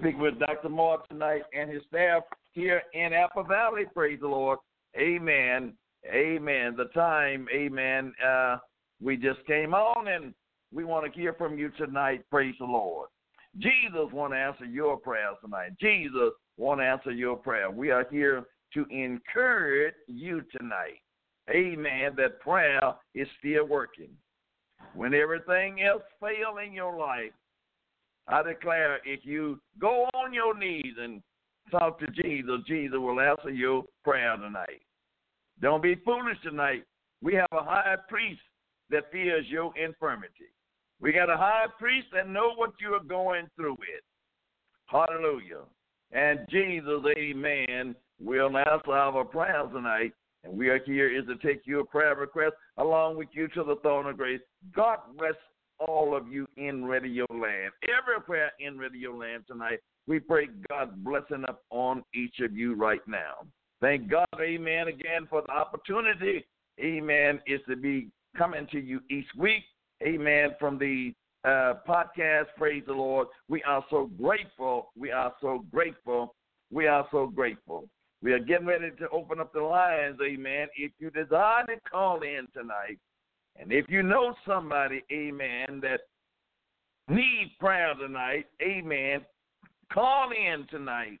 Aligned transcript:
Speak 0.00 0.18
with 0.18 0.38
Dr. 0.38 0.70
Moore 0.70 1.02
tonight 1.10 1.42
and 1.52 1.70
his 1.70 1.82
staff 1.88 2.22
here 2.52 2.82
in 2.94 3.12
Apple 3.12 3.44
Valley. 3.44 3.84
Praise 3.92 4.18
the 4.20 4.28
Lord. 4.28 4.58
Amen. 4.96 5.74
Amen. 6.10 6.74
The 6.76 6.86
time, 6.94 7.46
amen. 7.54 8.14
Uh, 8.26 8.56
we 9.02 9.18
just 9.18 9.44
came 9.46 9.74
on 9.74 10.08
and 10.08 10.32
we 10.72 10.84
want 10.84 11.04
to 11.04 11.18
hear 11.18 11.34
from 11.34 11.58
you 11.58 11.70
tonight. 11.76 12.24
Praise 12.30 12.54
the 12.58 12.64
Lord. 12.64 13.08
Jesus 13.58 14.08
want 14.12 14.32
to 14.32 14.38
answer 14.38 14.64
your 14.64 14.96
prayers 14.96 15.36
tonight. 15.44 15.72
Jesus 15.78 16.30
want 16.56 16.80
to 16.80 16.84
answer 16.84 17.10
your 17.10 17.36
prayer. 17.36 17.70
We 17.70 17.90
are 17.90 18.06
here 18.10 18.44
to 18.72 18.86
encourage 18.90 19.94
you 20.06 20.42
tonight. 20.56 21.00
Amen. 21.50 22.12
That 22.16 22.40
prayer 22.40 22.94
is 23.14 23.28
still 23.38 23.66
working. 23.66 24.10
When 24.94 25.12
everything 25.12 25.82
else 25.82 26.02
fail 26.20 26.56
in 26.64 26.72
your 26.72 26.98
life, 26.98 27.32
I 28.28 28.42
declare 28.42 29.00
if 29.04 29.20
you 29.24 29.60
go 29.80 30.08
on 30.14 30.32
your 30.32 30.56
knees 30.56 30.94
and 30.98 31.22
talk 31.70 31.98
to 32.00 32.06
Jesus, 32.08 32.60
Jesus 32.66 32.98
will 32.98 33.20
answer 33.20 33.50
your 33.50 33.84
prayer 34.04 34.36
tonight. 34.36 34.82
Don't 35.60 35.82
be 35.82 35.96
foolish 36.04 36.38
tonight. 36.42 36.84
We 37.22 37.34
have 37.34 37.48
a 37.52 37.62
high 37.62 37.96
priest 38.08 38.40
that 38.90 39.10
fears 39.12 39.46
your 39.48 39.72
infirmity. 39.76 40.50
We 41.00 41.12
got 41.12 41.30
a 41.30 41.36
high 41.36 41.66
priest 41.78 42.08
that 42.14 42.28
know 42.28 42.52
what 42.54 42.72
you 42.80 42.94
are 42.94 43.04
going 43.04 43.46
through 43.56 43.76
with. 43.78 44.02
Hallelujah. 44.86 45.62
And 46.12 46.40
Jesus, 46.50 47.02
amen, 47.16 47.94
will 48.20 48.56
answer 48.56 48.92
our 48.92 49.24
prayers 49.24 49.68
tonight. 49.72 50.12
And 50.42 50.56
we 50.56 50.68
are 50.68 50.80
here 50.84 51.14
is 51.14 51.26
to 51.26 51.36
take 51.46 51.66
your 51.66 51.84
prayer 51.84 52.14
request 52.16 52.54
along 52.78 53.16
with 53.16 53.28
you 53.32 53.48
to 53.48 53.62
the 53.62 53.76
throne 53.82 54.06
of 54.06 54.16
grace. 54.16 54.40
God 54.74 54.98
bless 55.16 55.34
all 55.86 56.16
of 56.16 56.28
you 56.28 56.46
in 56.56 56.84
Radio 56.84 57.26
Land. 57.30 57.72
everywhere 57.88 58.52
in 58.60 58.78
Radio 58.78 59.14
Land 59.14 59.44
tonight. 59.46 59.80
We 60.06 60.20
pray 60.20 60.48
God's 60.68 60.92
blessing 60.96 61.44
up 61.48 61.62
on 61.70 62.02
each 62.14 62.40
of 62.40 62.56
you 62.56 62.74
right 62.74 63.06
now. 63.06 63.46
Thank 63.80 64.10
God, 64.10 64.26
amen, 64.38 64.88
again 64.88 65.26
for 65.28 65.42
the 65.42 65.52
opportunity, 65.52 66.44
amen, 66.80 67.40
is 67.46 67.60
to 67.68 67.76
be 67.76 68.08
coming 68.36 68.66
to 68.72 68.80
you 68.80 69.00
each 69.10 69.26
week, 69.36 69.62
amen, 70.02 70.50
from 70.58 70.78
the 70.78 71.14
uh, 71.44 71.74
podcast. 71.88 72.46
Praise 72.58 72.82
the 72.86 72.92
Lord. 72.92 73.28
We 73.48 73.62
are 73.62 73.84
so 73.88 74.10
grateful. 74.20 74.90
We 74.96 75.10
are 75.10 75.32
so 75.40 75.64
grateful. 75.72 76.34
We 76.70 76.86
are 76.86 77.06
so 77.10 77.26
grateful. 77.26 77.88
We 78.22 78.32
are 78.32 78.38
getting 78.38 78.66
ready 78.66 78.90
to 78.98 79.08
open 79.08 79.40
up 79.40 79.52
the 79.54 79.62
lines, 79.62 80.18
amen. 80.22 80.68
If 80.76 80.92
you 80.98 81.10
desire 81.10 81.64
to 81.66 81.76
call 81.90 82.20
in 82.20 82.46
tonight, 82.52 82.98
and 83.56 83.72
if 83.72 83.86
you 83.88 84.02
know 84.02 84.34
somebody, 84.46 85.02
amen, 85.12 85.80
that 85.82 86.00
need 87.08 87.52
prayer 87.58 87.94
tonight, 87.94 88.46
amen, 88.62 89.24
call 89.92 90.30
in 90.30 90.66
tonight 90.70 91.18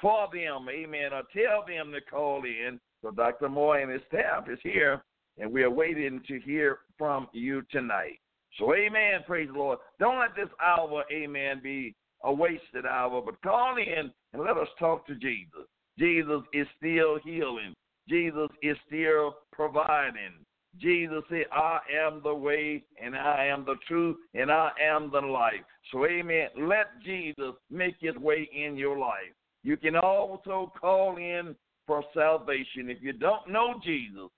for 0.00 0.28
them, 0.32 0.66
amen, 0.68 1.12
or 1.12 1.22
tell 1.32 1.64
them 1.66 1.92
to 1.92 2.00
call 2.00 2.42
in. 2.44 2.80
So 3.02 3.10
Dr. 3.10 3.48
Moore 3.48 3.78
and 3.78 3.90
his 3.90 4.02
staff 4.08 4.48
is 4.50 4.58
here, 4.62 5.02
and 5.38 5.52
we 5.52 5.62
are 5.62 5.70
waiting 5.70 6.22
to 6.28 6.40
hear 6.40 6.78
from 6.98 7.28
you 7.32 7.62
tonight. 7.70 8.18
So, 8.58 8.74
amen, 8.74 9.20
praise 9.26 9.48
the 9.52 9.58
Lord. 9.58 9.78
Don't 10.00 10.18
let 10.18 10.34
this 10.34 10.48
hour, 10.64 11.04
amen, 11.12 11.60
be 11.62 11.94
a 12.24 12.32
wasted 12.32 12.86
hour, 12.86 13.20
but 13.20 13.40
call 13.42 13.76
in 13.76 14.10
and 14.32 14.42
let 14.42 14.56
us 14.56 14.68
talk 14.78 15.06
to 15.06 15.14
Jesus. 15.14 15.66
Jesus 15.98 16.42
is 16.52 16.66
still 16.78 17.18
healing. 17.22 17.74
Jesus 18.08 18.48
is 18.62 18.76
still 18.86 19.36
providing. 19.52 20.32
Jesus 20.80 21.22
said, 21.28 21.44
I 21.52 21.78
am 22.06 22.20
the 22.22 22.34
way 22.34 22.84
and 23.02 23.16
I 23.16 23.46
am 23.46 23.64
the 23.64 23.76
truth 23.86 24.16
and 24.34 24.50
I 24.50 24.70
am 24.82 25.10
the 25.10 25.20
life. 25.20 25.54
So, 25.92 26.06
amen. 26.06 26.48
Let 26.58 27.02
Jesus 27.04 27.54
make 27.70 27.96
his 28.00 28.16
way 28.16 28.48
in 28.52 28.76
your 28.76 28.98
life. 28.98 29.32
You 29.62 29.76
can 29.76 29.96
also 29.96 30.72
call 30.80 31.16
in 31.16 31.56
for 31.86 32.04
salvation. 32.14 32.90
If 32.90 32.98
you 33.00 33.12
don't 33.12 33.48
know 33.48 33.74
Jesus, 33.84 34.28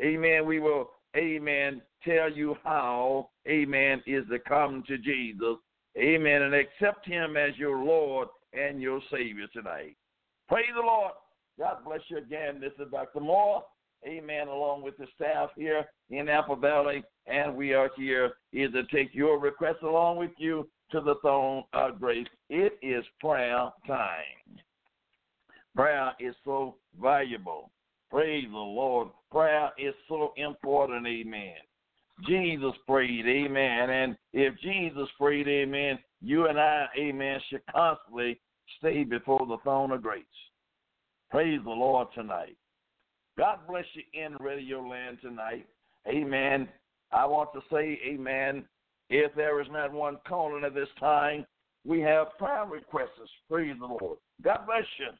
amen, 0.00 0.46
we 0.46 0.58
will, 0.58 0.90
amen, 1.16 1.82
tell 2.04 2.30
you 2.30 2.56
how, 2.64 3.30
amen, 3.48 4.02
is 4.06 4.24
to 4.30 4.38
come 4.38 4.82
to 4.88 4.98
Jesus, 4.98 5.56
amen, 5.98 6.42
and 6.42 6.54
accept 6.54 7.06
him 7.06 7.36
as 7.36 7.56
your 7.56 7.84
Lord 7.84 8.28
and 8.52 8.80
your 8.80 9.00
Savior 9.10 9.46
tonight. 9.52 9.96
Praise 10.48 10.66
the 10.74 10.82
Lord. 10.82 11.12
God 11.58 11.78
bless 11.84 12.00
you 12.08 12.18
again. 12.18 12.60
This 12.60 12.72
is 12.78 12.90
Dr. 12.90 13.20
Moore. 13.20 13.62
Amen. 14.06 14.48
Along 14.48 14.82
with 14.82 14.96
the 14.98 15.06
staff 15.14 15.50
here 15.56 15.84
in 16.10 16.28
Apple 16.28 16.56
Valley. 16.56 17.02
And 17.26 17.56
we 17.56 17.74
are 17.74 17.90
here 17.96 18.32
is 18.52 18.72
to 18.72 18.84
take 18.84 19.14
your 19.14 19.38
request 19.38 19.82
along 19.82 20.18
with 20.18 20.30
you 20.38 20.68
to 20.92 21.00
the 21.00 21.16
throne 21.20 21.64
of 21.72 21.98
grace. 21.98 22.28
It 22.48 22.78
is 22.82 23.04
prayer 23.20 23.70
time. 23.86 24.60
Prayer 25.74 26.12
is 26.20 26.34
so 26.44 26.76
valuable. 27.00 27.70
Praise 28.10 28.46
the 28.50 28.56
Lord. 28.56 29.08
Prayer 29.30 29.70
is 29.76 29.94
so 30.08 30.32
important. 30.36 31.06
Amen. 31.06 31.56
Jesus 32.26 32.72
prayed. 32.86 33.26
Amen. 33.26 33.90
And 33.90 34.16
if 34.32 34.54
Jesus 34.60 35.08
prayed, 35.18 35.48
amen, 35.48 35.98
you 36.22 36.46
and 36.46 36.58
I, 36.58 36.86
amen, 36.98 37.40
should 37.50 37.60
constantly 37.70 38.40
stay 38.78 39.04
before 39.04 39.44
the 39.46 39.58
throne 39.62 39.90
of 39.90 40.02
grace. 40.02 40.24
Praise 41.30 41.60
the 41.62 41.70
Lord 41.70 42.08
tonight. 42.14 42.56
God 43.38 43.58
bless 43.68 43.84
you 43.94 44.02
in 44.14 44.34
Radio 44.40 44.80
Land 44.80 45.18
tonight. 45.20 45.66
Amen. 46.08 46.68
I 47.12 47.26
want 47.26 47.50
to 47.54 47.60
say, 47.70 48.00
Amen. 48.06 48.64
If 49.08 49.34
there 49.34 49.60
is 49.60 49.68
not 49.70 49.92
one 49.92 50.18
calling 50.26 50.64
at 50.64 50.74
this 50.74 50.88
time, 50.98 51.46
we 51.84 52.00
have 52.00 52.36
prayer 52.38 52.64
requests. 52.64 53.30
Praise 53.48 53.76
the 53.78 53.86
Lord. 53.86 54.18
God 54.42 54.60
bless 54.66 54.84
you. 54.98 55.10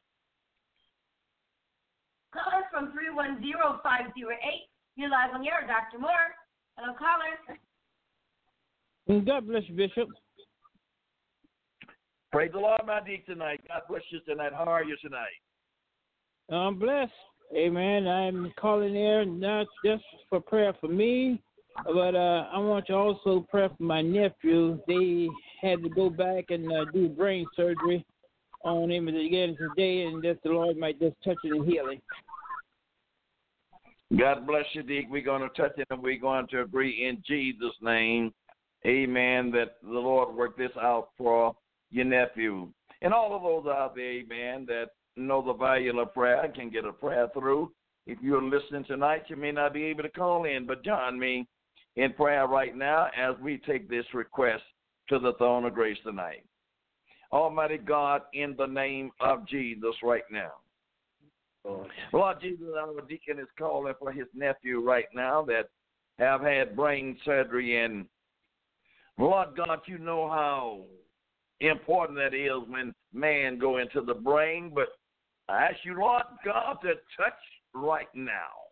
Caller 2.33 2.63
from 2.71 2.91
310508. 2.91 4.35
You're 4.95 5.09
live 5.09 5.33
on 5.33 5.41
the 5.41 5.47
air, 5.47 5.65
Dr. 5.67 5.99
Moore. 5.99 6.35
Hello, 6.77 6.93
caller. 6.97 7.59
Mm, 9.09 9.25
God 9.25 9.47
bless 9.47 9.63
you, 9.67 9.75
Bishop. 9.75 10.09
Praise 12.31 12.51
the 12.51 12.59
Lord, 12.59 12.81
my 12.85 12.99
dear, 13.05 13.19
tonight. 13.25 13.61
God 13.67 13.81
bless 13.87 14.01
you 14.09 14.19
tonight. 14.27 14.51
How 14.53 14.65
are 14.65 14.83
you 14.83 14.97
tonight? 15.01 15.37
I'm 16.49 16.77
blessed. 16.77 17.11
Amen. 17.55 18.07
I'm 18.07 18.51
calling 18.59 18.93
there 18.93 19.25
not 19.25 19.67
just 19.83 20.03
for 20.29 20.39
prayer 20.39 20.73
for 20.81 20.87
me, 20.87 21.41
but 21.85 22.15
uh, 22.15 22.47
I 22.51 22.57
want 22.57 22.87
to 22.87 22.93
also 22.93 23.45
pray 23.49 23.67
for 23.69 23.83
my 23.83 24.01
nephew. 24.01 24.79
They 24.87 25.29
had 25.61 25.81
to 25.83 25.89
go 25.89 26.09
back 26.09 26.45
and 26.49 26.71
uh, 26.71 26.85
do 26.93 27.07
brain 27.07 27.47
surgery 27.55 28.05
on 28.63 28.91
him 28.91 29.07
again 29.07 29.55
today, 29.57 30.03
and 30.03 30.21
that 30.23 30.43
the 30.43 30.49
Lord 30.49 30.77
might 30.77 30.99
just 30.99 31.15
touch 31.23 31.37
it 31.43 31.53
and 31.53 31.67
heal 31.67 31.89
him. 31.89 32.01
God 34.17 34.47
bless 34.47 34.65
you, 34.73 34.83
Deke. 34.83 35.07
We're 35.09 35.21
going 35.21 35.41
to 35.41 35.49
touch 35.49 35.77
it 35.77 35.87
and 35.89 36.01
we're 36.01 36.19
going 36.19 36.47
to 36.47 36.61
agree 36.61 37.07
in 37.07 37.21
Jesus' 37.27 37.75
name. 37.81 38.33
Amen. 38.85 39.51
That 39.51 39.77
the 39.83 39.89
Lord 39.89 40.33
work 40.33 40.57
this 40.57 40.71
out 40.81 41.09
for 41.17 41.55
your 41.91 42.05
nephew. 42.05 42.69
And 43.01 43.13
all 43.13 43.35
of 43.35 43.43
those 43.43 43.71
out 43.71 43.95
there, 43.95 44.11
amen, 44.11 44.65
that 44.67 44.91
know 45.17 45.41
the 45.41 45.53
value 45.53 45.99
of 45.99 46.13
prayer 46.13 46.43
and 46.43 46.53
can 46.53 46.69
get 46.69 46.85
a 46.85 46.93
prayer 46.93 47.27
through. 47.33 47.71
If 48.05 48.19
you're 48.21 48.41
listening 48.41 48.85
tonight, 48.85 49.23
you 49.27 49.35
may 49.35 49.51
not 49.51 49.73
be 49.73 49.83
able 49.85 50.03
to 50.03 50.09
call 50.09 50.45
in, 50.45 50.65
but 50.65 50.83
join 50.83 51.19
me 51.19 51.47
in 51.95 52.13
prayer 52.13 52.47
right 52.47 52.75
now 52.75 53.07
as 53.17 53.35
we 53.41 53.57
take 53.57 53.89
this 53.89 54.05
request 54.13 54.63
to 55.09 55.19
the 55.19 55.33
throne 55.33 55.65
of 55.65 55.73
grace 55.73 55.97
tonight. 56.03 56.45
Almighty 57.31 57.77
God, 57.77 58.21
in 58.33 58.55
the 58.57 58.65
name 58.65 59.11
of 59.19 59.47
Jesus 59.47 59.95
right 60.01 60.23
now. 60.31 60.51
Lord 62.13 62.37
Jesus, 62.41 62.67
our 62.79 63.01
deacon 63.01 63.39
is 63.39 63.47
calling 63.57 63.93
for 63.99 64.11
his 64.11 64.27
nephew 64.33 64.79
right 64.81 65.07
now 65.13 65.43
that 65.43 65.69
have 66.17 66.41
had 66.41 66.75
brain 66.75 67.17
surgery 67.25 67.83
and 67.83 68.05
Lord 69.17 69.49
God, 69.57 69.79
you 69.87 69.97
know 69.97 70.29
how 70.29 70.83
important 71.59 72.19
that 72.19 72.35
is 72.35 72.69
when 72.69 72.93
man 73.13 73.57
go 73.57 73.77
into 73.77 74.01
the 74.01 74.13
brain, 74.13 74.71
but 74.73 74.89
I 75.49 75.63
ask 75.63 75.77
you, 75.83 75.97
Lord 75.97 76.23
God, 76.43 76.77
to 76.83 76.93
touch 77.15 77.39
right 77.73 78.07
now. 78.13 78.67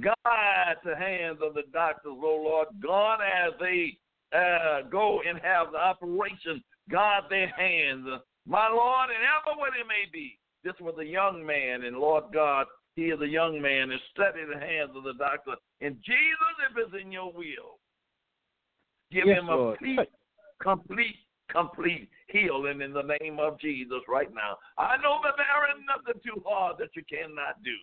God, 0.00 0.76
the 0.84 0.94
hands 0.96 1.38
of 1.42 1.54
the 1.54 1.62
doctors, 1.72 2.12
oh 2.22 2.42
Lord, 2.44 2.68
God, 2.82 3.20
as 3.20 3.52
they 3.58 3.96
uh, 4.36 4.82
go 4.90 5.22
and 5.26 5.38
have 5.42 5.72
the 5.72 5.78
operation, 5.78 6.62
God, 6.90 7.24
their 7.30 7.48
hands, 7.48 8.06
my 8.46 8.68
Lord, 8.68 9.08
and 9.10 9.24
ever 9.24 9.58
what 9.58 9.72
it 9.80 9.86
may 9.88 10.10
be. 10.12 10.38
This 10.64 10.74
was 10.80 10.94
a 11.00 11.04
young 11.04 11.44
man, 11.44 11.84
and 11.84 11.96
Lord 11.96 12.24
God, 12.34 12.66
he 12.94 13.04
is 13.04 13.20
a 13.20 13.26
young 13.26 13.60
man, 13.60 13.90
and 13.90 14.00
study 14.12 14.40
the 14.44 14.58
hands 14.58 14.90
of 14.96 15.04
the 15.04 15.14
doctor. 15.14 15.54
And 15.80 15.96
Jesus, 16.04 16.54
if 16.70 16.76
it's 16.76 17.02
in 17.02 17.12
your 17.12 17.32
will, 17.32 17.78
give 19.12 19.26
Yes, 19.26 19.38
him 19.38 19.48
a 19.48 19.56
Lord. 19.56 19.78
complete, 19.78 20.08
complete, 20.60 21.16
complete 21.50 22.08
healing 22.28 22.80
in 22.80 22.92
the 22.92 23.16
name 23.20 23.38
of 23.38 23.58
Jesus 23.60 24.02
right 24.08 24.32
now. 24.34 24.56
I 24.78 24.96
know 24.98 25.18
that 25.22 25.34
there 25.36 25.64
is 25.70 25.82
nothing 25.86 26.20
too 26.24 26.42
hard 26.44 26.76
that 26.78 26.90
you 26.94 27.02
cannot 27.08 27.62
do. 27.62 27.76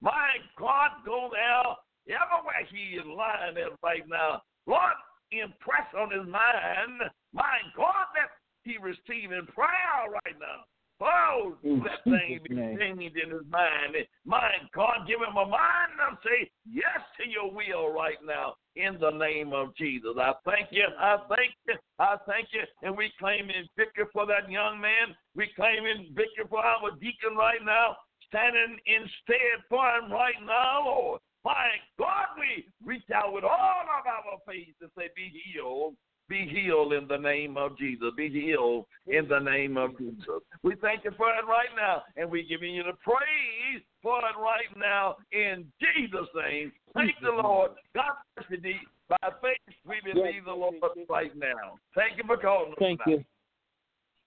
My 0.00 0.40
God, 0.58 1.04
go 1.04 1.28
there 1.30 2.16
everywhere 2.16 2.64
he 2.72 2.96
is 2.96 3.06
lying 3.06 3.56
at 3.56 3.76
right 3.82 4.08
now. 4.08 4.42
Lord, 4.66 4.96
impress 5.30 5.86
on 5.96 6.10
his 6.10 6.26
mind, 6.26 7.04
my 7.32 7.60
God, 7.76 8.08
that 8.16 8.30
he 8.64 8.76
receiving 8.78 9.46
prayer 9.52 10.08
right 10.08 10.36
now. 10.40 10.64
Oh, 11.00 11.56
In 11.62 11.80
that 11.80 12.04
thing 12.04 12.40
be 12.44 12.54
changed 12.54 13.16
in 13.16 13.30
his 13.30 13.46
mind. 13.48 13.96
Mind, 14.24 14.68
God, 14.74 15.08
give 15.08 15.20
him 15.20 15.36
a 15.36 15.46
mind 15.46 15.96
and 15.96 16.18
say 16.22 16.50
yes 16.68 17.00
to 17.16 17.28
your 17.28 17.50
will 17.50 17.92
right 17.92 18.20
now 18.24 18.54
in 18.76 18.98
the 19.00 19.10
name 19.10 19.52
of 19.52 19.74
Jesus. 19.76 20.12
I 20.20 20.32
thank 20.44 20.68
you. 20.70 20.84
I 20.98 21.16
thank 21.28 21.56
you. 21.66 21.74
I 21.98 22.16
thank 22.26 22.48
you. 22.52 22.60
And 22.82 22.96
we 22.96 23.12
claim 23.18 23.48
in 23.48 23.64
victory 23.76 24.04
for 24.12 24.26
that 24.26 24.50
young 24.50 24.80
man. 24.80 25.16
We 25.34 25.48
claim 25.56 25.86
in 25.86 26.12
victory 26.14 26.44
for 26.48 26.60
our 26.60 26.90
deacon 27.00 27.36
right 27.36 27.64
now, 27.64 27.96
standing 28.28 28.76
instead 28.84 29.64
for 29.68 29.84
him 29.96 30.12
right 30.12 30.38
now, 30.44 30.84
Lord. 30.84 31.20
My 31.44 31.80
God, 31.98 32.36
we 32.36 32.66
reach 32.84 33.08
out 33.14 33.32
with 33.32 33.44
all 33.44 33.84
of 33.88 34.04
our 34.06 34.38
faith 34.46 34.76
and 34.82 34.90
say, 34.96 35.08
Be 35.16 35.32
healed. 35.32 35.96
Be 36.30 36.46
healed 36.46 36.92
in 36.92 37.08
the 37.08 37.16
name 37.18 37.56
of 37.56 37.76
Jesus. 37.76 38.14
Be 38.16 38.30
healed 38.30 38.86
in 39.08 39.26
the 39.26 39.40
name 39.40 39.76
of 39.76 39.98
Jesus. 39.98 40.38
We 40.62 40.76
thank 40.80 41.02
you 41.02 41.10
for 41.16 41.26
it 41.26 41.44
right 41.44 41.74
now, 41.74 42.04
and 42.16 42.30
we're 42.30 42.46
giving 42.48 42.72
you 42.72 42.84
the 42.84 42.94
praise 43.02 43.82
for 44.00 44.18
it 44.18 44.38
right 44.38 44.70
now 44.78 45.16
in 45.32 45.66
Jesus' 45.82 46.30
name. 46.38 46.70
Thank 46.94 47.16
the 47.20 47.32
Lord. 47.34 47.72
God 47.96 48.14
bless 48.36 48.46
you, 48.48 48.58
D. 48.58 48.74
By 49.08 49.18
faith, 49.42 49.74
we 49.84 49.98
believe 50.06 50.44
the 50.44 50.52
Lord 50.52 50.76
right 51.08 51.34
now. 51.36 51.74
Thank 51.96 52.16
you 52.16 52.22
for 52.24 52.36
calling 52.36 52.70
us 52.70 52.78
Thank 52.78 53.02
tonight. 53.02 53.18
you. 53.18 53.24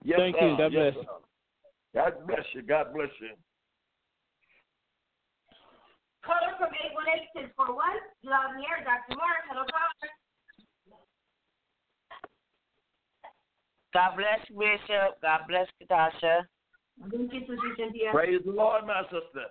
Yes, 0.03 0.19
Thank 0.19 0.35
you. 0.35 0.57
God 0.59 0.73
Yes, 0.73 0.93
bless. 0.93 1.05
sir. 1.05 1.11
God 1.95 2.27
bless 2.27 2.45
you. 2.51 2.61
God 2.63 2.93
bless 2.93 3.11
you. 3.21 3.31
Caller 6.27 6.51
from 6.59 6.67
818-641. 7.39 7.79
You're 8.23 8.35
on 8.35 8.59
the 8.59 8.67
air, 8.67 8.83
Dr. 8.83 9.15
Moore. 9.15 9.39
Hello, 9.47 9.63
caller. 9.71 10.11
God 13.93 14.17
bless 14.17 14.41
you, 14.49 14.57
Bishop. 14.57 15.21
God 15.21 15.41
bless 15.47 15.67
you, 15.79 15.85
Tasha. 15.87 16.49
Thank 17.11 17.33
you, 17.33 17.39
Sister 17.41 17.73
Cynthia. 17.77 18.09
Praise 18.11 18.41
the 18.45 18.51
Lord, 18.51 18.85
my 18.87 19.03
sister. 19.03 19.47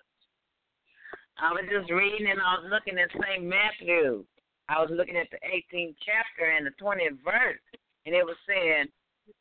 I 1.39 1.51
was 1.53 1.65
just 1.71 1.91
reading 1.91 2.27
and 2.31 2.41
I 2.41 2.59
was 2.59 2.71
looking 2.71 2.99
at 2.99 3.09
St. 3.15 3.45
Matthew. 3.45 4.25
I 4.69 4.81
was 4.81 4.91
looking 4.93 5.17
at 5.17 5.31
the 5.31 5.39
18th 5.47 5.95
chapter 6.05 6.51
and 6.51 6.67
the 6.67 6.75
20th 6.83 7.19
verse, 7.25 7.63
and 8.07 8.15
it 8.15 8.25
was 8.25 8.37
saying, 8.47 8.87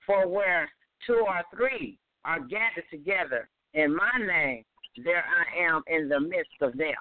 For 0.06 0.28
where 0.28 0.70
two 1.06 1.26
or 1.26 1.42
three 1.56 1.98
are 2.26 2.40
gathered 2.40 2.90
together 2.90 3.50
in 3.74 3.96
my 3.96 4.12
name, 4.20 4.64
there 5.04 5.24
I 5.24 5.64
am 5.64 5.84
in 5.88 6.10
the 6.10 6.20
midst 6.20 6.62
of 6.62 6.78
them. 6.78 7.00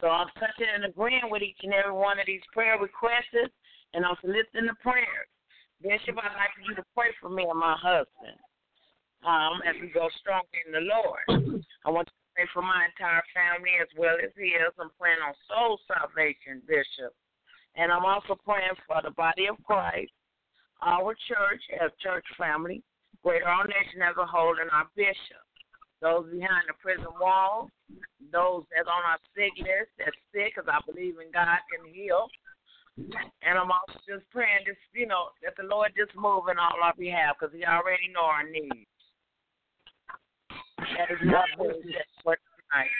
So 0.00 0.08
I'm 0.08 0.28
touching 0.38 0.66
and 0.74 0.84
agreeing 0.84 1.30
with 1.30 1.42
each 1.42 1.58
and 1.62 1.72
every 1.72 1.92
one 1.92 2.18
of 2.18 2.26
these 2.26 2.42
prayer 2.52 2.78
requests, 2.78 3.50
and 3.94 4.04
I'm 4.04 4.16
soliciting 4.20 4.66
the 4.66 4.76
prayers. 4.82 5.28
Bishop, 5.82 6.14
I'd 6.14 6.38
like 6.38 6.54
you 6.62 6.74
to 6.78 6.84
pray 6.94 7.10
for 7.20 7.28
me 7.28 7.42
and 7.42 7.58
my 7.58 7.74
husband 7.74 8.38
um, 9.26 9.58
as 9.66 9.74
we 9.82 9.90
go 9.90 10.06
strong 10.22 10.46
in 10.62 10.70
the 10.70 10.86
Lord. 10.86 11.26
I 11.84 11.90
want 11.90 12.06
to 12.06 12.14
pray 12.34 12.46
for 12.54 12.62
my 12.62 12.86
entire 12.86 13.22
family 13.34 13.74
as 13.82 13.90
well 13.98 14.14
as 14.22 14.30
his. 14.38 14.70
I'm 14.78 14.94
praying 14.94 15.18
on 15.26 15.34
soul 15.50 15.82
salvation, 15.90 16.62
Bishop. 16.70 17.10
And 17.74 17.90
I'm 17.90 18.06
also 18.06 18.38
praying 18.38 18.78
for 18.86 19.02
the 19.02 19.10
body 19.10 19.50
of 19.50 19.58
Christ, 19.64 20.12
our 20.82 21.18
church 21.26 21.62
as 21.82 21.90
church 21.98 22.26
family, 22.38 22.82
greater 23.24 23.48
our 23.48 23.66
nation 23.66 24.06
as 24.06 24.14
a 24.20 24.26
whole, 24.26 24.54
and 24.60 24.70
our 24.70 24.86
bishop. 24.94 25.42
Those 25.98 26.30
behind 26.30 26.66
the 26.70 26.78
prison 26.82 27.10
walls, 27.18 27.70
those 28.30 28.66
that's 28.70 28.90
on 28.90 29.02
our 29.06 29.18
sick 29.34 29.54
list, 29.58 29.90
that's 29.98 30.18
sick, 30.30 30.54
because 30.54 30.68
I 30.70 30.78
believe 30.84 31.18
in 31.18 31.30
God 31.34 31.58
can 31.70 31.90
heal. 31.90 32.28
And 32.98 33.58
I'm 33.58 33.70
also 33.70 33.98
just 34.06 34.28
praying, 34.30 34.66
just 34.66 34.78
you 34.92 35.06
know, 35.06 35.28
that 35.42 35.54
the 35.56 35.66
Lord 35.66 35.92
just 35.96 36.14
move 36.14 36.44
in 36.50 36.58
all 36.58 36.76
our 36.82 36.94
behalf, 36.98 37.36
because 37.38 37.54
He 37.54 37.64
already 37.64 38.12
know 38.12 38.24
our 38.24 38.48
needs. 38.48 38.86
That 40.78 41.10
is 41.10 41.18
my 41.24 41.44
prayer 41.56 42.04
for 42.22 42.36
tonight. 42.36 42.90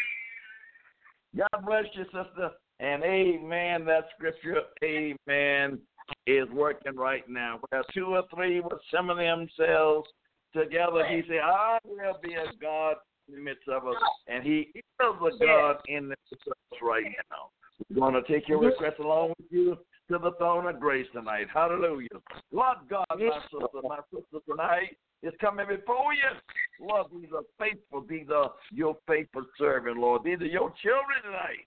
God 1.37 1.67
bless 1.67 1.85
you, 1.95 2.05
sister. 2.05 2.51
And 2.81 3.05
amen. 3.05 3.85
That 3.85 4.09
scripture, 4.17 4.63
amen, 4.83 5.79
is 6.27 6.49
working 6.53 6.97
right 6.97 7.29
now. 7.29 7.61
Where 7.69 7.85
two 7.95 8.07
or 8.07 8.23
three 8.35 8.61
will 8.61 8.81
summon 8.93 9.19
themselves 9.19 10.09
together, 10.55 11.05
he 11.09 11.23
said, 11.29 11.41
I 11.45 11.79
will 11.85 12.19
be 12.23 12.35
a 12.35 12.53
God 12.61 12.97
in 13.29 13.35
the 13.37 13.41
midst 13.41 13.69
of 13.69 13.87
us. 13.87 13.95
And 14.27 14.43
he 14.43 14.73
is 14.75 14.83
a 15.01 15.45
God 15.45 15.77
in 15.87 16.05
the 16.05 16.09
midst 16.09 16.47
of 16.47 16.53
us 16.53 16.79
right 16.83 17.05
now. 17.31 17.51
We're 17.91 18.01
going 18.01 18.15
to 18.15 18.33
take 18.33 18.49
your 18.49 18.61
request 18.61 18.99
along 19.01 19.35
with 19.39 19.47
you 19.51 19.77
to 20.11 20.19
the 20.19 20.33
throne 20.39 20.67
of 20.67 20.81
grace 20.81 21.07
tonight. 21.13 21.47
Hallelujah. 21.53 22.09
Lord 22.51 22.79
God, 22.89 23.07
my 23.11 23.41
sister, 23.51 23.81
my 23.85 23.99
sister 24.13 24.39
tonight 24.49 24.97
is 25.23 25.33
coming 25.41 25.67
before 25.69 26.13
you. 26.15 26.87
Lord, 26.87 27.07
these 27.13 27.31
are 27.35 27.43
faithful. 27.59 28.05
These 28.09 28.27
are 28.35 28.53
your 28.73 28.97
faithful 29.07 29.45
servant, 29.59 29.99
Lord. 29.99 30.23
These 30.25 30.41
are 30.41 30.47
your 30.47 30.73
children 30.83 31.23
tonight. 31.25 31.67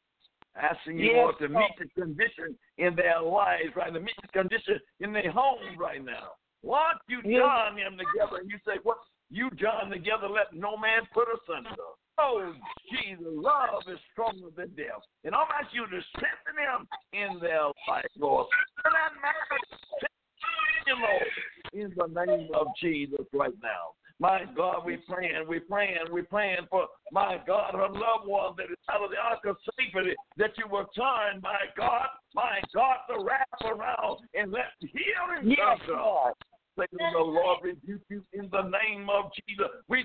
Asking 0.56 1.00
you, 1.00 1.06
Yes, 1.08 1.16
Lord, 1.16 1.36
to 1.40 1.50
meet 1.50 1.72
the 1.80 2.02
condition 2.02 2.56
in 2.78 2.96
their 2.96 3.22
lives, 3.22 3.76
right? 3.76 3.94
To 3.94 4.00
meet 4.00 4.16
the 4.22 4.28
condition 4.30 4.80
in 5.02 5.12
their 5.12 5.32
homes 5.32 5.78
right 5.78 6.04
now. 6.04 6.32
What 6.62 6.98
you 7.08 7.22
Yes. 7.24 7.42
join 7.42 7.76
them 7.76 7.98
together, 7.98 8.38
and 8.40 8.50
you 8.50 8.58
say, 8.66 8.80
What 8.84 8.98
you 9.30 9.50
join 9.52 9.90
together, 9.90 10.30
let 10.30 10.54
no 10.54 10.78
man 10.78 11.06
put 11.14 11.28
asunder. 11.28 11.76
Oh, 12.18 12.54
Jesus, 12.90 13.26
love 13.28 13.84
is 13.92 14.00
stronger 14.12 14.48
than 14.56 14.70
death. 14.76 15.04
And 15.24 15.36
I'm 15.36 15.48
asking 15.52 15.82
you 15.82 15.88
to 15.88 16.02
strengthen 16.16 16.56
them 16.56 16.88
in 17.12 17.40
their 17.40 17.68
life, 17.88 18.06
Lord. 18.18 18.48
Strengthen 18.80 18.94
that 18.96 19.14
marriage. 19.20 19.72
Strengthen, 20.00 20.98
Lord, 21.04 21.32
in 21.74 21.92
the 21.98 22.26
name 22.26 22.50
of 22.56 22.68
Jesus 22.80 23.26
right 23.34 23.56
now. 23.62 23.96
My 24.20 24.46
God, 24.56 24.86
we 24.86 24.98
praying, 25.10 25.46
we 25.50 25.60
praying, 25.60 26.08
we 26.10 26.22
praying 26.22 26.68
for 26.70 26.88
my 27.12 27.38
God, 27.46 27.74
her 27.74 27.90
loved 27.90 28.28
one 28.28 28.54
that 28.56 28.72
is 28.72 28.80
out 28.90 29.04
of 29.04 29.12
the 29.12 29.18
ark 29.18 29.44
of 29.46 29.58
safety, 29.78 30.16
that 30.38 30.52
you 30.58 30.68
will 30.72 30.88
turn, 30.96 31.42
my 31.44 31.68
God, 31.76 32.08
my 32.34 32.60
God, 32.74 32.98
the 33.10 33.22
wrap 33.26 33.50
around 33.66 34.20
and 34.34 34.54
let 34.54 34.72
healing 34.80 35.52
Yes, 35.52 35.80
come. 35.86 35.98
Lord. 35.98 36.34
Say 36.78 36.86
the 36.92 37.20
Lord 37.20 37.60
rebuke 37.64 38.02
you 38.10 38.22
in 38.34 38.50
the 38.52 38.64
name 38.64 39.10
of 39.10 39.32
Jesus. 39.48 39.68
We 39.88 40.04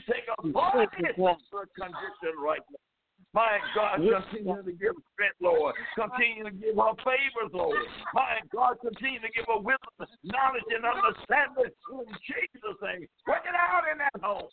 authority 0.85 1.05
Yes, 1.05 1.19
Lord. 1.19 1.69
condition 1.77 2.35
right 2.41 2.65
now. 2.71 2.79
My 3.33 3.59
God, 3.77 4.03
continue 4.03 4.59
to 4.59 4.73
give 4.75 4.99
strength, 5.15 5.39
Lord. 5.41 5.75
Continue 5.95 6.45
to 6.45 6.51
give 6.51 6.75
her 6.75 6.95
favors, 7.07 7.53
Lord. 7.55 7.79
My 8.13 8.43
God, 8.51 8.75
continue 8.83 9.21
to 9.21 9.31
give 9.31 9.47
her 9.47 9.63
wisdom, 9.63 10.03
knowledge, 10.27 10.67
and 10.75 10.83
understanding 10.83 11.71
in 11.71 12.07
Jesus' 12.27 12.81
name. 12.83 13.07
Work 13.31 13.47
it 13.47 13.55
out 13.55 13.87
in 13.87 13.99
that 14.03 14.19
home. 14.19 14.51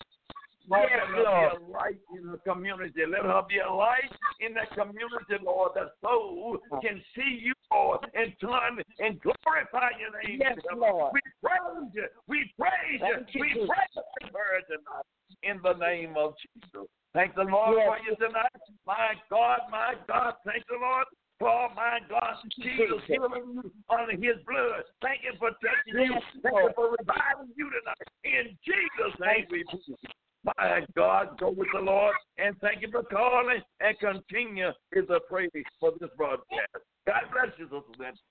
Lord, 0.70 0.90
Yes, 0.92 1.10
let 1.10 1.18
her 1.18 1.24
Lord. 1.24 1.52
be 1.58 1.58
a 1.58 1.70
light 1.74 2.02
in 2.14 2.24
the 2.30 2.38
community. 2.46 3.02
Let 3.08 3.24
her 3.24 3.42
be 3.50 3.58
a 3.66 3.72
light 3.72 4.14
in 4.42 4.54
that 4.54 4.70
community, 4.76 5.42
Lord, 5.42 5.72
that 5.74 5.96
soul 6.04 6.60
can 6.84 7.02
see 7.16 7.40
you, 7.42 7.54
Lord, 7.72 8.06
and 8.14 8.36
turn 8.38 8.78
and 9.00 9.18
glorify 9.24 9.90
your 9.98 10.12
name. 10.22 10.38
Yes, 10.44 10.60
Lord. 10.76 11.14
We 11.16 11.22
praise 11.42 11.90
you. 11.96 12.06
We 12.28 12.52
praise 12.60 13.02
you. 13.02 13.42
We 13.42 13.50
praise 13.66 14.66
tonight 14.70 15.08
in 15.48 15.60
the 15.64 15.74
name 15.74 16.16
of 16.18 16.34
Jesus. 16.44 16.88
Thank 17.14 17.36
the 17.36 17.44
Lord 17.44 17.78
Yes. 17.78 17.88
for 17.88 17.98
you 18.04 18.16
tonight. 18.18 18.52
My 18.86 19.16
God, 19.30 19.60
my 19.72 19.96
God, 20.08 20.36
thank 20.46 20.66
the 20.68 20.78
Lord 20.80 21.08
for 21.40 21.70
my 21.76 22.00
God, 22.10 22.36
Jesus 22.60 23.02
healing 23.08 23.62
you 23.64 23.72
under 23.90 24.14
his 24.14 24.44
blood. 24.46 24.84
Thank 25.02 25.24
you 25.24 25.34
for 25.40 25.52
touching 25.52 26.02
you. 26.02 26.20
Thank 26.42 26.56
you 26.56 26.72
for 26.76 26.96
reviving 26.98 27.54
you 27.56 27.70
tonight. 27.70 28.08
In 28.24 28.58
Jesus' 28.66 29.20
name 29.20 29.46
we 29.50 29.64
pray. 29.64 30.12
My 30.58 30.82
God, 30.96 31.38
go 31.40 31.50
with 31.50 31.68
the 31.74 31.80
Lord 31.80 32.16
and 32.38 32.56
thank 32.60 32.82
you 32.82 32.90
for 32.92 33.04
calling 33.04 33.62
and 33.82 34.00
continue 34.00 34.70
is 34.94 35.10
a 35.10 35.20
praise 35.20 35.50
for 35.80 35.92
this 36.00 36.10
broadcast. 36.16 36.72
God 37.06 37.24
bless 37.32 37.58
you, 37.58 37.66
Sister 37.66 37.98
Lindsay. 38.00 38.22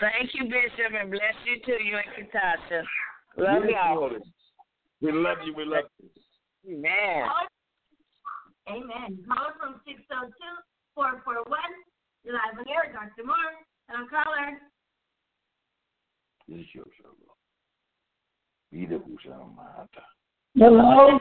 Thank 0.00 0.34
you, 0.34 0.44
Bishop, 0.44 0.92
and 0.98 1.10
bless 1.10 1.36
you 1.44 1.60
too, 1.64 1.82
you 1.82 1.96
and 1.96 2.28
Katasha. 2.28 2.82
Love 3.36 3.62
Yes, 3.64 3.72
y'all. 3.74 4.10
We 5.00 5.12
love 5.12 5.38
you. 5.44 5.54
We 5.54 5.64
love 5.64 5.84
you. 5.99 5.99
Amen. 6.70 7.28
Amen. 8.68 9.18
Call 9.26 9.50
from 9.58 9.80
602 9.86 10.30
441. 10.94 11.58
You're 12.22 12.34
live 12.34 12.58
on 12.58 12.68
air, 12.68 12.92
Dr. 12.92 13.26
Moore. 13.26 13.36
And 13.88 13.98
I'm 13.98 14.08
caller. 14.08 14.58
This 16.48 16.60
is 16.60 16.66
your 16.74 16.84
show. 17.00 17.10
Be 18.70 18.86
the 18.86 18.96
Ushamata. 18.96 19.88
Hello, 20.54 21.18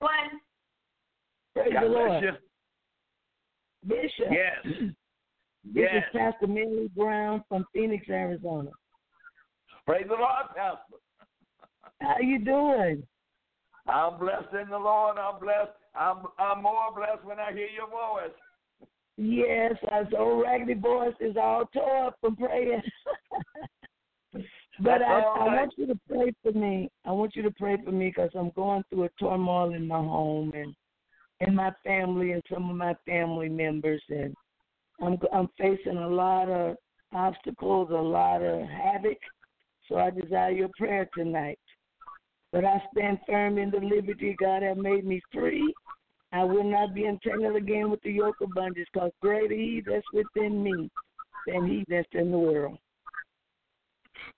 601. 0.00 0.40
praise 1.54 1.72
God 1.72 1.82
the 1.82 1.88
Lord. 1.88 2.22
you. 2.22 2.32
Bishop. 3.86 4.26
Yes. 4.30 4.64
This 4.64 5.88
Yes. 5.92 6.04
is 6.06 6.18
Pastor 6.18 6.46
Millie 6.46 6.88
Brown 6.96 7.44
from 7.48 7.66
Phoenix, 7.74 8.08
Arizona. 8.08 8.70
Praise 9.84 10.06
the 10.08 10.14
Lord, 10.14 10.46
Pastor. 10.56 10.96
How 12.00 12.18
you 12.20 12.38
doing? 12.38 13.06
I'm 13.88 14.18
blessed 14.18 14.54
in 14.60 14.68
the 14.70 14.78
Lord. 14.78 15.16
I'm 15.18 15.40
blessed. 15.40 15.70
I'm 15.94 16.18
I'm 16.38 16.62
more 16.62 16.92
blessed 16.94 17.24
when 17.24 17.38
I 17.38 17.52
hear 17.52 17.68
your 17.68 17.88
voice. 17.88 18.34
Yes, 19.16 19.74
our 19.90 20.06
old 20.18 20.42
raggedy 20.42 20.74
voice 20.74 21.14
is 21.20 21.36
all 21.40 21.64
tore 21.72 22.06
up 22.06 22.16
from 22.20 22.36
praying. 22.36 22.82
but 24.80 25.02
I, 25.02 25.22
all 25.22 25.48
I 25.48 25.54
want 25.54 25.72
you 25.78 25.86
to 25.86 25.98
pray 26.08 26.34
for 26.42 26.52
me. 26.52 26.90
I 27.06 27.12
want 27.12 27.34
you 27.34 27.42
to 27.42 27.50
pray 27.52 27.78
for 27.82 27.92
me 27.92 28.08
because 28.14 28.30
I'm 28.34 28.50
going 28.50 28.82
through 28.90 29.04
a 29.04 29.08
turmoil 29.20 29.72
in 29.72 29.88
my 29.88 29.98
home 29.98 30.52
and 30.54 30.74
in 31.40 31.54
my 31.54 31.70
family 31.84 32.32
and 32.32 32.42
some 32.52 32.68
of 32.68 32.76
my 32.76 32.94
family 33.06 33.48
members, 33.48 34.02
and 34.08 34.34
I'm 35.00 35.16
I'm 35.32 35.48
facing 35.58 35.96
a 35.96 36.08
lot 36.08 36.50
of 36.50 36.76
obstacles, 37.12 37.90
a 37.90 37.94
lot 37.94 38.42
of 38.42 38.68
havoc. 38.68 39.18
So 39.88 39.96
I 39.96 40.10
desire 40.10 40.50
your 40.50 40.70
prayer 40.76 41.08
tonight. 41.16 41.58
But 42.56 42.64
I 42.64 42.82
stand 42.90 43.18
firm 43.26 43.58
in 43.58 43.70
the 43.70 43.80
liberty 43.80 44.34
God 44.40 44.62
has 44.62 44.78
made 44.78 45.04
me 45.04 45.20
free. 45.30 45.74
I 46.32 46.42
will 46.42 46.64
not 46.64 46.94
be 46.94 47.04
entangled 47.04 47.54
again 47.54 47.90
with 47.90 48.00
the 48.00 48.10
yoke 48.10 48.36
of 48.40 48.48
bondage, 48.54 48.88
because 48.94 49.10
greater 49.20 49.54
He 49.54 49.82
that's 49.86 50.06
within 50.14 50.64
me 50.64 50.88
than 51.46 51.66
He 51.66 51.84
that's 51.86 52.08
in 52.12 52.30
the 52.30 52.38
world. 52.38 52.78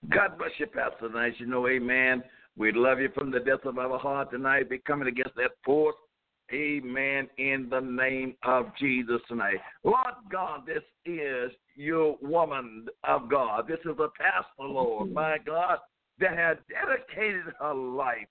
God 0.08 0.36
bless 0.36 0.50
you, 0.58 0.66
Pastor. 0.66 1.08
Nice, 1.14 1.34
you 1.38 1.46
know, 1.46 1.68
Amen. 1.68 2.24
We 2.56 2.72
love 2.72 2.98
you 2.98 3.10
from 3.14 3.30
the 3.30 3.38
depth 3.38 3.66
of 3.66 3.78
our 3.78 4.00
heart 4.00 4.32
tonight. 4.32 4.66
We're 4.68 4.80
coming 4.80 5.06
against 5.06 5.36
that 5.36 5.52
force. 5.64 5.94
Amen. 6.52 7.28
In 7.38 7.68
the 7.70 7.78
name 7.78 8.34
of 8.42 8.72
Jesus 8.80 9.20
tonight. 9.28 9.58
Lord 9.84 10.14
God, 10.28 10.66
this 10.66 10.82
is 11.06 11.52
your 11.76 12.16
woman 12.20 12.88
of 13.04 13.30
God. 13.30 13.68
This 13.68 13.78
is 13.84 13.96
a 14.00 14.08
pastor, 14.20 14.64
Lord, 14.64 15.12
my 15.12 15.36
God, 15.46 15.78
that 16.20 16.36
has 16.36 16.56
dedicated 16.68 17.52
her 17.60 17.74
life 17.74 18.26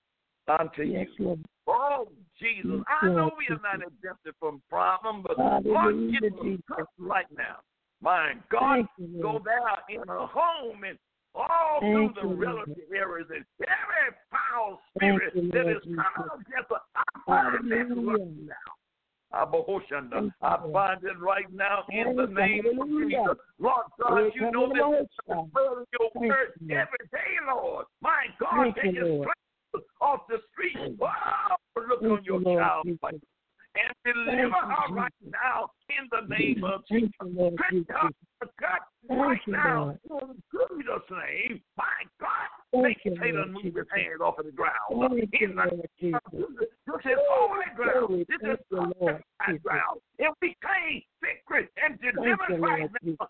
unto 0.48 0.82
Yes, 0.82 1.06
you. 1.18 1.24
Lord. 1.26 1.40
Oh, 1.66 2.08
Jesus. 2.40 2.82
I 3.02 3.06
know 3.08 3.30
we 3.36 3.46
are 3.54 3.60
not 3.62 3.86
exempted 3.86 4.34
from 4.40 4.62
problem, 4.70 5.22
but 5.22 5.38
Lord, 5.38 6.10
give 6.10 6.32
us 6.32 6.58
trust 6.66 6.90
right 6.98 7.26
now. 7.36 7.56
My 8.00 8.34
God, 8.50 8.86
you, 8.96 9.20
go 9.20 9.40
there 9.44 9.60
in 9.90 10.06
her 10.08 10.26
home 10.26 10.84
and 10.84 10.98
all 11.34 11.78
Thank 11.80 12.14
through 12.14 12.22
the 12.22 12.28
you, 12.28 12.34
Lord. 12.34 12.38
relative 12.40 12.92
areas 12.94 13.26
and 13.34 13.44
every 13.60 14.16
foul 14.30 14.80
spirit 14.96 15.34
you, 15.34 15.50
that 15.50 15.68
is 15.68 15.82
Jesus. 15.84 16.04
come 16.16 16.40
against 16.40 16.70
her. 16.70 16.76
I 16.94 17.02
bind 17.26 17.70
that 17.70 17.88
now. 17.88 18.54
Abohoshanda. 19.34 20.32
I 20.42 20.56
bind 20.72 21.04
it 21.04 21.18
right 21.20 21.52
now 21.52 21.84
in 21.90 22.16
the 22.16 22.26
name 22.26 22.64
of 22.80 22.88
Jesus. 22.88 23.36
Lord 23.58 23.84
God, 24.00 24.30
you 24.34 24.50
know 24.50 24.68
this 24.68 25.02
is 25.02 25.08
the 25.26 25.34
word 25.54 25.82
of 25.82 25.86
your 25.92 26.28
word 26.28 26.52
every 26.62 27.08
day, 27.12 27.36
Lord. 27.46 27.86
My 28.00 28.26
God, 28.40 28.74
take 28.82 28.94
you, 28.94 29.26
his 29.74 29.82
off 30.00 30.20
the 30.28 30.38
street. 30.52 30.98
Wow, 30.98 31.56
look 31.76 32.02
on 32.02 32.24
your 32.24 32.42
child. 32.42 32.88
And 33.78 33.94
deliver 34.04 34.42
you, 34.42 34.50
her 34.50 34.94
right 34.94 35.12
now 35.22 35.70
in 35.88 36.08
the 36.10 36.34
name 36.34 36.64
of 36.64 36.82
Jesus. 36.90 37.10
Thank 37.20 37.34
you, 37.34 37.38
Lord 37.38 37.56
Cut 37.56 37.70
Jesus. 37.70 37.86
her 37.88 38.48
cut 38.60 38.82
Thank 39.06 39.20
right 39.20 39.40
now 39.48 39.90
in 39.90 40.42
Jesus' 40.52 41.08
name. 41.10 41.60
My 41.76 41.84
God, 42.20 42.82
make 42.82 42.98
you, 43.04 43.16
Satan 43.20 43.52
move 43.52 43.74
his 43.74 43.86
hands 43.94 44.20
off 44.22 44.38
of 44.38 44.46
the 44.46 44.52
ground. 44.52 44.74
You, 44.90 45.28
In 45.40 45.56
the 45.56 45.70
this 46.00 47.04
is 47.04 47.18
holy 47.30 47.64
ground. 47.76 48.26
This 48.28 48.40
is 48.42 48.58
you, 48.70 48.92
holy 48.98 49.58
ground. 49.62 50.00
And 50.18 50.34
we 50.42 50.56
claim 50.62 51.02
victory 51.22 51.68
and 51.82 51.98
deliverance 52.00 52.62
right 52.62 52.90
now. 53.02 53.28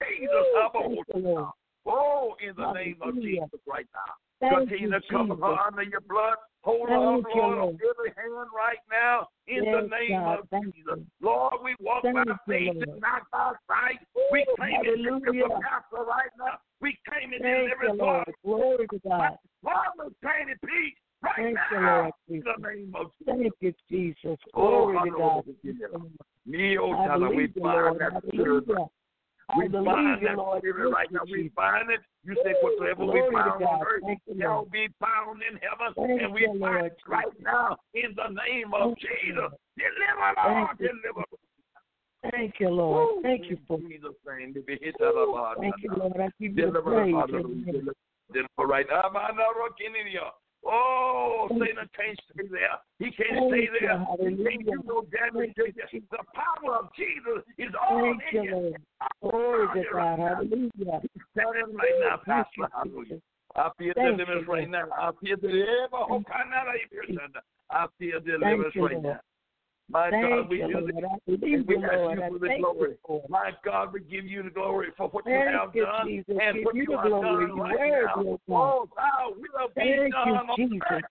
Jesus, 0.00 0.30
Woo, 0.32 0.60
I'm 0.60 0.70
Thank 0.72 1.06
you, 1.14 1.22
Lord. 1.22 1.48
Oh, 1.86 2.36
in 2.46 2.54
the 2.56 2.72
name 2.72 2.96
of 3.00 3.14
Jesus 3.14 3.60
right 3.66 3.86
now. 3.94 4.58
Continue 4.58 4.90
to 4.90 5.00
cover 5.10 5.34
her 5.34 5.56
under 5.66 5.82
your 5.82 6.00
blood. 6.00 6.36
Hold 6.62 6.90
her 6.90 6.96
Thank 6.96 7.24
up, 7.24 7.32
you, 7.34 7.40
Lord, 7.40 7.58
on 7.58 7.78
every 7.80 8.12
hand 8.16 8.50
right 8.54 8.84
now 8.90 9.28
in 9.46 9.64
the 9.64 9.88
name 9.88 10.20
God. 10.20 10.38
of 10.40 10.62
Jesus. 10.62 10.74
you. 10.86 11.06
Lord, 11.22 11.54
we 11.64 11.74
walk 11.80 12.02
Thank 12.02 12.16
by 12.16 12.24
you, 12.26 12.36
faith 12.46 12.74
Lord. 12.74 12.88
and 12.88 13.00
not 13.00 13.22
by 13.32 13.52
sight. 13.66 14.00
We 14.30 14.44
claim 14.56 14.74
it 14.84 14.98
because 14.98 15.24
hallelujah. 15.24 15.48
Pastor 15.64 16.04
right 16.04 16.30
now. 16.38 16.58
We 16.82 16.98
claim 17.08 17.32
it 17.32 17.40
Thank 17.42 17.56
you, 17.56 17.64
deliverance, 17.64 17.98
Lord. 17.98 18.34
Glory 18.44 18.86
to 18.88 19.00
God. 19.08 19.38
Lord, 19.64 19.88
we 19.98 20.04
claim 20.22 20.48
it 20.50 20.60
peace 20.60 20.94
right 21.22 21.32
Thank 21.36 21.58
you, 21.70 21.80
now 21.80 22.02
Lord 22.02 22.12
in 22.28 22.42
the 22.44 22.68
name 22.68 22.94
of 22.94 23.10
Jesus. 23.18 23.34
Thank 23.40 23.52
you, 23.60 23.74
Jesus. 23.88 24.38
Oh, 24.54 24.92
Glory 24.92 24.98
to 25.04 25.16
God. 25.16 25.44
Me, 26.46 26.76
oh, 26.78 26.92
I 26.92 27.06
Father, 27.06 27.28
we 27.30 27.42
you, 27.42 27.62
bind 27.62 28.00
that 28.00 28.22
spirit. 28.28 28.64
We 29.56 29.68
believe 29.68 29.86
bind 29.86 30.22
you, 30.22 30.28
that 30.28 30.36
Lord. 30.36 30.60
spirit 30.60 30.90
right 30.90 31.10
now. 31.10 31.20
We 31.24 31.50
bind 31.56 31.90
it. 31.90 32.00
You 32.24 32.36
say 32.44 32.54
whatsoever 32.62 33.06
we 33.06 33.20
Glory 33.20 33.34
bound 33.34 33.62
on 33.64 33.80
earth 33.82 34.02
Thank 34.04 34.20
shall 34.40 34.64
be 34.66 34.88
bound 35.00 35.42
in 35.42 35.58
heaven. 35.58 35.94
Thank 35.96 36.22
and 36.22 36.32
we 36.32 36.46
bind 36.46 36.60
Lord 36.60 36.84
it 36.86 36.96
right 37.08 37.26
now 37.42 37.76
in 37.94 38.14
the 38.14 38.28
name 38.28 38.74
of 38.74 38.94
Thank 38.94 38.98
Jesus. 39.00 39.50
Deliver, 39.76 40.48
Lord, 40.48 40.78
deliver. 40.78 41.24
Thank 42.30 42.54
you, 42.60 42.68
Lord. 42.68 43.22
Thank 43.22 43.48
you 43.48 43.58
for 43.66 43.78
Jesus' 43.80 44.12
name. 44.26 44.52
to 44.54 44.60
be 44.60 44.78
hit 44.80 44.94
out 45.02 45.16
of 45.16 45.34
our 45.34 45.56
Thank 45.56 45.76
you, 45.82 45.90
Lord. 45.96 46.12
I 46.20 46.28
give 46.38 46.56
you 46.56 46.70
praise. 46.82 47.14
hallelujah. 47.14 47.44
Amen. 47.46 47.64
Deliver, 47.64 47.92
deliver 48.32 48.66
right 48.66 48.86
now. 48.88 49.10
I'm 50.66 50.72
not 50.72 51.48
rocking 51.48 51.62
in 51.62 51.72
here. 51.72 51.80
Oh, 51.80 51.80
Satan 51.80 51.88
can't 51.96 52.20
stay 52.30 52.46
there. 52.50 52.78
He 52.98 53.10
can't 53.10 53.38
stay 53.48 53.68
there. 53.80 53.98
He 54.18 54.36
can't 54.44 54.64
do 54.66 54.82
no 54.84 55.02
damage. 55.10 55.54
You, 55.56 56.02
The 56.10 56.18
power 56.34 56.76
of 56.76 56.90
Jesus 56.96 57.44
is 57.58 57.74
all 57.80 58.14
in 58.32 58.44
you. 58.44 58.74
Glory 59.22 59.66
to 59.74 59.90
God. 59.92 60.18
Hallelujah. 60.18 61.00
Standing 61.32 61.76
right 61.76 61.96
now, 62.00 62.16
Pastor. 62.24 62.68
Hallelujah. 62.72 63.20
I 63.56 63.70
feel 63.78 63.92
deliverance 63.94 64.46
right 64.48 64.70
now. 64.70 64.84
I 64.96 65.10
feel 65.20 65.36
deliverance. 65.36 65.92
I 67.70 67.86
feel 67.98 68.20
deliverance 68.20 68.76
right 68.76 69.02
now. 69.02 69.20
My 69.90 70.10
God, 70.10 70.48
we 70.48 70.58
you, 70.58 70.68
do 70.68 70.72
Lord. 70.74 70.94
this. 70.94 71.38
And 71.42 71.66
we 71.66 71.76
you, 71.76 71.84
ask 71.84 71.94
Lord. 71.96 72.18
you 72.18 72.24
for 72.28 72.38
the 72.38 72.46
thank 72.46 72.60
glory. 72.62 72.96
you. 73.08 73.22
My 73.28 73.50
God, 73.64 73.92
we 73.92 74.00
give 74.00 74.24
you 74.24 74.42
the 74.44 74.50
glory 74.50 74.88
for 74.96 75.08
what 75.08 75.26
you 75.26 75.32
have 75.32 75.74
you, 75.74 75.84
done 75.84 76.06
Jesus. 76.06 76.36
and 76.40 76.56
Give 76.56 76.64
what 76.64 76.74
you 76.76 76.82
you 76.82 76.90
the 76.90 76.96
are 76.96 77.08
glory. 77.08 77.46
done 77.48 77.58
right 77.58 77.76
worthy, 77.76 77.90
now. 77.90 78.14
oh. 78.16 78.40
Oh, 78.50 78.88
thou 78.96 79.34
will 79.36 79.68
be 79.74 79.74
Thank 79.74 80.14
done 80.14 80.46
you, 80.56 80.78
Jesus. 80.78 81.02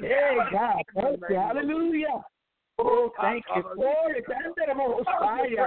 Hey. 0.00 0.08
Oh, 0.32 0.40
oh, 0.40 0.50
God. 0.50 0.82
Thank 0.94 1.20
you. 1.28 1.36
Hallelujah. 1.36 2.22
Oh, 2.78 3.10
thank 3.20 3.44
you. 3.54 3.62
Glory. 3.62 4.22
Oh, 4.28 5.02
thank 5.18 5.50
Messiah. 5.50 5.66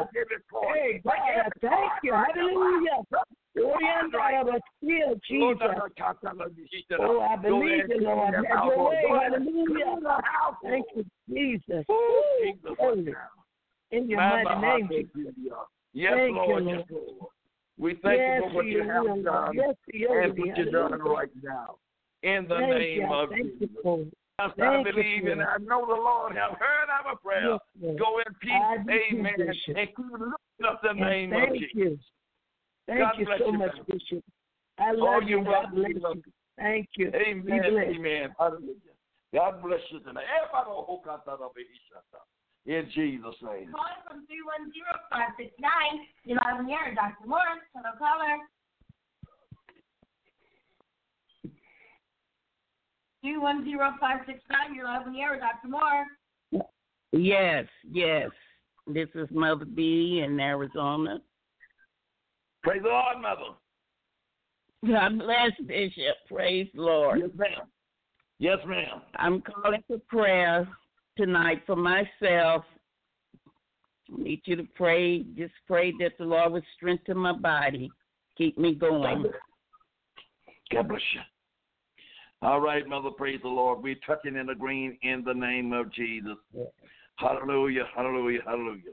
Hey, 0.73 1.01
God, 1.03 1.51
thank 1.61 1.91
you. 2.03 2.13
Hallelujah. 2.13 3.03
God, 3.55 4.61
still, 4.83 5.15
Jesus. 5.29 5.67
Oh, 6.99 7.21
I 7.21 7.35
believe 7.37 7.89
you, 7.89 8.01
Lord. 8.01 8.33
Have 8.33 8.43
your 8.65 8.89
way. 8.89 9.03
Hallelujah. 9.07 10.21
Thank 10.63 10.85
you, 10.95 11.05
Jesus. 11.29 11.85
In 13.91 14.09
your 14.09 14.19
mighty 14.19 14.61
name, 14.61 14.89
Jesus. 14.91 15.33
Yes, 15.93 16.13
Thank 16.15 16.35
Lord. 16.35 16.63
you, 16.65 16.69
Yes, 16.71 16.85
Lord. 16.89 17.31
We 17.77 17.93
thank 18.03 18.19
Yes, 18.19 18.41
you 18.43 18.49
for 18.49 18.55
what 18.55 18.65
you 18.65 18.83
have 18.83 19.05
Lord. 19.05 19.23
done 19.23 19.53
Yes, 19.53 19.75
and 19.93 20.37
what 20.37 20.57
you're 20.57 20.71
doing 20.71 21.01
right 21.01 21.29
now. 21.43 21.75
In 22.23 22.47
the 22.47 22.55
Thank 22.55 22.69
name 22.69 23.01
you. 23.01 23.13
of 23.13 23.29
Thank 23.29 23.45
you 23.45 23.67
Jesus. 23.67 24.13
Yes, 24.39 24.49
I 24.49 24.49
Thank 24.57 24.87
you 24.87 24.93
believe 24.93 25.23
for 25.23 25.31
and. 25.31 25.41
I 25.41 25.57
know 25.59 25.85
the 25.85 25.93
Lord 25.93 26.35
have 26.35 26.51
heard 26.59 26.89
our 26.89 27.15
prayer. 27.17 27.51
Yes, 27.51 27.59
Lord. 27.81 27.99
Go 27.99 28.19
in 28.19 28.33
peace. 28.41 28.51
I 28.51 28.77
do 28.77 28.83
too, 28.83 29.17
Amen. 29.17 29.35
And 29.39 29.53
keep 29.55 29.97
lifting 29.97 30.65
up 30.67 30.81
the 30.81 30.89
And 30.89 30.99
name 30.99 31.33
of 31.33 31.53
Jesus. 31.53 31.69
you. 31.73 31.97
Thank 32.87 32.99
God 32.99 33.13
you 33.17 33.25
bless 33.25 33.39
so 33.39 33.45
you, 33.51 33.57
much, 33.57 33.75
man. 33.75 33.85
Bishop. 33.87 34.23
I 34.77 34.91
Oh, 34.91 34.93
love 34.97 35.23
you're 35.23 35.39
you. 35.39 35.45
God 35.45 35.71
bless 35.73 35.89
You're 35.91 35.99
welcome. 36.01 36.23
you. 36.25 36.31
Thank 36.57 36.89
you. 36.95 37.11
Be 37.11 37.17
Amen. 37.17 37.43
blessed. 37.71 37.89
Amen. 37.95 38.35
Hallelujah. 38.37 38.93
God 39.33 39.61
bless 39.63 39.79
you 39.91 39.99
tonight. 39.99 40.23
Oh, 40.67 41.01
in 42.65 42.89
Jesus' 42.93 43.35
name. 43.43 43.71
Calling 43.71 44.01
from 44.07 44.25
310-569, 45.11 45.51
11 46.25 46.69
years, 46.69 46.95
Dr. 46.95 47.27
Morris, 47.27 47.61
hello 47.75 47.91
caller. 47.97 48.37
310-569, 53.23 54.75
you're 54.75 54.85
live 54.85 55.05
on 55.07 55.13
the 55.13 55.19
air, 55.21 55.39
Dr. 55.39 55.67
Moore. 55.67 56.05
Yes, 57.11 57.65
yes. 57.89 58.29
This 58.87 59.09
is 59.15 59.27
Mother 59.31 59.65
B 59.65 60.23
in 60.25 60.39
Arizona. 60.39 61.19
Praise 62.65 62.81
the 62.81 62.89
Lord, 62.89 63.21
Mother. 63.21 63.53
God 64.87 65.19
bless 65.19 65.51
Bishop. 65.67 66.15
Praise 66.27 66.67
the 66.73 66.81
Lord. 66.81 67.19
Yes, 67.19 67.29
ma'am. 67.37 67.67
Yes, 68.39 68.57
ma'am. 68.67 69.01
I'm 69.17 69.41
calling 69.41 69.83
for 69.87 69.99
prayer 70.07 70.67
tonight 71.15 71.61
for 71.67 71.75
myself. 71.75 72.65
I 74.11 74.17
need 74.17 74.41
you 74.45 74.55
to 74.55 74.67
pray. 74.73 75.23
Just 75.37 75.53
pray 75.67 75.93
that 75.99 76.17
the 76.17 76.25
Lord 76.25 76.53
would 76.53 76.63
strengthen 76.75 77.17
my 77.17 77.33
body, 77.33 77.91
keep 78.35 78.57
me 78.57 78.73
going. 78.73 79.25
God 80.71 80.87
bless 80.87 81.01
you. 81.13 81.21
All 82.41 82.61
right, 82.61 82.87
Mother, 82.87 83.11
praise 83.11 83.39
the 83.43 83.47
Lord. 83.47 83.83
We're 83.83 83.95
touching 84.05 84.37
and 84.37 84.49
agreeing 84.49 84.97
in 85.03 85.23
the 85.23 85.33
name 85.33 85.71
of 85.71 85.93
Jesus. 85.93 86.37
Hallelujah, 87.17 87.83
hallelujah, 87.95 88.41
hallelujah. 88.43 88.91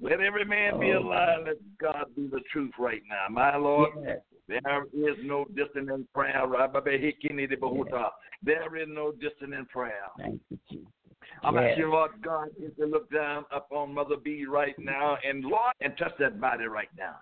Let 0.00 0.20
every 0.20 0.44
man 0.44 0.80
be 0.80 0.90
a 0.90 0.98
oh, 0.98 1.04
alive. 1.04 1.38
Let 1.46 1.56
God 1.78 2.06
be 2.16 2.26
the 2.26 2.40
truth 2.52 2.72
right 2.78 3.02
now. 3.08 3.26
My 3.30 3.56
Lord, 3.56 3.90
Yes. 4.02 4.20
there 4.48 4.84
is 4.92 5.16
no 5.22 5.44
distance 5.54 5.90
in 5.90 6.06
prayer. 6.14 6.44
There 8.42 8.76
is 8.76 8.88
no 8.88 9.12
distance 9.12 9.52
in 9.56 9.66
prayer. 9.66 10.08
Thank 10.18 10.40
you, 10.50 10.58
Jesus. 10.70 10.88
I'm 11.42 11.54
Yes. 11.54 11.70
asking 11.70 11.90
Lord 11.90 12.22
God 12.22 12.48
to 12.78 12.86
look 12.86 13.10
down 13.10 13.44
upon 13.50 13.94
Mother 13.94 14.16
B 14.16 14.46
right 14.46 14.78
now 14.78 15.16
and 15.24 15.44
Lord 15.44 15.74
and 15.80 15.96
touch 15.96 16.16
that 16.18 16.40
body 16.40 16.66
right 16.66 16.88
now. 16.96 17.16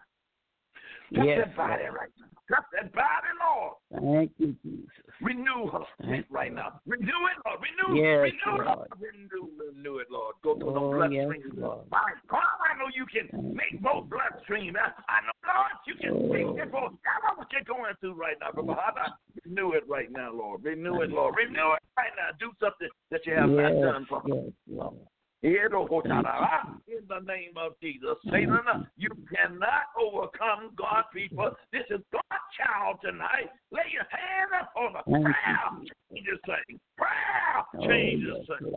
Touch 1.14 1.26
Yes, 1.26 1.38
that 1.46 1.56
body 1.56 1.82
Lord. 1.84 1.94
right 1.94 2.12
now. 2.18 2.26
Touch 2.48 2.64
that 2.72 2.92
body, 2.92 3.30
Lord. 3.40 3.74
Thank 3.92 4.32
you, 4.38 4.56
Jesus. 4.64 4.88
Renew 5.20 5.68
her 5.70 5.84
strength 6.00 6.28
right 6.30 6.52
now. 6.52 6.80
Renew 6.86 7.06
it, 7.06 7.38
Lord. 7.46 7.60
Renew, 7.60 8.00
Yes, 8.00 8.32
renew 8.32 8.60
it, 8.60 8.66
Lord. 8.66 8.66
Lord. 8.66 8.88
Renew, 8.98 9.44
renew 9.56 9.98
it, 9.98 10.08
Lord. 10.10 10.34
Go 10.42 10.54
the 10.58 10.64
Oh, 10.66 10.90
bloodstream. 10.92 11.42
yes, 11.44 11.52
Lord. 11.56 11.84
My 11.90 12.02
God, 12.28 12.40
I 12.64 12.76
know 12.78 12.88
you 12.94 13.06
can 13.06 13.28
Thank 13.28 13.54
make 13.54 13.72
you, 13.72 13.78
both 13.80 14.08
bloodstream. 14.08 14.74
I, 14.76 14.90
I 15.08 15.20
know, 15.22 15.36
Lord, 15.46 15.72
you 15.86 15.94
can 15.96 16.12
Oh. 16.12 16.32
fix 16.32 16.66
it 16.66 16.70
for. 16.70 16.88
I 16.88 17.16
know 17.28 17.36
what 17.36 17.52
you're 17.52 17.64
going 17.68 17.94
through 18.00 18.14
right 18.14 18.36
now, 18.40 18.50
but 18.54 18.66
Father, 18.66 19.12
renew 19.44 19.72
it 19.72 19.86
right 19.88 20.10
now, 20.10 20.32
Lord. 20.32 20.64
Renew 20.64 21.00
it, 21.02 21.10
Lord. 21.10 21.36
Renew 21.36 21.72
it 21.76 21.82
right 21.96 22.12
now. 22.16 22.32
Do 22.40 22.52
something 22.58 22.88
that 23.10 23.24
you 23.26 23.34
have 23.34 23.50
not 23.50 23.72
done 23.80 24.06
for 24.08 24.22
yes, 24.26 24.52
Lord. 24.66 24.96
Ah, 25.44 26.76
in 26.86 27.02
the 27.08 27.18
name 27.26 27.54
of 27.56 27.72
Jesus, 27.82 28.16
Satan, 28.30 28.60
you 28.96 29.08
cannot 29.34 29.90
overcome 30.00 30.70
God, 30.76 31.04
people. 31.12 31.50
This 31.72 31.82
is 31.90 32.00
God's 32.12 32.46
child 32.56 32.98
tonight. 33.02 33.50
Lay 33.72 33.82
your 33.92 34.06
hand 34.08 34.50
up 34.60 34.72
on 34.76 34.92
the 34.92 35.02
prayer. 35.02 35.34
you. 35.82 35.88
Change 36.14 36.26
this 36.30 36.40
thing. 36.46 36.78
Prayer. 36.96 37.64
Oh, 37.76 37.88
Change 37.88 38.22
yes, 38.24 38.36
this 38.48 38.58
thing. 38.58 38.74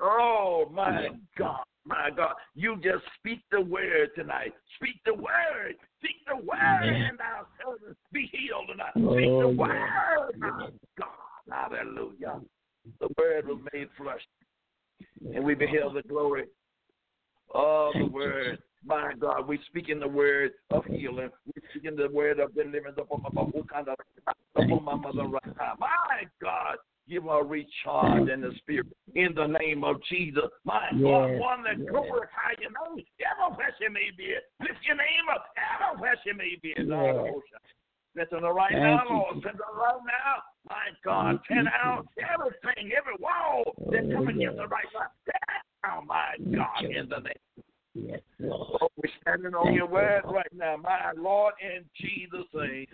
Oh, 0.00 0.68
my 0.72 1.08
God. 1.38 1.62
My 1.84 2.10
God. 2.14 2.34
You 2.56 2.76
just 2.76 3.04
speak 3.18 3.42
the 3.52 3.60
word 3.60 4.10
tonight. 4.16 4.54
Speak 4.76 4.96
the 5.06 5.14
word. 5.14 5.76
Speak 6.00 6.16
the 6.26 6.36
word, 6.36 6.82
and 6.82 7.20
our 7.20 7.46
servants 7.62 8.00
be 8.12 8.28
healed 8.32 8.66
tonight. 8.68 8.92
Oh, 8.96 9.14
Speak 9.14 9.30
the 9.30 9.48
word. 9.48 10.38
My 10.38 10.68
God. 10.98 11.08
Hallelujah. 11.48 12.40
The 13.00 13.08
word 13.16 13.46
was 13.46 13.60
made 13.72 13.88
flesh 13.96 14.20
and 15.34 15.44
we 15.44 15.54
beheld 15.54 15.96
the 15.96 16.02
glory 16.02 16.44
of 17.54 17.92
the 17.94 18.06
word. 18.06 18.58
My 18.84 19.12
God, 19.18 19.48
we 19.48 19.58
speak 19.66 19.88
in 19.88 19.98
the 19.98 20.08
word 20.08 20.52
of 20.70 20.84
healing. 20.84 21.30
We 21.46 21.62
speak 21.70 21.84
in 21.84 21.96
the 21.96 22.08
word 22.08 22.38
of 22.38 22.54
deliverance 22.54 22.98
upon 22.98 23.22
my, 23.22 23.28
upon 23.28 23.52
my, 23.66 23.94
upon 24.62 24.84
my 24.84 24.94
mother 24.94 25.24
right 25.24 25.56
now. 25.58 25.74
My 25.78 26.24
God, 26.40 26.76
Give 27.08 27.22
her 27.22 27.40
a 27.40 27.44
recharge 27.44 28.28
in 28.28 28.40
the 28.40 28.50
spirit 28.58 28.86
in 29.14 29.32
the 29.36 29.46
name 29.46 29.84
of 29.84 30.02
Jesus. 30.10 30.50
My 30.64 30.90
God, 30.90 31.38
one 31.38 31.62
that 31.62 31.78
yes. 31.78 31.86
glorify 31.88 32.58
your 32.58 32.74
name, 32.74 33.06
ever 33.22 33.54
where 33.54 33.72
she 33.78 33.86
may 33.88 34.10
be. 34.18 34.34
Lift 34.58 34.82
your 34.84 34.96
name 34.96 35.30
up, 35.32 35.46
ever 35.54 36.00
where 36.00 36.16
she 36.24 36.32
may 36.32 36.58
be. 36.60 36.74
Yes. 36.76 36.84
Listen 38.16 38.40
to 38.40 38.52
right 38.52 38.72
Thank 38.72 38.82
now, 38.82 39.02
you, 39.04 39.14
Lord. 39.14 39.36
Listen 39.36 39.52
to 39.52 39.64
right 39.76 40.00
now. 40.08 40.42
My 40.68 40.88
God, 41.04 41.38
Thank 41.48 41.66
ten 41.66 41.68
out 41.68 42.06
everything, 42.16 42.90
every 42.96 43.14
wall 43.20 43.62
Oh, 43.78 43.90
come 43.90 44.28
against 44.28 44.40
yes. 44.40 44.54
the 44.56 44.66
right 44.68 44.86
now. 44.94 45.06
Oh, 45.06 45.88
Down, 45.88 46.06
my 46.06 46.32
Thank 46.38 46.56
God, 46.56 46.80
you. 46.80 46.98
in 46.98 47.08
the 47.08 47.18
name. 47.18 47.64
Yes, 47.94 48.20
Lord. 48.40 48.78
Oh, 48.80 48.88
we're 48.96 49.10
standing 49.20 49.54
on 49.54 49.66
Thank 49.66 49.76
your 49.76 49.86
you, 49.86 49.92
word 49.92 50.22
right 50.24 50.52
now, 50.54 50.76
my 50.76 51.12
Lord, 51.16 51.54
in 51.60 51.84
Jesus' 52.00 52.48
name. 52.54 52.86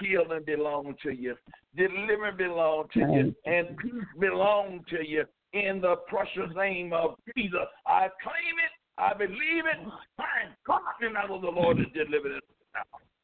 Healing 0.00 0.44
belong 0.46 0.94
to 1.02 1.10
you. 1.10 1.34
Deliverance 1.76 2.38
belong 2.38 2.84
to 2.94 3.00
you. 3.00 3.06
Thank 3.06 3.36
you. 3.46 3.52
And 3.52 3.76
peace 3.78 4.08
belong 4.20 4.84
to 4.90 5.04
you. 5.04 5.24
In 5.54 5.80
the 5.80 5.96
precious 6.06 6.54
name 6.54 6.92
of 6.92 7.16
Jesus. 7.36 7.66
I 7.84 8.08
claim 8.22 8.54
it. 8.62 8.72
I 8.96 9.12
believe 9.14 9.66
it. 9.66 9.78
Thank 10.16 10.54
God, 10.64 10.80
and 11.00 11.18
I 11.18 11.26
know 11.26 11.40
the 11.40 11.48
Lord 11.48 11.78
has 11.78 11.86
delivered 11.94 12.36
it. 12.36 12.44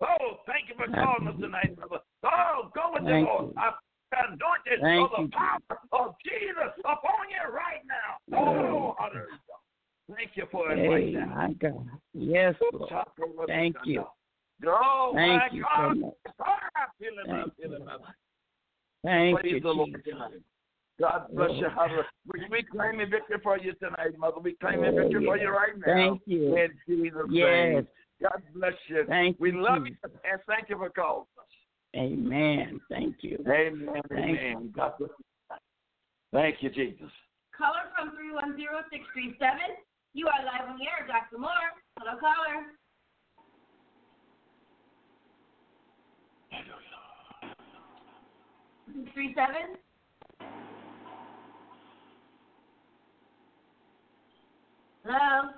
Oh, 0.04 0.38
thank 0.46 0.68
you 0.68 0.74
for 0.76 0.86
calling 0.92 1.28
us 1.28 1.40
tonight, 1.40 1.74
brother. 1.76 1.98
Oh, 2.24 2.70
go 2.74 2.92
with 2.92 3.04
the 3.04 3.10
Lord. 3.10 3.54
you. 3.56 3.60
I 3.60 3.72
anointed 4.12 4.80
Thank 4.80 5.00
of 5.00 5.10
the 5.16 5.22
you, 5.22 5.30
power 5.30 5.78
of 5.92 6.14
Jesus 6.22 6.72
upon 6.80 7.26
you 7.30 7.54
right 7.54 7.82
now. 7.88 8.38
Oh, 8.38 8.94
hallelujah. 8.98 9.26
Thank 10.14 10.30
you 10.34 10.44
for 10.52 10.70
it 10.72 10.88
right 10.88 11.04
Hey, 11.04 11.12
now. 11.12 11.34
my 11.34 11.52
God. 11.54 11.88
Yes, 12.12 12.54
Lord. 12.72 12.92
Thank 13.46 13.76
you. 13.84 14.04
Oh, 14.66 15.12
Thank 15.14 15.28
my 15.28 15.48
you 15.52 15.62
God. 15.62 15.94
so 15.94 16.00
much. 16.00 16.14
Ah, 16.40 16.44
oh, 16.46 16.68
I 16.76 16.84
feel 16.98 17.12
it, 17.18 17.30
I 17.30 17.42
Thank 17.42 17.52
you. 17.58 17.74
it, 17.74 17.82
Thank 19.02 19.40
Praise 19.40 19.52
you, 19.52 19.60
the 19.60 19.70
Lord 19.70 19.90
Jesus. 20.04 20.18
God 21.00 21.26
bless 21.34 21.50
you. 21.50 21.62
Lord. 21.62 21.72
Hallelujah. 21.72 22.04
We, 22.32 22.40
we 22.50 22.62
claim 22.62 23.00
a 23.00 23.06
victory 23.06 23.38
for 23.42 23.58
you 23.58 23.72
tonight, 23.74 24.16
Mother. 24.18 24.40
We 24.40 24.54
claim 24.54 24.84
a 24.84 24.88
Oh, 24.88 24.96
victory 24.96 25.24
for 25.24 25.36
you 25.36 25.50
right 25.50 25.76
now. 25.76 25.92
Thank 25.92 26.22
you. 26.26 26.56
In 26.56 26.68
Jesus' 26.86 27.26
Yes. 27.30 27.44
name. 27.50 27.88
God 28.22 28.42
bless 28.54 28.72
you. 28.88 29.04
Thank 29.08 29.38
we 29.40 29.52
you, 29.52 29.62
love 29.62 29.86
you 29.86 29.96
and 30.02 30.40
thank 30.46 30.68
you 30.68 30.76
for 30.76 30.88
calling 30.90 31.26
us. 31.38 31.44
Amen. 31.96 32.80
Thank 32.88 33.16
you. 33.20 33.38
Amen. 33.46 34.00
Thank 34.08 34.40
Amen. 34.40 34.72
God 34.74 34.92
bless 34.98 35.10
you. 35.18 35.56
Thank 36.32 36.56
you, 36.60 36.70
Jesus. 36.70 37.10
Caller 37.56 37.86
from 37.96 38.16
310637. 38.16 39.58
You 40.14 40.26
are 40.26 40.44
live 40.44 40.68
on 40.70 40.78
the 40.78 40.84
air, 40.84 41.06
Dr. 41.06 41.38
Moore. 41.38 41.50
Hello, 41.98 42.18
caller. 42.18 42.66
Three 49.12 49.34
seven. 49.34 49.76
Hello. 55.04 55.50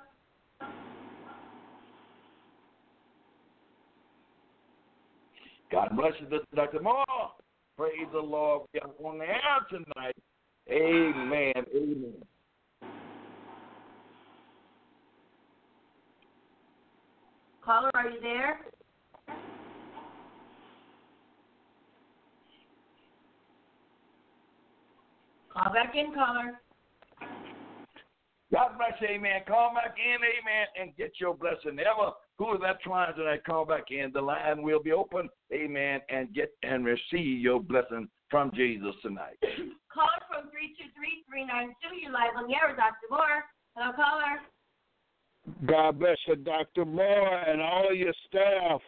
God 5.70 5.90
bless 5.96 6.12
you. 6.20 6.40
Dr. 6.54 6.80
Moore. 6.80 7.04
Praise 7.76 8.06
the 8.12 8.18
Lord. 8.18 8.68
We 8.72 8.80
are 8.80 8.88
on 9.04 9.18
the 9.18 9.24
air 9.24 9.38
tonight. 9.68 10.16
Amen. 10.70 11.52
Amen. 11.74 12.14
Caller, 17.62 17.90
are 17.94 18.10
you 18.10 18.20
there? 18.20 18.60
Call 25.52 25.72
back 25.72 25.94
in, 25.94 26.14
caller. 26.14 26.60
God 28.56 28.78
bless 28.78 28.98
you, 29.02 29.08
amen. 29.08 29.42
Call 29.46 29.74
back 29.74 29.96
in, 30.00 30.16
amen, 30.16 30.66
and 30.80 30.96
get 30.96 31.12
your 31.20 31.34
blessing. 31.34 31.78
Ever 31.78 32.12
who 32.38 32.54
is 32.54 32.60
that 32.62 32.80
trying 32.80 33.14
tonight, 33.14 33.44
call 33.44 33.66
back 33.66 33.90
in. 33.90 34.10
The 34.14 34.22
line 34.22 34.62
will 34.62 34.82
be 34.82 34.92
open, 34.92 35.28
amen, 35.52 36.00
and 36.08 36.32
get 36.32 36.52
and 36.62 36.82
receive 36.82 37.38
your 37.38 37.60
blessing 37.60 38.08
from 38.30 38.50
Jesus 38.54 38.94
tonight. 39.02 39.36
Caller 39.92 40.08
from 40.26 40.48
323-392. 40.48 42.00
You're 42.00 42.12
live 42.12 42.30
on 42.34 42.48
the 42.48 42.54
air 42.54 42.68
with 42.68 42.78
Dr. 42.78 42.96
Moore. 43.10 43.44
Hello, 43.76 43.92
caller. 43.94 44.40
God 45.66 45.98
bless 45.98 46.16
you, 46.26 46.36
Dr. 46.36 46.86
Moore, 46.86 47.38
and 47.38 47.60
all 47.60 47.92
your 47.92 48.14
staff. 48.26 48.80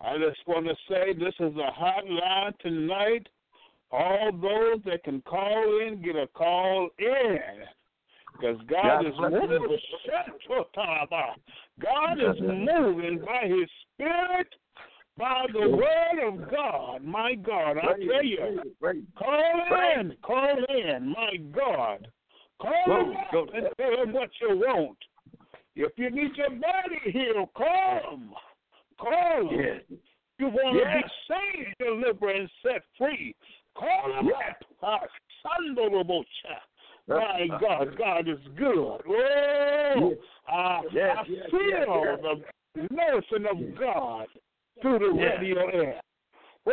I 0.00 0.16
just 0.16 0.40
want 0.46 0.64
to 0.64 0.74
say 0.88 1.12
this 1.12 1.34
is 1.40 1.54
a 1.58 1.70
hot 1.72 2.08
line 2.08 2.54
tonight. 2.60 3.28
All 3.90 4.32
those 4.32 4.82
that 4.86 5.04
can 5.04 5.20
call 5.20 5.80
in, 5.86 6.00
get 6.02 6.16
a 6.16 6.26
call 6.28 6.88
in. 6.98 7.38
Because 8.34 8.58
God 8.68 8.82
God 8.82 9.06
is 9.06 9.14
moving. 9.18 9.78
God 11.80 12.18
is 12.18 12.40
moving 12.40 13.18
by 13.24 13.46
His 13.46 13.68
Spirit, 13.94 14.48
by 15.16 15.46
the 15.52 15.68
Word 15.68 16.28
of 16.28 16.50
God. 16.50 17.04
My 17.04 17.34
God, 17.34 17.78
I 17.78 17.94
tell 17.94 18.24
you, 18.24 18.60
call 19.16 19.98
in, 19.98 20.16
call 20.22 20.56
in. 20.68 21.08
My 21.08 21.36
God, 21.54 22.08
call 22.60 23.00
him 23.00 23.48
and 23.54 23.66
tell 23.78 24.02
him 24.02 24.12
what 24.12 24.30
you 24.40 24.56
want. 24.56 24.98
If 25.76 25.92
you 25.96 26.10
need 26.10 26.36
your 26.36 26.50
body 26.50 27.12
healed, 27.12 27.48
call 27.54 28.00
him. 28.12 28.30
Call 29.00 29.48
him. 29.48 29.60
Yes. 29.60 29.98
You 30.38 30.46
want 30.48 30.78
to 30.78 30.84
be 30.84 31.04
saved, 31.28 31.74
delivered, 31.78 32.36
and 32.36 32.50
set 32.62 32.82
free. 32.98 33.34
Call 33.76 34.18
him 34.18 34.28
up. 34.28 34.64
Ah. 34.82 35.00
My 37.08 37.46
God, 37.60 37.96
God 37.98 38.28
is 38.28 38.38
good. 38.56 39.00
Oh, 39.06 40.10
Yes. 40.10 40.18
I, 40.48 40.80
Yes, 40.92 41.16
I 41.18 41.24
yes, 41.28 41.50
feel 41.50 42.16
the 42.74 42.86
nursing 42.90 43.46
of 43.50 43.78
God 43.78 44.26
through 44.82 44.98
the 44.98 45.12
radio 45.12 45.68
air. 45.68 46.00
Oh, 46.66 46.72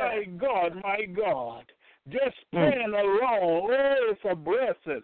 my 0.00 0.24
God, 0.38 0.74
my 0.82 1.04
God. 1.04 1.64
Just 2.08 2.36
Mm. 2.54 2.70
praying 2.72 2.94
alone. 2.94 3.70
Oh, 3.70 4.10
it's 4.10 4.20
a 4.24 4.34
blessing. 4.34 5.02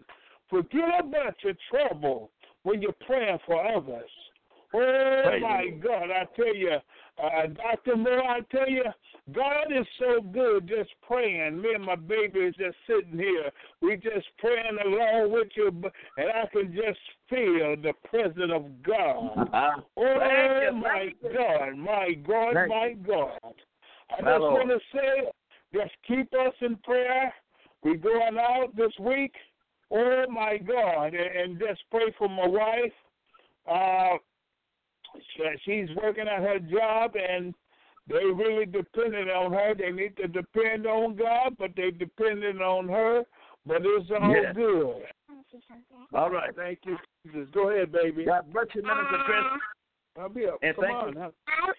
Forget 0.49 0.99
about 1.05 1.35
your 1.43 1.53
trouble 1.69 2.31
when 2.63 2.81
you're 2.81 2.95
praying 3.05 3.39
for 3.45 3.63
others. 3.65 4.09
Oh, 4.75 5.21
Praise 5.25 5.41
my 5.41 5.61
Lord. 5.61 5.81
God, 5.81 6.11
I 6.11 6.25
tell 6.35 6.55
you, 6.55 6.77
uh, 7.23 7.47
Dr. 7.47 7.95
Moore, 7.95 8.23
I 8.23 8.41
tell 8.51 8.69
you, 8.69 8.83
God 9.33 9.71
is 9.71 9.87
so 9.97 10.21
good 10.21 10.67
just 10.67 10.89
praying. 11.07 11.61
Me 11.61 11.73
and 11.73 11.85
my 11.85 11.95
baby 11.95 12.39
is 12.39 12.55
just 12.55 12.75
sitting 12.85 13.17
here. 13.17 13.51
We 13.81 13.95
just 13.95 14.27
praying 14.37 14.77
along 14.85 15.31
with 15.31 15.47
you, 15.55 15.67
and 16.17 16.29
I 16.29 16.45
can 16.51 16.75
just 16.75 16.99
feel 17.29 17.75
the 17.81 17.93
presence 18.09 18.51
of 18.53 18.83
God. 18.83 19.49
Uh-huh. 19.55 19.81
Oh, 19.97 20.61
you, 20.61 20.75
my 20.75 21.09
you. 21.21 21.33
God, 21.33 21.77
my 21.77 22.11
God, 22.27 22.53
Thank 22.53 22.69
my 22.69 22.93
God. 23.07 23.53
I 24.11 24.17
just 24.17 24.41
want 24.41 24.69
to 24.69 24.79
say, 24.93 25.31
just 25.73 25.91
keep 26.07 26.33
us 26.33 26.53
in 26.61 26.75
prayer. 26.77 27.33
We're 27.83 27.95
going 27.95 28.37
out 28.37 28.75
this 28.75 28.91
week. 28.99 29.33
Oh, 29.91 30.25
my 30.29 30.57
God. 30.57 31.13
And, 31.13 31.15
and 31.15 31.59
just 31.59 31.81
pray 31.89 32.13
for 32.17 32.27
my 32.27 32.47
wife. 32.47 32.91
Uh, 33.69 34.17
she's 35.63 35.89
working 36.01 36.27
at 36.27 36.41
her 36.41 36.59
job, 36.59 37.13
and 37.15 37.53
they 38.07 38.23
really 38.25 38.65
depended 38.65 39.29
on 39.29 39.51
her. 39.53 39.73
They 39.75 39.91
need 39.91 40.15
to 40.17 40.27
depend 40.27 40.85
on 40.85 41.15
God, 41.15 41.55
but 41.57 41.71
they 41.75 41.91
depended 41.91 42.61
on 42.61 42.87
her. 42.87 43.23
But 43.65 43.77
it's 43.81 44.11
all 44.11 44.31
Yeah. 44.31 44.53
good. 44.53 45.07
All 46.13 46.29
right. 46.29 46.55
Thank 46.55 46.79
you, 46.85 46.97
Jesus. 47.25 47.49
Go 47.51 47.69
ahead, 47.69 47.91
baby. 47.91 48.25
God 48.25 48.51
bless 48.53 48.67
you, 48.75 48.83
Minister 48.83 49.19
Chris. 49.25 49.61
I'll 50.17 50.29
be 50.29 50.45
up. 50.45 50.59
And 50.61 50.75
Come 50.75 50.85
thank 50.85 50.95
on. 50.95 51.13
you. 51.13 51.19
huh? 51.19 51.31
I, 51.47 51.71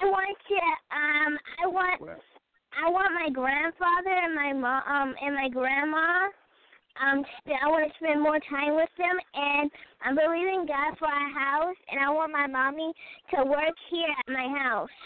I 0.00 0.06
want 0.06 0.38
to 0.48 0.96
um 0.96 1.38
I 1.62 1.66
want 1.66 2.00
I 2.72 2.88
want 2.88 3.12
my 3.14 3.28
grandfather 3.30 4.10
and 4.10 4.34
my 4.34 4.52
mom 4.52 4.82
um 4.88 5.14
and 5.22 5.34
my 5.34 5.48
grandma 5.48 6.28
um 7.00 7.24
sp- 7.40 7.56
I 7.56 7.68
want 7.68 7.88
to 7.88 7.94
spend 7.96 8.20
more 8.20 8.38
time 8.50 8.74
with 8.74 8.90
them 8.98 9.16
and 9.34 9.70
I'm 10.04 10.16
believing 10.16 10.66
God 10.66 10.98
for 10.98 11.08
a 11.08 11.28
house 11.32 11.78
and 11.90 12.00
I 12.00 12.10
want 12.10 12.32
my 12.32 12.46
mommy 12.46 12.92
to 13.34 13.44
work 13.44 13.76
here 13.90 14.10
at 14.10 14.28
my 14.28 14.48
house. 14.58 14.96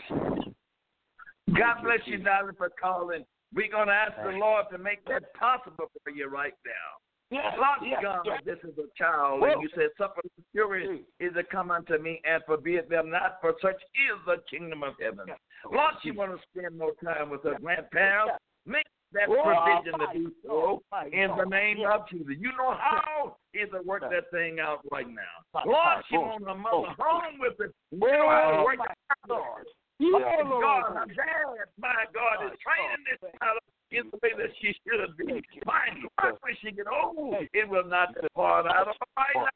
God 1.55 1.77
bless 1.85 2.01
you, 2.07 2.19
darling, 2.19 2.57
for 2.59 2.71
calling. 2.81 3.25
We're 3.55 3.71
going 3.71 3.87
to 3.87 3.95
ask 3.95 4.13
the 4.23 4.37
Lord 4.37 4.67
to 4.73 4.79
make 4.79 5.05
that 5.07 5.33
possible 5.35 5.87
for 6.03 6.11
you 6.11 6.29
right 6.29 6.55
now. 6.67 7.07
Yes, 7.31 7.55
Lord 7.57 7.91
yes, 7.91 7.99
God, 8.03 8.23
yes. 8.25 8.41
this 8.45 8.59
is 8.63 8.79
a 8.79 8.87
child, 8.97 9.43
and 9.43 9.61
you 9.61 9.69
said, 9.75 9.89
Suffer 9.99 10.21
the 10.23 10.45
fury 10.53 11.03
is 11.19 11.35
to 11.35 11.43
come 11.43 11.73
unto 11.73 11.99
me 11.99 12.21
and 12.25 12.41
forbid 12.47 12.89
them 12.89 13.11
not, 13.11 13.39
for 13.41 13.55
such 13.61 13.75
is 13.75 14.19
the 14.27 14.37
kingdom 14.49 14.85
of 14.85 14.95
heaven. 15.01 15.27
Lord, 15.71 15.95
you 16.05 16.15
want 16.15 16.33
to 16.33 16.39
spend 16.55 16.79
more 16.79 16.93
time 17.03 17.31
with 17.31 17.43
her 17.43 17.57
grandparents. 17.61 18.35
Make 18.65 18.87
that 19.17 19.27
provision 19.33 19.97
to 19.99 20.07
do 20.13 20.33
so 20.45 20.83
in 21.13 21.33
the 21.37 21.49
name 21.49 21.79
of 21.89 22.09
Jesus. 22.09 22.37
You 22.39 22.53
know 22.57 22.77
how 22.77 23.37
is 23.55 23.69
to 23.73 23.81
work 23.83 24.03
that 24.05 24.31
thing 24.31 24.61
out 24.61 24.81
right 24.93 25.09
now. 25.09 25.63
Lord, 25.65 26.05
she 26.09 26.17
on 26.17 26.45
the 26.45 26.55
mother 26.55 26.93
home 27.01 27.41
with 27.41 27.59
it. 27.61 27.73
Well, 27.91 28.65
work 28.65 28.79
it 28.79 28.93
out, 29.11 29.29
Lord. 29.29 29.67
Oh, 29.97 30.61
God, 30.61 30.93
her 30.93 31.07
dad, 31.09 31.73
my 31.81 32.05
God, 32.13 32.45
is 32.45 32.53
training 32.61 33.03
this 33.09 33.21
child 33.41 33.59
in 33.91 34.11
the 34.13 34.19
way 34.21 34.37
that 34.37 34.53
she 34.61 34.77
should 34.85 35.17
be. 35.17 35.41
My 35.65 35.89
God, 36.21 36.37
when 36.45 36.55
she 36.61 36.71
get 36.71 36.85
old, 36.85 37.49
it 37.55 37.67
will 37.69 37.89
not 37.89 38.13
depart 38.13 38.67
out 38.67 38.89
of 38.89 38.97
her 39.01 39.11
life. 39.17 39.49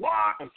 Walk 0.00 0.40
Thank 0.40 0.52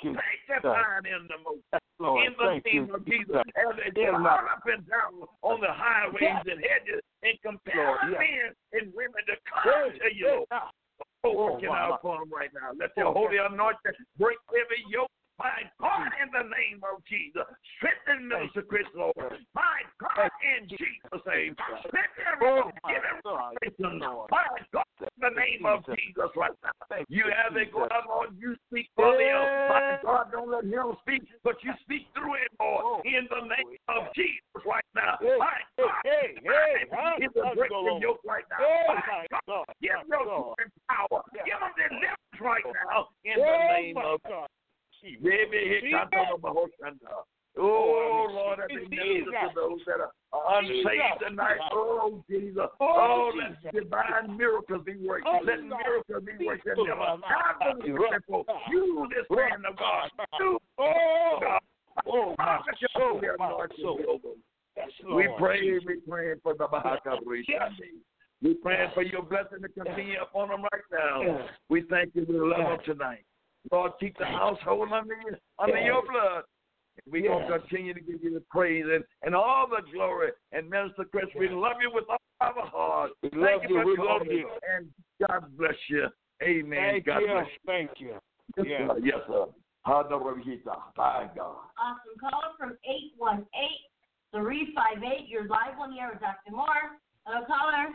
sanctified 0.47 1.03
in 1.03 1.27
the 1.27 1.37
most. 1.43 1.67
Lord, 1.99 2.25
in 2.25 2.33
the 2.39 2.47
thank 2.47 2.65
name 2.65 2.87
you, 2.89 2.95
of 2.95 3.05
Jesus, 3.05 3.43
as 3.53 3.75
they 3.93 4.07
run 4.07 4.25
up 4.25 4.63
and 4.65 4.81
down 4.87 5.27
on 5.43 5.59
the 5.61 5.69
highways 5.69 6.41
and 6.47 6.63
hedges 6.63 7.03
and 7.21 7.35
compel 7.43 7.75
Lord, 7.75 7.99
yeah. 8.11 8.17
men 8.17 8.47
and 8.73 8.85
women 8.95 9.21
to 9.27 9.35
come 9.45 9.67
Hey, 9.67 9.99
to 9.99 10.09
you. 10.15 10.25
hey, 10.25 10.45
ah. 10.51 10.71
Oh, 11.23 11.31
Oh, 11.31 11.53
working 11.53 11.69
out 11.69 12.01
for 12.01 12.19
them 12.19 12.31
right 12.33 12.51
now. 12.51 12.71
Let 12.75 12.91
your 12.97 13.07
Oh, 13.07 13.13
holy 13.13 13.37
anointing 13.37 13.95
break 14.17 14.37
every 14.51 14.83
yoke. 14.89 15.11
My 15.39 15.65
God, 15.81 16.13
in 16.21 16.29
the 16.29 16.45
name 16.45 16.85
of 16.85 17.01
Jesus, 17.09 17.43
strengthen 17.77 18.29
Minister 18.29 18.61
Chris, 18.61 18.85
Lord. 18.93 19.17
My 19.57 19.81
God, 19.97 20.29
in 20.45 20.69
Jesus' 20.69 21.25
name, 21.25 21.55
oh, 21.57 21.81
strengthen 21.89 22.37
Oh, 22.41 22.69
everyone. 22.69 22.73
my 22.85 22.93
Give 22.93 23.01
him 23.01 23.17
revelation. 23.25 23.99
Lord. 23.99 24.29
My 24.29 24.45
God, 24.71 24.85
in 25.01 25.19
the 25.19 25.33
name 25.33 25.65
of 25.65 25.81
Jesus. 25.97 26.29
Right 26.37 26.53
now. 26.61 27.01
You 27.09 27.25
have 27.33 27.57
it. 27.57 27.73
God, 27.73 27.89
Lord. 28.07 28.29
You 28.37 28.55
speak 28.69 28.93
for 28.95 29.09
them. 29.17 29.41
My 29.73 29.97
God, 30.05 30.29
don't 30.31 30.51
let 30.53 30.65
him 30.69 30.93
speak, 31.01 31.25
but 31.43 31.57
you 31.65 31.73
speak 31.81 32.05
through 32.13 32.37
him, 32.37 32.53
Lord. 32.61 32.83
Oh. 32.85 33.01
In 33.03 33.25
the 33.33 33.41
name 33.49 33.77
of 33.89 34.13
Jesus 34.13 34.61
right 34.65 34.85
now. 34.93 35.17
Hey, 35.19 35.37
My 35.41 35.57
God, 35.81 35.97
hey, 36.05 36.37
hey, 36.45 36.75
huh? 36.93 37.17
Give 37.19 37.33
the 37.33 37.41
Let's 37.41 37.57
break 37.57 37.71
go 37.73 37.83
the 37.83 37.91
on. 37.97 38.01
yoke 38.01 38.21
right 38.23 38.45
now. 38.53 38.61
Oh, 38.61 38.93
My 38.93 39.25
God. 39.49 39.65
Give 39.81 39.97
your 40.05 40.55
power. 40.85 41.25
Give 41.33 41.57
them 41.57 41.73
deliverance 41.73 42.37
right 42.39 42.65
oh, 42.69 42.73
now 42.85 43.07
in 43.25 43.41
Oh, 43.41 43.49
the 43.49 43.57
name 43.73 43.97
of 43.97 44.21
God. 44.29 44.47
Jesus. 45.03 45.23
Baby, 45.23 45.81
he 45.83 45.91
can't 45.91 46.11
talk 46.11 46.37
about 46.37 46.55
Hoshanda. 46.55 47.27
Oh, 47.57 48.25
Oh, 48.25 48.33
Lord, 48.33 48.59
I 48.63 48.67
think 48.67 48.89
to 48.89 49.49
those 49.53 49.79
that 49.85 49.99
are 50.01 50.57
unsaved 50.57 51.21
tonight. 51.27 51.59
Oh, 51.71 52.23
Jesus. 52.29 52.65
Oh, 52.79 53.31
Oh, 53.31 53.31
let 53.37 53.73
divine 53.73 54.37
miracles 54.37 54.81
be 54.85 54.95
worked. 55.05 55.27
Oh, 55.27 55.39
let 55.43 55.61
miracles 55.61 56.23
be 56.25 56.45
worked 56.45 56.65
in 56.65 56.75
them. 56.75 56.97
Oh, 56.99 57.19
God, 57.21 57.75
for 57.75 57.81
the 57.83 57.93
God. 57.93 58.21
people. 58.25 58.45
You, 58.71 59.07
this 59.09 59.27
man 59.29 59.65
of 59.69 59.77
God. 59.77 60.09
You, 60.39 60.59
Oh, 60.79 61.37
God. 61.41 61.61
oh, 62.07 62.35
my 62.39 62.59
soul, 62.97 63.21
my 63.37 63.67
soul. 63.81 63.99
We 65.15 65.27
pray, 65.37 65.79
we 65.85 65.97
pray 66.07 66.33
for 66.41 66.55
the 66.55 66.65
Bahakarisha. 66.65 67.69
We 68.41 68.55
pray 68.55 68.89
for 68.95 69.03
your 69.03 69.21
blessing 69.21 69.61
to 69.61 69.69
continue 69.69 70.21
upon 70.21 70.49
them 70.49 70.63
right 70.63 70.81
now. 70.91 71.45
We 71.69 71.83
thank 71.89 72.15
you. 72.15 72.25
We 72.27 72.39
love 72.39 72.57
them 72.57 72.79
tonight. 72.83 73.23
Lord, 73.71 73.91
keep 73.99 74.17
the 74.17 74.25
household 74.25 74.91
under, 74.91 75.15
you- 75.15 75.37
under 75.59 75.77
Yeah. 75.77 75.85
your 75.85 76.01
blood. 76.03 76.43
We're 77.07 77.27
going 77.27 77.47
to 77.47 77.59
continue 77.59 77.93
to 77.95 77.99
give 77.99 78.21
you 78.23 78.33
the 78.35 78.41
praise 78.51 78.85
and, 78.87 79.03
and 79.23 79.33
all 79.35 79.67
the 79.67 79.81
glory. 79.91 80.31
And 80.51 80.69
Minister 80.69 81.05
Chris, 81.05 81.25
we 81.35 81.49
love 81.49 81.77
you 81.81 81.89
with 81.91 82.03
all 82.07 82.17
our 82.39 82.65
heart. 82.67 83.11
We 83.23 83.29
Thank 83.29 83.41
love 83.41 83.61
you. 83.67 83.81
for 83.81 83.85
We 83.85 83.97
love 83.97 84.27
you. 84.27 84.49
And 84.75 84.93
God 85.27 85.57
bless 85.57 85.73
you. 85.89 86.07
Amen. 86.43 86.91
Thank 87.01 87.05
God 87.05 87.19
you. 87.19 87.27
bless 87.27 87.47
you. 87.47 87.59
Thank 87.65 87.99
you. 87.99 88.19
Yes, 88.57 88.65
Yeah. 88.69 88.87
sir. 88.87 88.99
Yes, 89.01 89.19
sir. 89.27 89.45
Hadarabhita. 89.87 90.93
By 90.95 91.29
God. 91.35 91.57
Awesome 91.77 92.19
caller 92.19 92.53
from 92.59 92.77
818-358. 94.33 95.27
You're 95.27 95.47
live 95.47 95.79
on 95.79 95.91
the 95.95 95.99
air 95.99 96.09
with 96.13 96.21
Dr. 96.21 96.51
Moore. 96.51 96.99
Hello, 97.25 97.45
caller. 97.45 97.89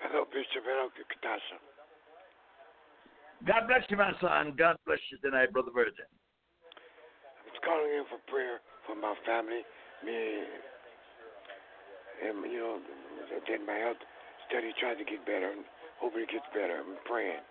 Hello, 0.00 0.24
Bishop. 0.26 0.64
Hello, 0.66 0.88
Katasha. 0.92 1.56
God 3.46 3.66
bless 3.66 3.82
you, 3.90 3.96
my 3.96 4.12
son. 4.20 4.54
God 4.56 4.76
bless 4.86 4.98
you 5.10 5.18
tonight, 5.18 5.52
Brother 5.52 5.70
Virgin. 5.74 6.06
I 6.06 7.50
was 7.50 7.60
calling 7.64 7.90
in 7.90 8.04
for 8.06 8.18
prayer 8.30 8.60
for 8.86 8.94
my 8.94 9.14
family, 9.26 9.62
me, 10.04 10.46
and 12.28 12.52
you 12.52 12.58
know, 12.58 12.78
then 13.48 13.66
my 13.66 13.74
health 13.74 13.96
steady 14.48 14.72
trying 14.78 14.98
to 14.98 15.04
get 15.04 15.24
better, 15.26 15.50
and 15.50 15.64
hoping 16.00 16.22
it 16.22 16.30
gets 16.30 16.44
better. 16.54 16.78
I'm 16.78 16.96
praying. 17.04 17.42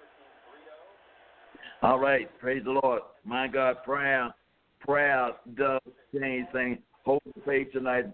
All 1.81 1.99
right, 1.99 2.29
praise 2.39 2.63
the 2.63 2.79
Lord. 2.83 3.01
My 3.25 3.47
God, 3.47 3.77
prayer, 3.83 4.33
prayer 4.79 5.31
does 5.57 5.81
change 6.13 6.47
things. 6.53 6.77
Hold 7.05 7.21
the 7.25 7.41
faith 7.45 7.71
tonight, 7.73 8.05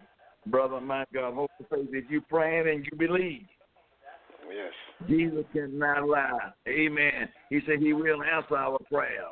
brother. 0.47 0.79
My 0.79 1.05
God, 1.13 1.33
hold 1.33 1.49
the 1.59 1.65
faith. 1.75 1.89
If 1.91 2.09
you 2.09 2.21
praying 2.21 2.67
and 2.69 2.85
you 2.89 2.97
believe, 2.97 3.45
Yes. 4.53 5.07
Jesus 5.07 5.45
cannot 5.53 6.07
lie. 6.07 6.51
Amen. 6.67 7.29
He 7.49 7.59
said 7.65 7.79
he 7.79 7.93
will 7.93 8.23
answer 8.23 8.57
our 8.57 8.77
prayer. 8.91 9.27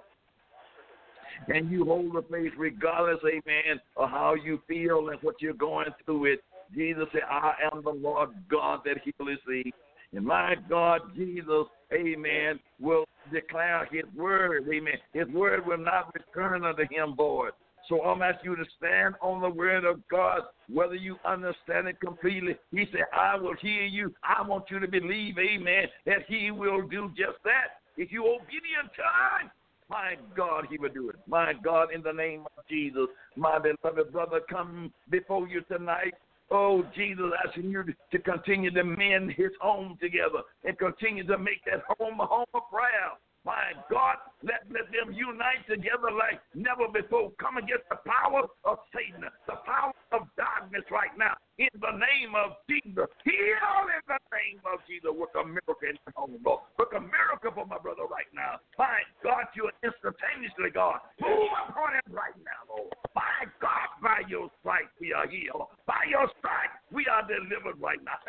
And 1.47 1.69
you 1.69 1.85
hold 1.85 2.15
the 2.15 2.23
faith 2.31 2.53
regardless, 2.57 3.19
amen, 3.25 3.79
of 3.97 4.09
how 4.09 4.35
you 4.35 4.61
feel 4.67 5.09
and 5.09 5.19
what 5.21 5.35
you're 5.41 5.53
going 5.53 5.87
through 6.05 6.25
it. 6.33 6.39
Jesus 6.73 7.05
said, 7.11 7.23
I 7.29 7.53
am 7.71 7.83
the 7.83 7.91
Lord 7.91 8.29
God 8.49 8.81
that 8.85 8.97
healeth 9.03 9.39
thee. 9.47 9.73
And 10.13 10.25
my 10.25 10.55
God, 10.69 11.01
Jesus, 11.15 11.65
amen, 11.93 12.59
will 12.79 13.05
declare 13.33 13.87
his 13.91 14.05
word. 14.15 14.63
Amen. 14.73 14.93
His 15.13 15.27
word 15.27 15.65
will 15.65 15.77
not 15.77 16.13
return 16.15 16.63
unto 16.63 16.83
him 16.83 17.15
void. 17.15 17.51
So 17.87 18.01
I'm 18.01 18.21
asking 18.21 18.51
you 18.51 18.55
to 18.55 18.65
stand 18.77 19.15
on 19.21 19.41
the 19.41 19.49
word 19.49 19.85
of 19.85 20.01
God, 20.09 20.41
whether 20.69 20.95
you 20.95 21.17
understand 21.25 21.87
it 21.87 21.99
completely. 21.99 22.55
He 22.71 22.85
said, 22.91 23.05
I 23.13 23.35
will 23.35 23.55
hear 23.61 23.83
you. 23.83 24.13
I 24.23 24.47
want 24.47 24.65
you 24.69 24.79
to 24.79 24.87
believe, 24.87 25.37
amen, 25.37 25.85
that 26.05 26.25
he 26.27 26.51
will 26.51 26.87
do 26.87 27.09
just 27.09 27.43
that. 27.43 27.81
If 27.97 28.11
you 28.11 28.23
obedient 28.25 28.91
to 28.95 29.43
him, 29.43 29.51
my 29.89 30.15
God, 30.35 30.65
he 30.69 30.77
will 30.77 30.89
do 30.89 31.09
it. 31.09 31.15
My 31.27 31.53
God, 31.63 31.93
in 31.93 32.01
the 32.01 32.11
name 32.11 32.45
of 32.57 32.67
Jesus, 32.67 33.07
my 33.35 33.59
beloved 33.59 34.11
brother, 34.11 34.41
come 34.49 34.91
before 35.09 35.47
you 35.47 35.61
tonight. 35.61 36.13
Oh, 36.51 36.83
Jesus, 36.95 37.25
asking 37.47 37.69
you 37.69 37.83
to 38.11 38.19
continue 38.19 38.71
to 38.71 38.83
mend 38.83 39.31
his 39.31 39.51
home 39.61 39.97
together 40.01 40.41
and 40.63 40.77
continue 40.77 41.25
to 41.25 41.37
make 41.37 41.63
that 41.65 41.83
home 41.97 42.19
a 42.19 42.25
home 42.25 42.45
of 42.53 42.61
prayer. 42.71 43.11
My 43.45 43.77
God, 43.91 44.17
let, 44.41 44.65
let 44.73 44.89
them 44.89 45.13
unite 45.13 45.61
together 45.69 46.09
like 46.09 46.41
never 46.57 46.89
before. 46.89 47.29
Come 47.37 47.57
against 47.57 47.85
the 47.93 48.01
power 48.01 48.49
of 48.65 48.77
Satan, 48.89 49.21
the 49.45 49.61
power 49.69 49.93
of 50.15 50.27
darkness 50.39 50.87
right 50.91 51.11
now. 51.19 51.35
In 51.59 51.71
the 51.79 51.91
name 51.91 52.35
of 52.35 52.59
Jesus. 52.67 53.07
Heal 53.23 53.87
in 53.87 54.03
the 54.07 54.19
name 54.31 54.63
of 54.67 54.79
Jesus. 54.87 55.11
Work 55.11 55.35
a 55.35 55.43
miracle 55.43 55.87
in 55.87 55.95
the 56.07 56.11
home, 56.15 56.39
Lord. 56.43 56.63
Work 56.79 56.95
a 56.95 57.03
miracle 57.03 57.51
for 57.51 57.67
my 57.67 57.79
brother 57.79 58.07
right 58.07 58.27
now. 58.35 58.59
My 58.79 59.03
God, 59.23 59.47
you 59.55 59.71
are 59.71 59.77
instantaneously, 59.83 60.71
God. 60.71 60.99
Move 61.19 61.51
upon 61.67 61.95
him 61.99 62.11
right 62.11 62.35
now, 62.43 62.63
Lord. 62.67 62.91
My 63.15 63.47
God, 63.63 63.87
by 64.03 64.27
your 64.27 64.51
stripes 64.59 64.91
we 64.99 65.15
are 65.15 65.27
healed. 65.27 65.71
By 65.87 66.07
your 66.11 66.27
stripes 66.39 66.75
we 66.91 67.07
are 67.07 67.23
delivered 67.23 67.79
right 67.79 67.99
now. 68.03 68.19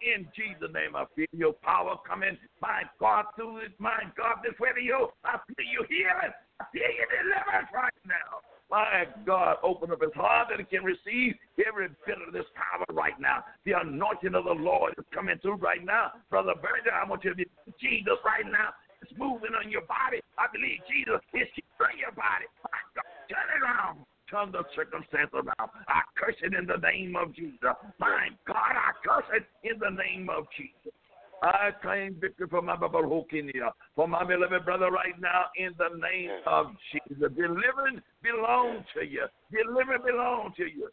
In 0.00 0.24
Jesus' 0.32 0.72
name, 0.72 0.96
I 0.96 1.04
feel 1.12 1.28
your 1.36 1.52
power 1.60 1.98
coming. 2.08 2.38
My 2.62 2.88
God, 2.98 3.28
through 3.36 3.60
this, 3.60 3.74
my 3.76 4.00
God, 4.16 4.40
this 4.40 4.56
way 4.56 4.72
to 4.72 4.80
you. 4.80 5.12
I 5.26 5.36
feel 5.44 5.66
you 5.66 5.82
healing. 5.90 6.32
I 6.56 6.64
feel 6.72 6.88
you 6.88 7.06
deliverance 7.10 7.68
right 7.74 8.00
now. 8.08 8.40
My 8.70 9.04
God, 9.26 9.56
open 9.64 9.90
up 9.90 10.00
his 10.00 10.14
heart 10.14 10.48
that 10.50 10.62
he 10.62 10.64
can 10.64 10.86
receive 10.86 11.34
every 11.66 11.88
bit 12.06 12.22
of 12.22 12.32
this 12.32 12.46
power 12.54 12.86
right 12.94 13.18
now. 13.18 13.42
The 13.66 13.72
anointing 13.82 14.34
of 14.34 14.44
the 14.44 14.54
Lord 14.54 14.94
is 14.96 15.04
coming 15.12 15.36
through 15.42 15.56
right 15.56 15.84
now. 15.84 16.12
Brother 16.30 16.54
Berger, 16.54 16.94
I 16.94 17.08
want 17.08 17.24
you 17.24 17.30
to 17.30 17.36
be 17.36 17.46
Jesus 17.80 18.14
right 18.24 18.46
now. 18.46 18.70
It's 19.02 19.10
moving 19.18 19.58
on 19.58 19.70
your 19.70 19.82
body. 19.90 20.22
I 20.38 20.46
believe 20.52 20.78
Jesus 20.86 21.18
is 21.34 21.50
healing 21.50 21.98
your 21.98 22.14
body. 22.14 22.46
My 22.62 22.78
God, 22.94 23.10
turn 23.26 23.48
it 23.50 23.62
around. 23.64 24.06
Turn 24.30 24.52
the 24.54 24.62
circumstance 24.76 25.34
around. 25.34 25.70
I 25.90 26.06
curse 26.14 26.38
it 26.38 26.54
in 26.54 26.70
the 26.70 26.78
name 26.78 27.16
of 27.18 27.34
Jesus. 27.34 27.74
My 27.98 28.30
God, 28.46 28.74
I 28.78 28.94
curse 29.02 29.26
it 29.34 29.50
in 29.66 29.82
the 29.82 29.90
name 29.90 30.30
of 30.30 30.46
Jesus. 30.54 30.94
I 31.42 31.70
claim 31.82 32.16
victory 32.20 32.48
for 32.50 32.60
my 32.60 32.76
Hokinia, 32.76 33.70
for 33.96 34.06
my 34.06 34.24
beloved 34.24 34.64
brother 34.64 34.90
right 34.90 35.18
now 35.18 35.46
in 35.56 35.70
the 35.78 35.88
name 35.96 36.30
of 36.46 36.66
Jesus. 36.92 37.32
Deliverance 37.34 38.02
belongs 38.22 38.84
to 38.94 39.06
you. 39.06 39.26
Deliverance 39.50 40.04
belongs 40.04 40.54
to 40.56 40.64
you. 40.64 40.88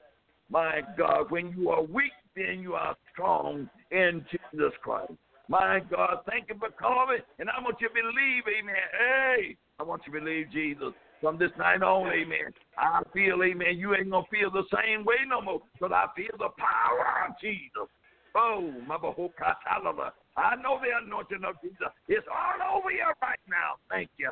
My 0.49 0.81
God, 0.97 1.29
when 1.29 1.49
you 1.57 1.69
are 1.69 1.83
weak, 1.83 2.13
then 2.35 2.59
you 2.61 2.75
are 2.75 2.95
strong 3.11 3.69
in 3.91 4.25
Jesus 4.31 4.71
Christ. 4.81 5.11
My 5.49 5.79
God, 5.79 6.19
thank 6.29 6.49
you 6.49 6.55
for 6.59 6.69
calling, 6.69 7.19
and 7.39 7.49
I 7.49 7.61
want 7.61 7.77
you 7.81 7.89
to 7.89 7.93
believe, 7.93 8.43
amen. 8.59 8.75
Hey, 8.99 9.57
I 9.79 9.83
want 9.83 10.01
you 10.05 10.13
to 10.13 10.19
believe 10.19 10.51
Jesus. 10.51 10.93
From 11.19 11.37
this 11.37 11.51
night 11.57 11.81
on, 11.81 12.07
amen. 12.07 12.53
I 12.77 13.01
feel, 13.13 13.41
amen, 13.43 13.77
you 13.77 13.95
ain't 13.95 14.11
going 14.11 14.23
to 14.23 14.29
feel 14.29 14.51
the 14.51 14.63
same 14.71 15.03
way 15.03 15.15
no 15.27 15.41
more, 15.41 15.61
because 15.73 15.91
I 15.93 16.05
feel 16.15 16.31
the 16.37 16.49
power 16.57 17.27
of 17.27 17.35
Jesus. 17.41 17.89
Oh, 18.35 18.71
my 18.87 18.97
Bahokatalala. 18.97 20.11
I 20.37 20.55
know 20.55 20.79
the 20.79 20.93
anointing 21.03 21.43
of 21.47 21.55
Jesus 21.61 21.91
is 22.07 22.23
all 22.29 22.77
over 22.77 22.91
you 22.91 23.03
right 23.21 23.39
now. 23.49 23.75
Thank 23.89 24.09
you. 24.17 24.31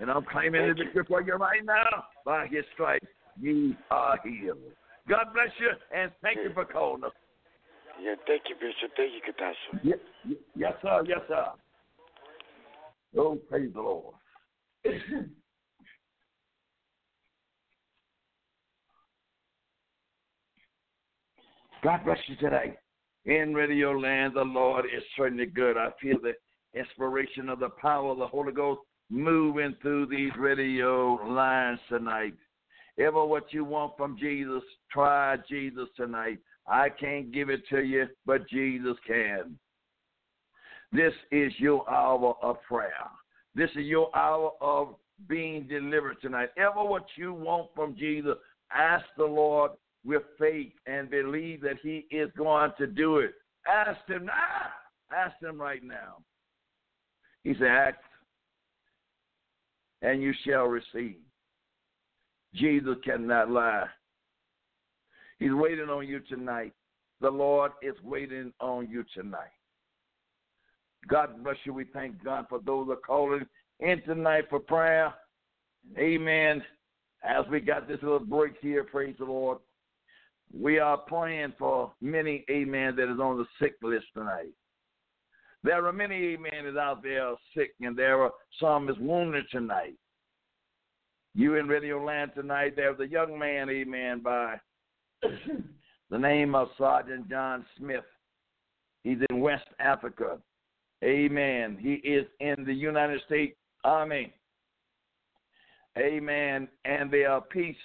And 0.00 0.10
I'm 0.10 0.24
claiming 0.24 0.68
the 0.68 0.74
victory 0.74 1.04
for 1.08 1.22
you 1.22 1.34
right 1.34 1.64
now. 1.64 2.04
By 2.24 2.46
his 2.48 2.64
stripes, 2.74 3.06
ye 3.40 3.76
are 3.90 4.18
healed. 4.22 4.58
God 5.08 5.32
bless 5.32 5.48
you, 5.58 5.70
and 5.96 6.12
thank 6.22 6.36
you 6.36 6.52
for 6.52 6.64
calling 6.64 7.04
us. 7.04 7.12
Yeah, 8.00 8.14
thank 8.26 8.42
you, 8.48 8.56
Bishop. 8.56 8.90
Thank 8.96 9.12
you, 9.14 9.20
Katasha. 9.32 9.80
Yes, 9.82 9.98
yes, 10.54 10.72
sir. 10.82 11.02
Yes, 11.06 11.20
sir. 11.28 11.46
Oh, 13.16 13.36
praise 13.48 13.72
the 13.74 13.80
Lord. 13.80 14.14
God 21.82 22.04
bless 22.04 22.18
you 22.28 22.36
today. 22.36 22.76
In 23.24 23.54
Radio 23.54 23.92
Land, 23.92 24.34
the 24.34 24.42
Lord 24.42 24.84
is 24.86 25.02
certainly 25.16 25.46
good. 25.46 25.76
I 25.76 25.90
feel 26.00 26.16
the 26.20 26.32
inspiration 26.78 27.48
of 27.48 27.60
the 27.60 27.68
power 27.68 28.10
of 28.10 28.18
the 28.18 28.26
Holy 28.26 28.52
Ghost 28.52 28.80
moving 29.10 29.76
through 29.80 30.06
these 30.06 30.32
radio 30.38 31.14
lines 31.24 31.78
tonight. 31.88 32.34
Ever 32.98 33.24
what 33.24 33.52
you 33.52 33.64
want 33.64 33.96
from 33.96 34.18
Jesus, 34.18 34.62
try 34.90 35.36
Jesus 35.48 35.88
tonight. 35.96 36.38
I 36.66 36.88
can't 36.88 37.32
give 37.32 37.48
it 37.48 37.62
to 37.70 37.82
you, 37.84 38.06
but 38.26 38.48
Jesus 38.48 38.96
can. 39.06 39.56
This 40.90 41.14
is 41.30 41.52
your 41.58 41.88
hour 41.88 42.34
of 42.42 42.60
prayer. 42.62 43.08
This 43.54 43.70
is 43.76 43.86
your 43.86 44.14
hour 44.16 44.52
of 44.60 44.96
being 45.28 45.68
delivered 45.68 46.20
tonight. 46.20 46.50
Ever 46.56 46.82
what 46.82 47.06
you 47.16 47.32
want 47.32 47.68
from 47.74 47.96
Jesus, 47.96 48.34
ask 48.72 49.04
the 49.16 49.24
Lord 49.24 49.72
with 50.04 50.22
faith 50.38 50.72
and 50.86 51.10
believe 51.10 51.60
that 51.62 51.76
He 51.82 52.06
is 52.10 52.30
going 52.36 52.72
to 52.78 52.86
do 52.86 53.18
it. 53.18 53.32
Ask 53.66 54.00
Him 54.08 54.26
now. 54.26 55.16
Ask 55.16 55.34
Him 55.40 55.60
right 55.60 55.82
now. 55.82 56.18
He 57.44 57.54
said, 57.54 57.68
Ask 57.68 57.98
and 60.02 60.20
you 60.20 60.32
shall 60.44 60.64
receive. 60.64 61.16
Jesus 62.54 62.96
cannot 63.04 63.50
lie. 63.50 63.86
He's 65.38 65.52
waiting 65.52 65.88
on 65.88 66.06
you 66.06 66.20
tonight. 66.20 66.72
The 67.20 67.30
Lord 67.30 67.72
is 67.82 67.94
waiting 68.02 68.52
on 68.60 68.88
you 68.90 69.04
tonight. 69.14 69.52
God 71.08 71.42
bless 71.42 71.56
you. 71.64 71.72
We 71.72 71.84
thank 71.84 72.22
God 72.22 72.46
for 72.48 72.60
those 72.64 72.88
that 72.88 72.94
are 72.94 72.96
calling 72.96 73.46
in 73.80 74.02
tonight 74.02 74.44
for 74.50 74.60
prayer. 74.60 75.14
Amen. 75.98 76.62
As 77.24 77.44
we 77.50 77.60
got 77.60 77.88
this 77.88 77.98
little 78.02 78.20
break 78.20 78.54
here, 78.60 78.84
praise 78.84 79.14
the 79.18 79.24
Lord. 79.24 79.58
We 80.58 80.78
are 80.78 80.98
praying 80.98 81.54
for 81.58 81.92
many, 82.00 82.44
amen, 82.50 82.96
that 82.96 83.12
is 83.12 83.20
on 83.20 83.38
the 83.38 83.46
sick 83.60 83.74
list 83.82 84.06
tonight. 84.14 84.52
There 85.64 85.86
are 85.86 85.92
many, 85.92 86.34
amen, 86.34 86.64
that 86.64 86.78
out 86.78 87.02
there 87.02 87.34
sick, 87.56 87.72
and 87.80 87.96
there 87.96 88.22
are 88.22 88.32
some 88.60 88.88
is 88.88 88.96
wounded 88.98 89.44
tonight. 89.50 89.94
You 91.34 91.54
in 91.54 91.68
Radio 91.68 92.04
Land 92.04 92.32
tonight, 92.34 92.74
there's 92.76 93.00
a 93.00 93.06
young 93.06 93.38
man, 93.38 93.70
amen, 93.70 94.20
by 94.20 94.56
the 96.10 96.18
name 96.18 96.54
of 96.54 96.68
Sergeant 96.76 97.30
John 97.30 97.64
Smith. 97.78 98.04
He's 99.04 99.18
in 99.30 99.40
West 99.40 99.66
Africa. 99.80 100.38
Amen. 101.02 101.78
He 101.80 101.94
is 101.94 102.26
in 102.40 102.64
the 102.64 102.74
United 102.74 103.20
States 103.26 103.56
Army. 103.84 104.32
Amen. 105.98 106.68
And 106.84 107.10
they 107.10 107.24
are 107.24 107.40
peace. 107.40 107.76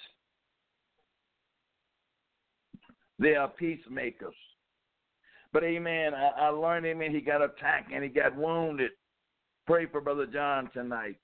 They 3.18 3.34
are 3.34 3.48
peacemakers. 3.48 4.34
But 5.52 5.64
amen. 5.64 6.14
I, 6.14 6.46
I 6.46 6.48
learned, 6.48 6.86
amen, 6.86 7.10
he 7.10 7.20
got 7.20 7.42
attacked 7.42 7.92
and 7.92 8.02
he 8.02 8.10
got 8.10 8.36
wounded. 8.36 8.90
Pray 9.66 9.86
for 9.86 10.00
Brother 10.00 10.26
John 10.26 10.70
tonight. 10.72 11.16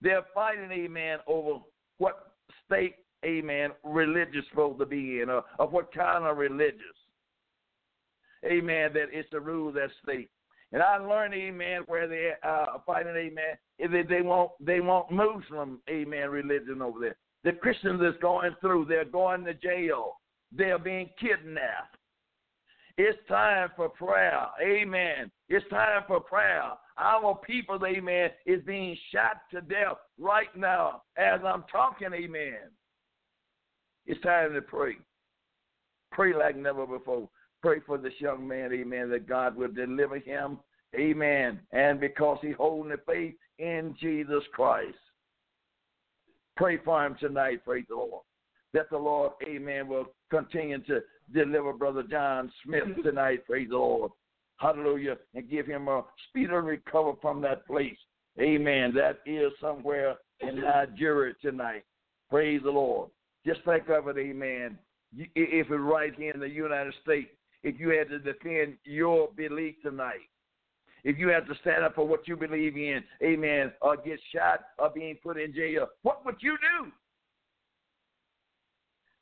They're 0.00 0.24
fighting, 0.34 0.70
amen, 0.70 1.18
over 1.26 1.60
what 1.98 2.32
state, 2.66 2.96
amen, 3.24 3.70
religious 3.84 4.44
supposed 4.50 4.78
to 4.80 4.86
be 4.86 5.20
in, 5.20 5.30
or 5.30 5.44
of 5.58 5.72
what 5.72 5.92
kind 5.94 6.24
of 6.24 6.36
religious. 6.36 6.80
Amen, 8.44 8.90
that 8.92 9.06
it's 9.12 9.28
the 9.32 9.40
rule 9.40 9.72
that 9.72 9.88
state. 10.02 10.28
And 10.72 10.82
I 10.82 10.98
learned, 10.98 11.34
amen, 11.34 11.82
where 11.86 12.08
they 12.08 12.32
uh, 12.44 12.48
are 12.48 12.82
fighting, 12.84 13.14
amen, 13.16 13.56
if 13.78 13.90
they, 13.90 14.02
they 14.02 14.22
want 14.22 14.50
they 14.60 14.80
want 14.80 15.10
Muslim, 15.10 15.80
amen, 15.88 16.30
religion 16.30 16.82
over 16.82 17.00
there. 17.00 17.16
The 17.44 17.52
Christians 17.52 18.00
that's 18.02 18.20
going 18.20 18.54
through, 18.60 18.86
they're 18.86 19.04
going 19.04 19.44
to 19.44 19.54
jail. 19.54 20.20
They're 20.56 20.78
being 20.78 21.10
kidnapped. 21.20 21.96
It's 22.96 23.18
time 23.28 23.70
for 23.76 23.88
prayer. 23.88 24.46
Amen. 24.62 25.30
It's 25.48 25.68
time 25.68 26.02
for 26.06 26.20
prayer. 26.20 26.70
Our 26.96 27.36
people, 27.44 27.80
amen, 27.84 28.30
is 28.46 28.62
being 28.64 28.96
shot 29.12 29.38
to 29.50 29.60
death 29.60 29.96
right 30.18 30.54
now 30.56 31.02
as 31.16 31.40
I'm 31.44 31.64
talking, 31.70 32.12
amen. 32.14 32.70
It's 34.06 34.20
time 34.22 34.54
to 34.54 34.62
pray. 34.62 34.96
Pray 36.12 36.34
like 36.34 36.56
never 36.56 36.86
before. 36.86 37.28
Pray 37.62 37.80
for 37.84 37.98
this 37.98 38.12
young 38.20 38.46
man, 38.46 38.72
amen, 38.72 39.10
that 39.10 39.28
God 39.28 39.56
will 39.56 39.72
deliver 39.72 40.18
him, 40.18 40.58
amen. 40.94 41.58
And 41.72 41.98
because 41.98 42.38
he's 42.42 42.54
holding 42.56 42.92
the 42.92 43.00
faith 43.06 43.34
in 43.58 43.96
Jesus 44.00 44.44
Christ. 44.52 44.98
Pray 46.56 46.78
for 46.84 47.04
him 47.04 47.16
tonight, 47.18 47.64
praise 47.64 47.86
the 47.88 47.96
Lord. 47.96 48.22
That 48.72 48.90
the 48.90 48.98
Lord, 48.98 49.32
amen, 49.44 49.88
will 49.88 50.06
continue 50.34 50.78
to 50.84 51.00
deliver 51.32 51.72
Brother 51.72 52.02
John 52.02 52.50
Smith 52.64 52.84
mm-hmm. 52.84 53.02
tonight, 53.02 53.46
praise 53.46 53.68
the 53.70 53.76
Lord. 53.76 54.10
Hallelujah. 54.56 55.16
And 55.34 55.48
give 55.48 55.66
him 55.66 55.88
a 55.88 56.04
speedy 56.28 56.52
recover 56.52 57.12
from 57.20 57.40
that 57.42 57.66
place. 57.66 57.96
Amen. 58.40 58.92
That 58.94 59.18
is 59.26 59.52
somewhere 59.60 60.16
in 60.40 60.56
mm-hmm. 60.56 60.64
Nigeria 60.64 61.34
tonight. 61.42 61.84
Praise 62.30 62.60
the 62.64 62.70
Lord. 62.70 63.10
Just 63.46 63.60
think 63.64 63.88
of 63.88 64.08
it, 64.08 64.16
amen. 64.16 64.78
If 65.16 65.26
it's 65.34 65.70
right 65.70 66.14
here 66.16 66.32
in 66.32 66.40
the 66.40 66.48
United 66.48 66.94
States, 67.02 67.28
if 67.62 67.78
you 67.78 67.90
had 67.90 68.08
to 68.08 68.18
defend 68.18 68.76
your 68.84 69.28
belief 69.36 69.76
tonight, 69.82 70.28
if 71.04 71.18
you 71.18 71.28
had 71.28 71.46
to 71.46 71.54
stand 71.60 71.84
up 71.84 71.94
for 71.94 72.06
what 72.06 72.26
you 72.26 72.36
believe 72.36 72.76
in, 72.76 73.04
amen, 73.22 73.72
or 73.82 73.96
get 73.96 74.18
shot 74.34 74.60
or 74.78 74.90
being 74.90 75.16
put 75.22 75.38
in 75.38 75.54
jail, 75.54 75.86
what 76.02 76.24
would 76.24 76.36
you 76.40 76.56
do? 76.56 76.90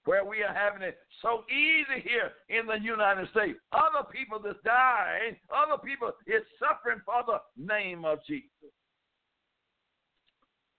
Where 0.04 0.24
we 0.24 0.42
are 0.42 0.52
having 0.52 0.82
it 0.82 0.98
so 1.20 1.44
easy 1.48 2.02
here 2.02 2.32
in 2.48 2.66
the 2.66 2.78
United 2.82 3.28
States. 3.30 3.58
Other 3.72 4.06
people 4.12 4.40
that's 4.42 4.58
dying, 4.64 5.36
other 5.54 5.80
people 5.80 6.10
is 6.26 6.42
suffering 6.58 7.00
for 7.04 7.22
the 7.26 7.64
name 7.64 8.04
of 8.04 8.18
Jesus. 8.26 8.48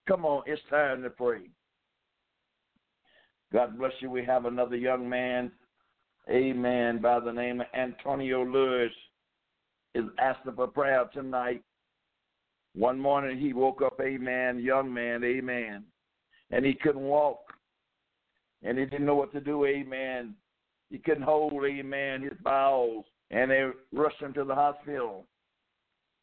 Come 0.08 0.26
on, 0.26 0.44
it's 0.46 0.62
time 0.70 1.02
to 1.04 1.10
pray. 1.10 1.44
God 3.54 3.78
bless 3.78 3.94
you. 4.02 4.10
We 4.10 4.26
have 4.26 4.46
another 4.46 4.76
young 4.76 5.08
man, 5.08 5.52
amen, 6.30 7.00
by 7.02 7.20
the 7.22 7.32
name 7.32 7.62
of 7.62 7.68
Antonio 7.74 8.44
Lewis, 8.44 8.92
is 9.96 10.06
asking 10.20 10.56
for 10.56 10.68
prayer 10.68 11.06
tonight. 11.14 11.62
One 12.76 13.00
morning 13.00 13.40
he 13.40 13.54
woke 13.54 13.82
up, 13.82 14.00
amen, 14.02 14.60
young 14.60 14.92
man, 14.94 15.24
amen, 15.24 15.84
and 16.52 16.66
he 16.66 16.74
couldn't 16.74 17.04
walk, 17.04 17.43
and 18.64 18.78
he 18.78 18.86
didn't 18.86 19.06
know 19.06 19.16
what 19.16 19.32
to 19.34 19.42
do, 19.42 19.66
amen. 19.66 20.36
He 20.90 20.98
couldn't 20.98 21.24
hold, 21.24 21.54
amen, 21.66 22.22
his 22.22 22.38
bowels, 22.44 23.06
and 23.32 23.50
they 23.50 23.66
rushed 23.92 24.22
him 24.22 24.34
to 24.34 24.44
the 24.44 24.56
hospital. 24.56 25.26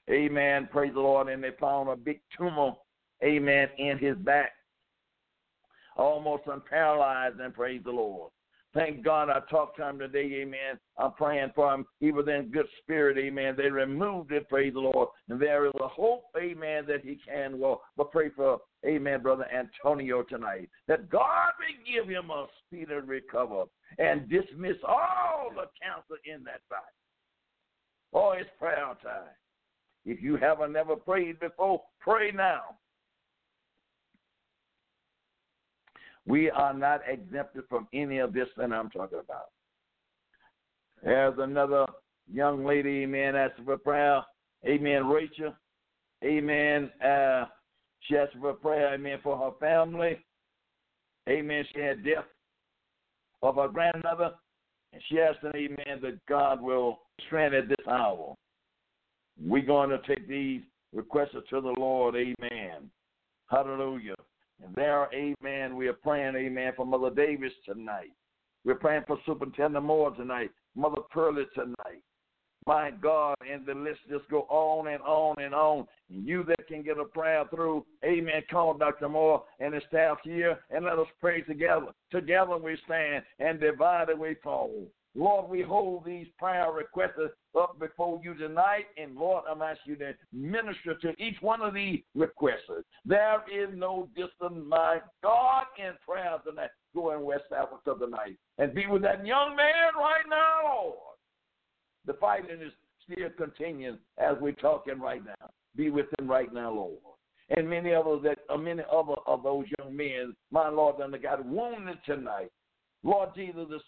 Amen, 0.09 0.68
praise 0.70 0.94
the 0.94 1.00
Lord, 1.00 1.29
and 1.29 1.42
they 1.42 1.50
found 1.61 1.88
a 1.88 1.96
big 1.96 2.20
tumor, 2.37 2.72
amen, 3.22 3.68
in 3.79 3.98
his 3.98 4.16
back 4.16 4.53
almost 6.00 6.44
unparalyzed, 6.46 7.40
and 7.40 7.55
praise 7.55 7.83
the 7.85 7.90
Lord. 7.90 8.31
Thank 8.72 9.05
God 9.05 9.31
I 9.31 9.40
talked 9.50 9.76
to 9.79 9.88
him 9.88 9.98
today, 9.98 10.42
amen. 10.42 10.79
I'm 10.96 11.12
praying 11.12 11.50
for 11.55 11.74
him. 11.74 11.85
He 11.98 12.12
was 12.12 12.29
in 12.29 12.50
good 12.53 12.68
spirit, 12.81 13.18
amen. 13.18 13.55
They 13.57 13.68
removed 13.68 14.33
it, 14.33 14.48
praise 14.48 14.74
the 14.74 14.81
Lord. 14.81 15.09
And 15.29 15.40
there 15.40 15.66
is 15.66 15.72
a 15.81 15.88
hope, 15.88 16.24
amen, 16.40 16.85
that 16.87 17.05
he 17.05 17.18
can 17.26 17.59
walk. 17.59 17.83
But 17.96 18.12
pray 18.12 18.31
for, 18.31 18.61
amen, 18.86 19.22
Brother 19.22 19.46
Antonio 19.52 20.22
tonight, 20.22 20.68
that 20.88 21.10
God 21.10 21.52
may 21.58 21.92
give 21.92 22.08
him 22.08 22.30
a 22.30 22.46
speedy 22.66 22.94
recover 22.94 23.64
and 23.98 24.28
dismiss 24.28 24.76
all 24.86 25.50
the 25.54 25.66
cancer 25.82 26.20
in 26.24 26.44
that 26.44 26.60
body. 26.68 26.82
Oh, 28.12 28.32
it's 28.32 28.50
prayer 28.58 28.94
time. 29.02 29.28
If 30.04 30.22
you 30.22 30.36
haven't 30.36 30.72
never 30.72 30.96
prayed 30.96 31.40
before, 31.40 31.82
pray 32.00 32.30
now. 32.32 32.62
We 36.26 36.50
are 36.50 36.74
not 36.74 37.00
exempted 37.08 37.64
from 37.68 37.88
any 37.92 38.18
of 38.18 38.32
this 38.32 38.48
that 38.56 38.72
I'm 38.72 38.90
talking 38.90 39.18
about. 39.18 39.46
There's 41.02 41.38
another 41.38 41.86
young 42.32 42.64
lady, 42.64 43.02
amen, 43.02 43.36
asking 43.36 43.64
for 43.64 43.78
prayer. 43.78 44.22
Amen, 44.66 45.06
Rachel. 45.06 45.54
Amen. 46.22 46.90
Uh, 47.02 47.46
she 48.03 48.17
asked 48.17 48.37
for 48.40 48.53
prayer, 48.55 48.94
amen, 48.94 49.19
for 49.23 49.37
her 49.37 49.51
family. 49.61 50.19
Amen. 51.29 51.65
She 51.75 51.81
had 51.81 52.05
death 52.05 52.25
of 53.42 53.57
her 53.57 53.69
grandmother. 53.69 54.33
And 54.92 55.03
she 55.09 55.21
asked 55.21 55.42
an 55.42 55.53
amen 55.55 56.01
that 56.03 56.19
God 56.27 56.61
will 56.61 57.01
strengthen 57.27 57.61
at 57.61 57.69
this 57.69 57.87
hour. 57.88 58.35
We're 59.40 59.63
going 59.63 59.90
to 59.90 60.01
take 60.07 60.27
these 60.29 60.63
requests 60.92 61.37
to 61.51 61.61
the 61.61 61.75
Lord. 61.79 62.17
Amen. 62.17 62.90
Hallelujah. 63.48 64.17
And 64.65 64.75
there, 64.75 65.09
amen, 65.15 65.77
we 65.77 65.88
are 65.88 65.94
praying, 65.94 66.37
amen, 66.37 66.73
for 66.77 66.85
Mother 66.85 67.11
Davis 67.11 67.53
tonight. 67.65 68.11
We're 68.65 68.75
praying 68.75 69.05
for 69.07 69.19
Superintendent 69.25 69.85
Moore 69.85 70.11
tonight, 70.11 70.51
Mother 70.77 71.01
Pearlie 71.11 71.46
tonight. 71.55 72.03
My 72.67 72.90
God, 72.90 73.37
and 73.50 73.65
the 73.65 73.75
list 73.75 74.00
just 74.08 74.29
go 74.29 74.42
on 74.50 74.88
and 74.88 75.02
on 75.02 75.40
and 75.42 75.54
on. 75.54 75.87
You 76.08 76.44
that 76.44 76.69
can 76.69 76.83
get 76.83 76.98
a 76.98 77.04
prayer 77.04 77.44
through, 77.54 77.87
amen, 78.04 78.42
call 78.50 78.75
Dr. 78.75 79.08
Moore 79.08 79.44
and 79.61 79.73
the 79.73 79.81
staff 79.88 80.19
here 80.23 80.58
and 80.71 80.85
let 80.85 80.98
us 80.98 81.06
pray 81.21 81.40
together. 81.42 81.87
Together 82.11 82.56
we 82.58 82.77
stand 82.85 83.25
and 83.38 83.61
divided 83.61 84.19
we 84.19 84.37
fall. 84.42 84.71
Lord, 85.17 85.50
we 85.50 85.63
hold 85.63 86.04
these 86.04 86.29
prayer 86.38 86.71
requests 86.71 87.35
up 87.58 87.81
before 87.81 88.21
you 88.23 88.35
tonight, 88.35 88.85
and 88.96 89.17
Lord, 89.17 89.44
I'm 89.50 89.61
asking 89.61 89.94
you 89.94 89.96
to 89.96 90.13
minister 90.33 90.94
to 91.02 91.21
each 91.21 91.37
one 91.40 91.63
of 91.63 91.75
these 91.75 92.00
requests. 92.15 92.71
There 93.04 93.42
is 93.52 93.71
no 93.75 94.08
distance, 94.15 94.65
my 94.67 95.00
God, 95.23 95.65
in 95.79 95.94
prayer 96.06 96.37
tonight. 96.46 96.71
Go 96.94 97.13
in 97.13 97.23
West 97.23 97.44
Africa 97.52 97.94
tonight 97.98 98.37
and 98.58 98.75
be 98.75 98.87
with 98.87 99.02
that 99.02 99.27
young 99.27 99.56
man 99.56 99.94
right 99.96 100.25
now. 100.29 100.94
The 102.07 102.15
fighting 102.15 102.63
is 102.63 102.73
still 103.05 103.29
continuing 103.37 103.98
as 104.19 104.37
we're 104.40 104.53
talking 104.53 105.01
right 105.01 105.25
now. 105.25 105.51
Be 105.77 105.90
with 105.90 106.07
them 106.19 106.29
right 106.29 106.53
now, 106.53 106.73
Lord. 106.73 106.98
And 107.51 107.69
many 107.69 107.92
others 107.92 108.21
that 108.25 108.38
uh, 108.48 108.57
many 108.57 108.83
other 108.90 109.15
of 109.27 109.42
those 109.42 109.65
young 109.79 109.96
men, 109.96 110.35
my 110.51 110.69
Lord, 110.69 110.96
that 110.98 111.23
got 111.23 111.44
wounded 111.44 111.98
tonight. 112.07 112.51
Lord 113.03 113.31
Jesus 113.35 113.67
is, 113.75 113.83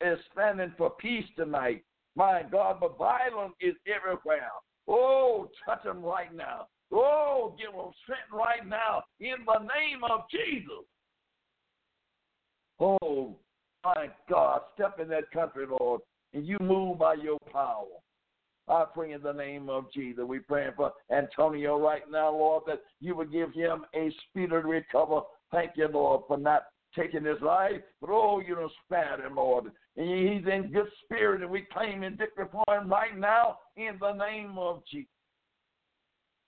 is 0.00 0.18
standing 0.32 0.72
for 0.76 0.90
peace 0.90 1.26
tonight. 1.36 1.84
My 2.16 2.42
God, 2.50 2.78
but 2.80 2.98
violence 2.98 3.54
is 3.60 3.74
everywhere. 3.86 4.50
Oh, 4.88 5.48
touch 5.64 5.82
them 5.84 6.02
right 6.02 6.34
now. 6.34 6.66
Oh, 6.92 7.56
give 7.58 7.72
them 7.72 7.90
strength 8.02 8.32
right 8.32 8.66
now 8.66 9.02
in 9.20 9.44
the 9.46 9.58
name 9.58 10.04
of 10.08 10.22
Jesus. 10.30 10.84
Oh, 12.80 13.36
my 13.84 14.08
God, 14.28 14.62
step 14.74 14.98
in 15.00 15.08
that 15.08 15.30
country, 15.32 15.66
Lord, 15.68 16.00
and 16.34 16.46
you 16.46 16.58
move 16.60 16.98
by 16.98 17.14
your 17.14 17.38
power. 17.50 17.86
I 18.66 18.84
pray 18.92 19.12
in 19.12 19.22
the 19.22 19.32
name 19.32 19.68
of 19.68 19.92
Jesus. 19.92 20.24
We 20.26 20.38
praying 20.38 20.72
for 20.76 20.92
Antonio 21.10 21.78
right 21.78 22.02
now, 22.10 22.30
Lord, 22.30 22.64
that 22.66 22.80
you 23.00 23.14
would 23.14 23.30
give 23.30 23.52
him 23.52 23.84
a 23.94 24.10
speedy 24.28 24.56
recover. 24.56 25.20
Thank 25.52 25.72
you, 25.76 25.88
Lord, 25.88 26.22
for 26.26 26.38
not 26.38 26.64
taking 26.96 27.24
his 27.24 27.40
life, 27.42 27.80
but 28.00 28.10
oh, 28.10 28.40
you 28.46 28.54
don't 28.54 28.72
spare 28.84 29.24
him, 29.24 29.36
Lord. 29.36 29.66
And 29.96 30.08
he's 30.08 30.50
in 30.50 30.72
good 30.72 30.88
spirit, 31.04 31.42
and 31.42 31.50
we 31.50 31.66
claim 31.72 32.02
in 32.02 32.16
victory 32.16 32.46
for 32.50 32.64
him 32.74 32.88
right 32.88 33.16
now 33.16 33.58
in 33.76 33.98
the 34.00 34.12
name 34.12 34.56
of 34.56 34.82
Jesus. 34.90 35.08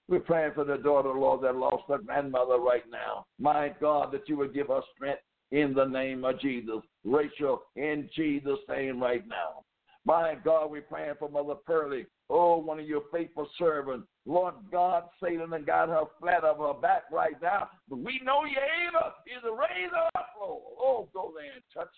We're 0.08 0.20
praying 0.20 0.52
for 0.54 0.64
the 0.64 0.76
daughter, 0.76 1.12
Lord, 1.12 1.42
that 1.42 1.56
lost 1.56 1.84
her 1.88 1.98
grandmother 1.98 2.58
right 2.58 2.84
now. 2.90 3.26
My 3.40 3.74
God, 3.80 4.12
that 4.12 4.28
you 4.28 4.36
would 4.36 4.54
give 4.54 4.68
her 4.68 4.80
strength 4.94 5.20
in 5.50 5.74
the 5.74 5.84
name 5.84 6.24
of 6.24 6.40
Jesus. 6.40 6.80
Rachel, 7.04 7.62
in 7.74 8.08
Jesus' 8.14 8.58
name 8.68 9.02
right 9.02 9.26
now. 9.26 9.64
My 10.06 10.36
God, 10.44 10.70
we're 10.70 10.82
praying 10.82 11.14
for 11.18 11.28
Mother 11.28 11.56
Pearlie. 11.66 12.06
Oh, 12.30 12.58
one 12.58 12.78
of 12.78 12.86
your 12.86 13.02
faithful 13.12 13.48
servants. 13.58 14.06
Lord 14.24 14.54
God, 14.70 15.04
Satan 15.22 15.52
and 15.52 15.66
got 15.66 15.88
her 15.88 16.04
flat 16.20 16.44
of 16.44 16.58
her 16.58 16.80
back 16.80 17.02
right 17.10 17.34
now. 17.42 17.68
But 17.88 17.98
we 17.98 18.20
know 18.24 18.44
you 18.44 18.56
able. 18.56 19.12
Is 19.26 19.42
a 19.44 19.52
raise 19.52 19.90
up, 20.14 20.28
Lord. 20.40 20.62
Oh, 20.78 21.08
go 21.12 21.32
there 21.36 21.52
and 21.52 21.62
touch 21.74 21.92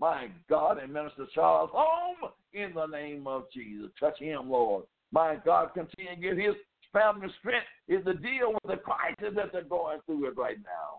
my 0.00 0.28
God 0.48 0.78
and 0.78 0.92
Minister 0.92 1.26
Charles 1.34 1.70
home 1.72 2.30
in 2.52 2.72
the 2.74 2.86
name 2.86 3.26
of 3.26 3.46
Jesus. 3.52 3.90
Touch 3.98 4.18
him, 4.20 4.48
Lord. 4.48 4.84
My 5.10 5.36
God, 5.44 5.70
continue 5.74 6.14
to 6.14 6.20
give 6.20 6.36
his 6.36 6.54
family 6.92 7.28
strength 7.40 7.66
is 7.88 8.04
to 8.04 8.14
deal 8.14 8.52
with 8.52 8.62
the 8.68 8.76
crisis 8.76 9.34
that 9.34 9.52
they're 9.52 9.64
going 9.64 9.98
through 10.06 10.28
it 10.28 10.36
right 10.36 10.58
now. 10.58 10.97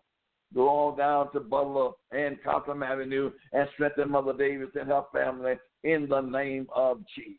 Go 0.54 0.68
on 0.68 0.97
down 0.97 1.32
to 1.34 1.39
Butler 1.39 1.91
and 2.12 2.38
Cotham 2.43 2.82
Avenue 2.82 3.32
and 3.54 3.68
strengthen 3.74 4.10
Mother 4.10 4.34
Davis 4.34 4.70
and 4.80 4.89
her 4.89 5.04
family 5.14 5.54
in 5.84 6.08
the 6.10 6.22
name 6.22 6.68
of 6.76 7.02
Jesus. 7.16 7.38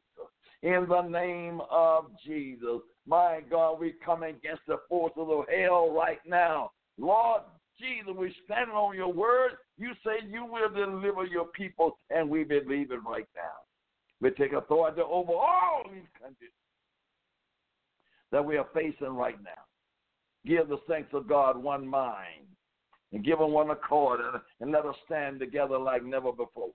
In 0.62 0.86
the 0.88 1.02
name 1.02 1.61
of 1.70 2.06
Jesus. 2.24 2.80
My 3.06 3.40
God, 3.50 3.80
we 3.80 3.94
come 4.04 4.22
against 4.22 4.62
the 4.68 4.76
force 4.88 5.12
of 5.16 5.44
hell 5.48 5.90
right 5.92 6.20
now. 6.28 6.70
Lord 6.98 7.42
Jesus, 7.80 8.14
we 8.16 8.34
stand 8.44 8.70
on 8.70 8.94
your 8.94 9.12
word. 9.12 9.52
You 9.78 9.92
say 10.04 10.24
you 10.28 10.44
will 10.44 10.68
deliver 10.68 11.24
your 11.24 11.46
people, 11.46 11.98
and 12.11 12.28
we 12.28 12.44
believe 12.44 12.92
it 12.92 13.00
right 13.06 13.26
now. 13.34 13.56
We 14.20 14.30
take 14.30 14.52
authority 14.52 15.00
over 15.00 15.32
all 15.32 15.82
these 15.90 16.02
countries 16.20 16.50
that 18.30 18.44
we 18.44 18.58
are 18.58 18.68
facing 18.74 19.16
right 19.16 19.42
now. 19.42 19.50
Give 20.46 20.68
the 20.68 20.78
saints 20.88 21.11
of 21.14 21.26
God 21.26 21.61
one 21.61 21.86
mind 21.86 22.49
and 23.12 23.24
give 23.24 23.38
them 23.38 23.52
one 23.52 23.70
accord 23.70 24.20
and, 24.20 24.40
and 24.61 24.72
let 24.72 24.86
us 24.86 24.94
stand 25.06 25.40
together 25.40 25.78
like 25.78 26.04
never 26.04 26.32
before. 26.32 26.70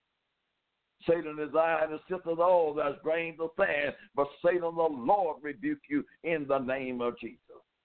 Satan 1.07 1.37
is 1.39 1.53
I 1.55 1.85
and 1.89 1.99
sitteth 2.09 2.39
all 2.39 2.73
that's 2.73 2.95
grains 3.03 3.37
of 3.39 3.51
sand, 3.57 3.93
but 4.15 4.27
Satan 4.43 4.61
the 4.61 4.67
Lord 4.69 5.37
rebuke 5.41 5.81
you 5.89 6.03
in 6.23 6.45
the 6.47 6.59
name 6.59 7.01
of 7.01 7.19
Jesus. 7.19 7.39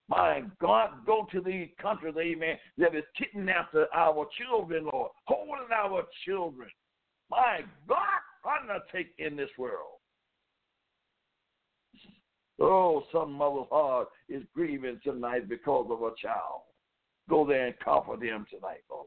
My 0.09 0.42
God, 0.61 0.90
go 1.07 1.26
to 1.30 1.40
these 1.40 1.68
countries, 1.80 2.14
amen, 2.18 2.57
that 2.78 2.96
is 2.96 3.05
kidnapping 3.16 3.84
our 3.94 4.26
children, 4.38 4.88
Lord, 4.92 5.11
holding 5.24 5.68
our 5.74 6.03
children. 6.24 6.68
My 7.30 7.61
God, 7.88 7.98
undertake 8.44 9.12
in 9.18 9.36
this 9.36 9.51
world. 9.57 9.98
Oh, 12.61 13.05
some 13.12 13.32
mother's 13.32 13.68
heart 13.70 14.09
is 14.28 14.42
grieving 14.55 15.01
tonight 15.05 15.48
because 15.48 15.86
of 15.90 16.03
a 16.03 16.11
child 16.20 16.62
go 17.31 17.47
there 17.47 17.68
and 17.68 17.78
comfort 17.78 18.20
them 18.20 18.45
tonight, 18.51 18.83
Lord. 18.91 19.07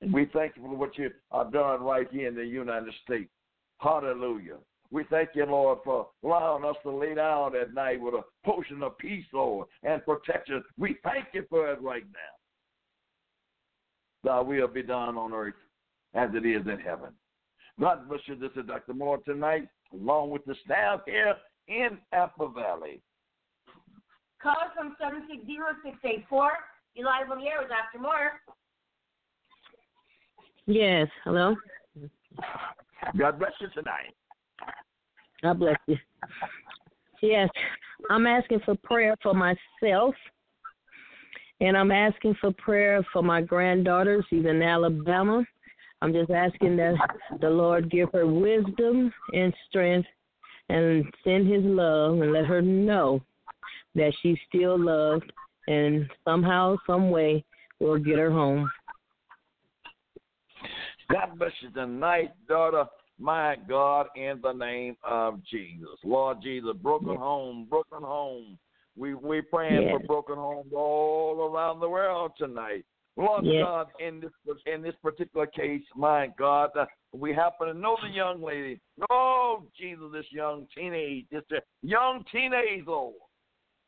And 0.00 0.12
we 0.12 0.28
thank 0.32 0.56
you 0.56 0.62
for 0.62 0.74
what 0.74 0.96
you 0.96 1.10
have 1.32 1.52
done 1.52 1.82
right 1.82 2.08
here 2.10 2.26
in 2.28 2.34
the 2.34 2.44
United 2.44 2.92
States. 3.04 3.30
Hallelujah. 3.78 4.56
We 4.90 5.04
thank 5.08 5.30
you, 5.34 5.44
Lord, 5.44 5.78
for 5.84 6.08
allowing 6.24 6.64
us 6.64 6.74
to 6.82 6.90
lay 6.90 7.14
down 7.14 7.54
at 7.54 7.74
night 7.74 8.00
with 8.00 8.14
a 8.14 8.22
potion 8.44 8.82
of 8.82 8.98
peace, 8.98 9.26
Lord, 9.32 9.68
and 9.84 10.04
protection. 10.04 10.64
We 10.78 10.96
thank 11.04 11.26
you 11.32 11.44
for 11.48 11.70
it 11.70 11.80
right 11.80 12.02
now. 12.12 12.18
Thy 14.24 14.40
will 14.40 14.68
be 14.68 14.82
done 14.82 15.16
on 15.16 15.32
earth 15.32 15.54
as 16.14 16.30
it 16.34 16.44
is 16.44 16.66
in 16.66 16.80
heaven. 16.80 17.10
God 17.78 18.08
bless 18.08 18.20
you. 18.26 18.36
This 18.36 18.50
is 18.56 18.66
Dr. 18.66 18.94
Moore 18.94 19.18
tonight, 19.18 19.68
along 19.92 20.30
with 20.30 20.44
the 20.44 20.54
staff 20.64 21.00
here 21.06 21.36
in 21.68 21.98
Apple 22.12 22.48
Valley. 22.48 23.00
Call 24.42 24.52
us 24.52 24.72
from 24.74 24.96
760 24.98 25.56
684 25.84 26.52
live 27.04 27.30
on 27.30 27.38
the 27.38 27.46
air 27.46 27.60
with 27.60 27.70
Alfred 27.70 28.02
Moore. 28.02 28.40
Yes, 30.66 31.08
hello. 31.24 31.56
God 33.18 33.38
bless 33.38 33.52
you 33.60 33.68
tonight. 33.74 34.14
God 35.42 35.58
bless 35.58 35.76
you. 35.86 35.96
Yes, 37.22 37.48
I'm 38.08 38.26
asking 38.26 38.60
for 38.64 38.74
prayer 38.82 39.14
for 39.22 39.34
myself, 39.34 40.14
and 41.60 41.76
I'm 41.76 41.90
asking 41.90 42.34
for 42.40 42.52
prayer 42.52 43.04
for 43.12 43.22
my 43.22 43.40
granddaughter. 43.40 44.24
She's 44.30 44.46
in 44.46 44.62
Alabama. 44.62 45.44
I'm 46.02 46.12
just 46.12 46.30
asking 46.30 46.76
that 46.76 46.94
the 47.40 47.50
Lord 47.50 47.90
give 47.90 48.10
her 48.12 48.26
wisdom 48.26 49.12
and 49.34 49.52
strength 49.68 50.08
and 50.70 51.04
send 51.24 51.46
his 51.46 51.62
love 51.64 52.20
and 52.20 52.32
let 52.32 52.46
her 52.46 52.62
know 52.62 53.20
that 53.94 54.12
she's 54.22 54.38
still 54.48 54.78
loved 54.78 55.30
and 55.70 56.10
somehow, 56.24 56.76
some 56.86 57.10
way, 57.10 57.44
we'll 57.78 57.98
get 57.98 58.18
her 58.18 58.30
home. 58.30 58.70
God 61.10 61.38
bless 61.38 61.52
you 61.60 61.70
tonight, 61.70 62.30
daughter. 62.48 62.84
My 63.18 63.56
God, 63.68 64.06
in 64.16 64.40
the 64.42 64.52
name 64.52 64.96
of 65.04 65.44
Jesus. 65.44 65.98
Lord 66.04 66.38
Jesus, 66.42 66.76
broken 66.82 67.16
home, 67.16 67.66
broken 67.68 68.02
home. 68.02 68.58
We 68.96 69.14
we 69.14 69.42
praying 69.42 69.82
Yes. 69.82 69.92
for 69.92 69.98
broken 70.00 70.36
homes 70.36 70.72
all 70.74 71.50
around 71.52 71.80
the 71.80 71.88
world 71.88 72.32
tonight. 72.38 72.84
Lord 73.16 73.44
Yes. 73.44 73.62
God, 73.62 73.88
in 73.98 74.20
this 74.20 74.32
in 74.66 74.82
this 74.82 74.96
particular 75.02 75.46
case, 75.46 75.84
my 75.94 76.28
God, 76.38 76.70
uh, 76.76 76.86
we 77.12 77.34
happen 77.34 77.68
to 77.68 77.74
know 77.74 77.96
the 78.02 78.08
young 78.08 78.42
lady. 78.42 78.80
Oh, 79.10 79.64
Jesus, 79.78 80.10
this 80.12 80.32
young 80.32 80.66
teenage, 80.74 81.26
this 81.30 81.44
young 81.82 82.24
teenage 82.32 82.86
Lord. 82.86 83.14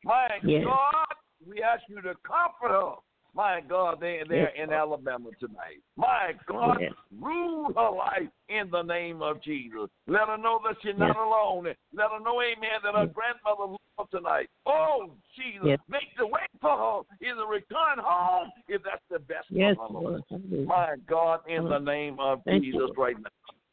My 0.05 0.29
Yes. 0.43 0.65
God, 0.65 1.07
we 1.49 1.63
ask 1.63 1.83
you 1.89 1.97
to 1.97 2.15
comfort 2.27 2.71
her. 2.75 2.93
My 3.35 3.63
God, 3.67 3.97
they, 3.99 4.21
they're 4.29 4.55
Yes, 4.55 4.63
in 4.63 4.73
Alabama 4.73 5.31
tonight. 5.41 5.81
My 5.97 6.35
God, 6.47 6.81
Yes. 6.83 6.93
rule 7.19 7.73
her 7.75 7.91
life 7.91 8.29
in 8.51 8.71
the 8.71 8.83
name 8.83 9.23
of 9.23 9.43
Jesus. 9.43 9.89
Let 10.07 10.29
her 10.29 10.37
know 10.37 10.61
that 10.67 10.77
she's 10.83 10.99
not 10.99 11.17
alone. 11.17 11.65
Let 11.95 12.11
her 12.11 12.21
know, 12.21 12.43
amen, 12.43 12.83
that 12.85 12.95
her 12.95 13.07
grandmother 13.07 13.73
loves 13.73 13.79
her 13.99 14.05
tonight. 14.19 14.51
Oh, 14.67 15.13
Jesus, 15.35 15.65
Yes. 15.65 15.81
make 15.89 16.15
the 16.19 16.27
way 16.27 16.47
for 16.61 16.77
her 16.77 17.27
in 17.27 17.37
the 17.39 17.47
return 17.47 17.99
home 17.99 18.51
if 18.69 18.83
that's 18.83 19.03
the 19.09 19.21
best 19.21 19.47
Yes, 19.49 19.77
for 19.77 19.89
her, 19.89 19.95
Lord. 19.95 20.25
Lord. 20.29 20.67
My 20.67 20.97
God, 21.07 21.41
in 21.49 21.65
the 21.65 21.79
name 21.79 22.21
of 22.21 22.43
Thank 22.45 22.65
Jesus 22.65 22.81
Lord. 22.81 22.99
right 22.99 23.17
now. 23.19 23.31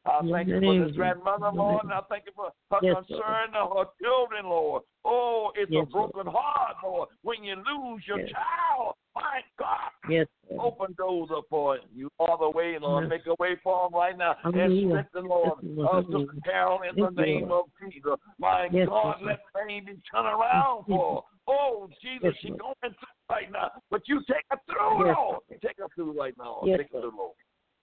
I 0.10 0.22
thank 0.32 0.48
you 0.48 0.60
for 0.62 0.80
this 0.80 0.96
grandmother, 0.96 1.52
Lord, 1.54 1.86
and 1.86 1.94
I 1.94 2.02
thank 2.10 2.26
you 2.26 2.32
for 2.36 2.52
her 2.72 2.80
Yes, 2.82 2.96
Lord. 2.96 3.06
concern 3.08 3.56
of 3.56 3.70
her 3.78 3.86
children, 4.02 4.46
Lord. 4.46 4.84
Oh, 5.06 5.52
it's 5.56 5.72
Yes, 5.72 5.84
a 5.88 5.92
broken 5.92 6.26
heart, 6.28 6.78
Lord, 6.84 7.10
when 7.22 7.44
you 7.44 7.56
lose 7.56 8.08
your 8.08 8.20
Yes. 8.20 8.32
child. 8.32 8.96
My 9.16 9.44
God. 9.58 9.92
Yes, 10.10 10.28
Lord. 10.50 10.74
Open 10.74 10.94
doors 10.94 11.30
up 11.32 11.46
for 11.50 11.76
it. 11.76 11.84
You 11.94 12.10
are 12.20 12.38
the 12.38 12.50
way, 12.50 12.78
Lord. 12.80 13.04
Yes. 13.06 13.10
Make 13.10 13.26
a 13.28 13.36
way 13.42 13.56
for 13.64 13.84
them 13.90 14.00
right 14.00 14.18
now. 14.18 14.36
And 14.44 14.56
Hallelujah. 14.56 14.88
strengthen, 14.88 15.26
Lord, 15.28 15.60
Yes, 15.62 15.76
Lord. 15.78 15.88
uh, 15.88 15.92
Hallelujah. 15.92 16.42
Carol 16.46 16.82
in 16.84 16.96
Thank 16.96 17.16
the 17.16 17.22
name 17.22 17.50
Lord. 17.50 17.66
of 17.82 17.92
Jesus. 17.92 18.16
My 18.38 18.70
Yes, 18.72 18.88
God, 18.88 19.22
Lord. 19.22 19.22
let 19.22 19.40
things 19.68 19.86
be 19.86 20.02
turned 20.12 20.28
around 20.28 20.86
for 20.86 21.24
her. 21.24 21.38
Oh, 21.48 21.90
Jesus, 22.02 22.24
Yes, 22.24 22.36
she's 22.42 22.52
going 22.56 22.76
through 22.82 22.94
right 23.30 23.52
now. 23.52 23.72
But 23.90 24.08
you 24.08 24.22
take 24.28 24.46
her 24.52 24.60
through, 24.66 25.06
Yes. 25.06 25.16
Lord. 25.18 25.42
Take 25.62 25.78
her 25.80 25.88
through 25.96 26.12
right 26.18 26.38
now. 26.38 26.62
Yes, 26.64 26.78
take 26.80 26.92
her 26.94 27.02
through, 27.02 27.18
Lord. 27.18 27.36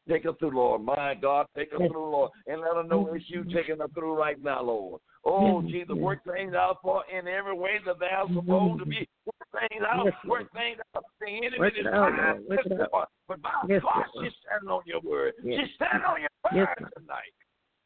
Take 0.09 0.24
her 0.24 0.32
through, 0.34 0.54
Lord. 0.54 0.82
My 0.82 1.14
God, 1.20 1.46
take 1.57 1.72
her 1.72 1.78
through, 1.78 2.11
Lord. 2.11 2.30
And 2.46 2.61
let 2.61 2.76
her 2.76 2.84
know 2.84 3.09
it's 3.12 3.24
you 3.28 3.42
taking 3.44 3.78
her 3.78 3.88
through 3.88 4.16
right 4.16 4.42
now, 4.42 4.62
Lord. 4.62 5.00
Oh, 5.24 5.61
Jesus, 5.62 5.96
work 5.96 6.20
things 6.24 6.54
out 6.54 6.78
for 6.80 7.02
in 7.12 7.26
every 7.26 7.57
way 7.57 7.78
that 7.84 7.98
they're 7.98 8.22
supposed 8.32 8.78
to 8.78 8.86
be. 8.86 9.09
Work 9.24 9.68
things 9.68 9.82
out. 9.82 10.04
Yes, 10.04 10.14
Work 10.24 10.52
things 10.52 10.78
out. 10.94 11.04
The 11.20 11.26
enemy 11.26 11.59
Work 11.59 11.72
is 11.76 11.86
out, 11.86 11.90
trying 11.90 12.46
Work 12.48 12.62
to 12.62 12.74
it 12.74 12.80
out. 12.80 13.09
But 13.26 13.42
by 13.42 13.50
Yes, 13.68 13.82
God, 13.82 14.04
she's 14.22 14.32
standing 14.46 14.70
on 14.70 14.82
your 14.86 15.00
word. 15.00 15.34
Yes. 15.42 15.61
She's 15.64 15.74
standing 15.74 16.07
on 16.07 16.20
your 16.20 16.30
Yes, 16.54 16.68
word 16.80 16.90
tonight. 16.96 17.34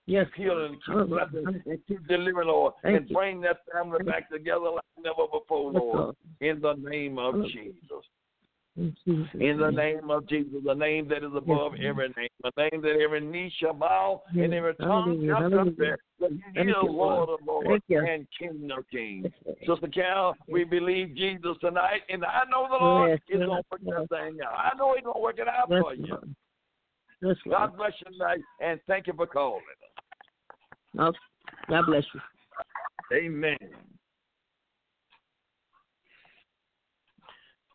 Yes. 0.05 0.27
Healing, 0.37 0.79
keep 0.85 1.09
blessing, 1.09 1.63
and 1.65 1.79
keep 1.89 2.07
delivering, 2.07 2.49
Lord. 2.49 2.75
Thank 2.83 2.97
and 2.99 3.09
you. 3.09 3.17
bring 3.17 3.41
that 3.43 3.59
family 3.73 4.05
back 4.05 4.29
together 4.29 4.71
like 4.75 4.85
never 5.03 5.27
before, 5.33 5.73
Lord. 5.73 6.17
In 6.43 6.61
the 6.61 6.75
name 6.75 7.19
of. 7.19 7.37
Jesus. 7.47 8.05
In 8.81 8.97
Jesus' 9.05 9.29
In 9.39 9.59
the 9.59 9.71
name. 9.71 10.11
of 10.11 10.27
Jesus, 10.27 10.55
the 10.65 10.73
name 10.75 11.07
that 11.09 11.19
is 11.19 11.25
above 11.37 11.47
Lord. 11.47 11.81
every 11.81 12.09
name, 12.17 12.29
the 12.43 12.51
name 12.57 12.81
that 12.81 12.99
every 12.99 13.21
knee 13.21 13.53
shall 13.59 13.75
bow 13.75 14.23
Yes. 14.33 14.45
and 14.45 14.55
every 14.55 14.75
tongue 14.77 15.23
shall 15.27 15.51
confess 15.51 15.99
that 16.19 16.31
He 16.55 16.61
is 16.63 16.75
Lord 16.83 17.29
Lord. 17.29 17.29
of 17.29 17.47
Lords 17.47 17.85
and 17.91 18.27
King 18.39 18.71
of 18.77 18.89
Kings. 18.91 19.27
Yes. 19.45 19.57
Sister 19.67 19.89
Cal, 19.89 20.35
we 20.49 20.65
believe 20.65 21.15
Jesus 21.15 21.59
tonight, 21.61 22.01
and 22.09 22.25
I 22.25 22.45
know 22.51 22.69
the 22.71 22.83
Lord 22.83 23.11
Yes, 23.11 23.19
is 23.19 23.25
yes, 23.29 23.47
going 23.47 23.49
to 23.51 23.65
work 23.71 23.81
yes. 23.83 24.07
that 24.11 24.25
thing 24.25 24.39
out. 24.47 24.55
I 24.55 24.77
know 24.79 24.95
He's 24.95 25.05
going 25.05 25.15
to 25.17 25.21
work 25.21 25.39
it 25.39 25.49
out 25.49 25.69
Yes, 25.69 25.83
for 25.83 25.95
you. 25.95 26.19
Yes, 27.23 27.37
God 27.51 27.77
bless 27.77 27.93
you 28.05 28.13
tonight, 28.13 28.41
and 28.61 28.81
thank 28.87 29.07
you 29.09 29.13
for 29.13 29.27
calling. 29.27 29.61
God 30.97 31.15
bless 31.87 32.05
you. 32.15 32.21
Amen. 33.13 33.59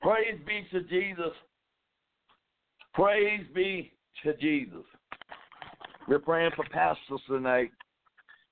Praise 0.06 0.40
be 0.46 0.68
to 0.72 0.84
Jesus. 0.84 1.34
Praise 2.94 3.44
be 3.56 3.92
to 4.24 4.36
Jesus. 4.38 4.84
We're 6.08 6.20
praying 6.20 6.52
for 6.56 6.64
pastors 6.66 7.22
tonight. 7.28 7.72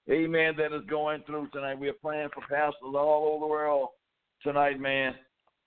Amen. 0.09 0.55
That 0.57 0.75
is 0.75 0.81
going 0.89 1.21
through 1.27 1.49
tonight. 1.53 1.77
We're 1.77 1.93
praying 1.93 2.29
for 2.33 2.41
pastors 2.49 2.95
all 2.95 3.33
over 3.35 3.45
the 3.45 3.47
world 3.47 3.89
tonight, 4.41 4.79
man. 4.79 5.13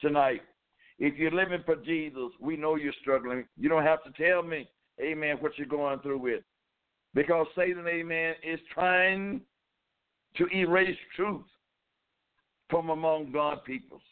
Tonight. 0.01 0.41
If 0.99 1.17
you're 1.19 1.31
living 1.31 1.63
for 1.65 1.77
Jesus, 1.77 2.33
we 2.41 2.57
know 2.57 2.75
you're 2.75 2.93
struggling. 3.01 3.45
You 3.57 3.69
don't 3.69 3.85
have 3.85 4.03
to 4.03 4.11
tell 4.21 4.43
me, 4.43 4.69
amen, 5.01 5.37
what 5.39 5.53
you're 5.57 5.69
going 5.69 6.01
through 6.01 6.19
with. 6.19 6.43
Because 7.15 7.47
Satan, 7.55 7.87
amen, 7.87 8.35
is 8.43 8.59
trying 8.75 9.41
to 10.37 10.47
erase 10.53 10.99
truth 11.15 11.47
from 12.71 12.91
among 12.91 13.31
God 13.31 13.63
peoples. 13.65 14.03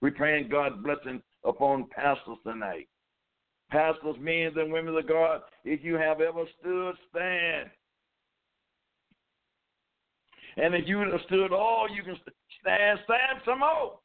We 0.00 0.10
praying 0.10 0.48
God 0.48 0.82
blessing 0.82 1.22
upon 1.44 1.86
pastors 1.94 2.38
tonight. 2.44 2.88
Pastors, 3.70 4.16
men 4.18 4.52
and 4.56 4.72
women 4.72 4.96
of 4.96 5.08
God, 5.08 5.42
if 5.64 5.84
you 5.84 5.94
have 5.94 6.20
ever 6.20 6.44
stood, 6.60 6.94
stand. 7.10 7.70
And 10.56 10.74
if 10.74 10.88
you 10.88 10.98
have 10.98 11.20
stood 11.26 11.52
all, 11.52 11.86
you 11.88 12.02
can 12.02 12.16
stand, 12.60 12.98
stand 13.04 13.40
some 13.44 13.60
more. 13.60 13.98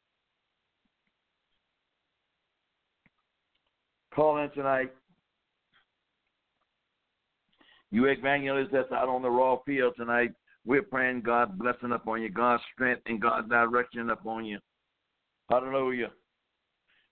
Call 4.14 4.38
in 4.38 4.50
tonight. 4.50 4.92
You 7.90 8.06
evangelists 8.06 8.70
that's 8.72 8.90
out 8.92 9.08
on 9.08 9.22
the 9.22 9.30
raw 9.30 9.58
field 9.64 9.94
tonight, 9.96 10.30
we're 10.64 10.82
praying 10.82 11.22
God 11.22 11.58
blessing 11.58 11.92
upon 11.92 12.22
you, 12.22 12.28
God's 12.28 12.62
strength 12.74 13.02
and 13.06 13.20
God's 13.20 13.48
direction 13.48 14.10
upon 14.10 14.44
you. 14.44 14.58
Hallelujah. 15.50 16.10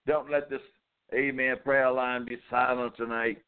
Don't 0.06 0.30
let 0.30 0.50
this 0.50 0.60
amen 1.14 1.56
prayer 1.64 1.90
line 1.90 2.24
be 2.24 2.38
silent 2.50 2.96
tonight. 2.96 3.38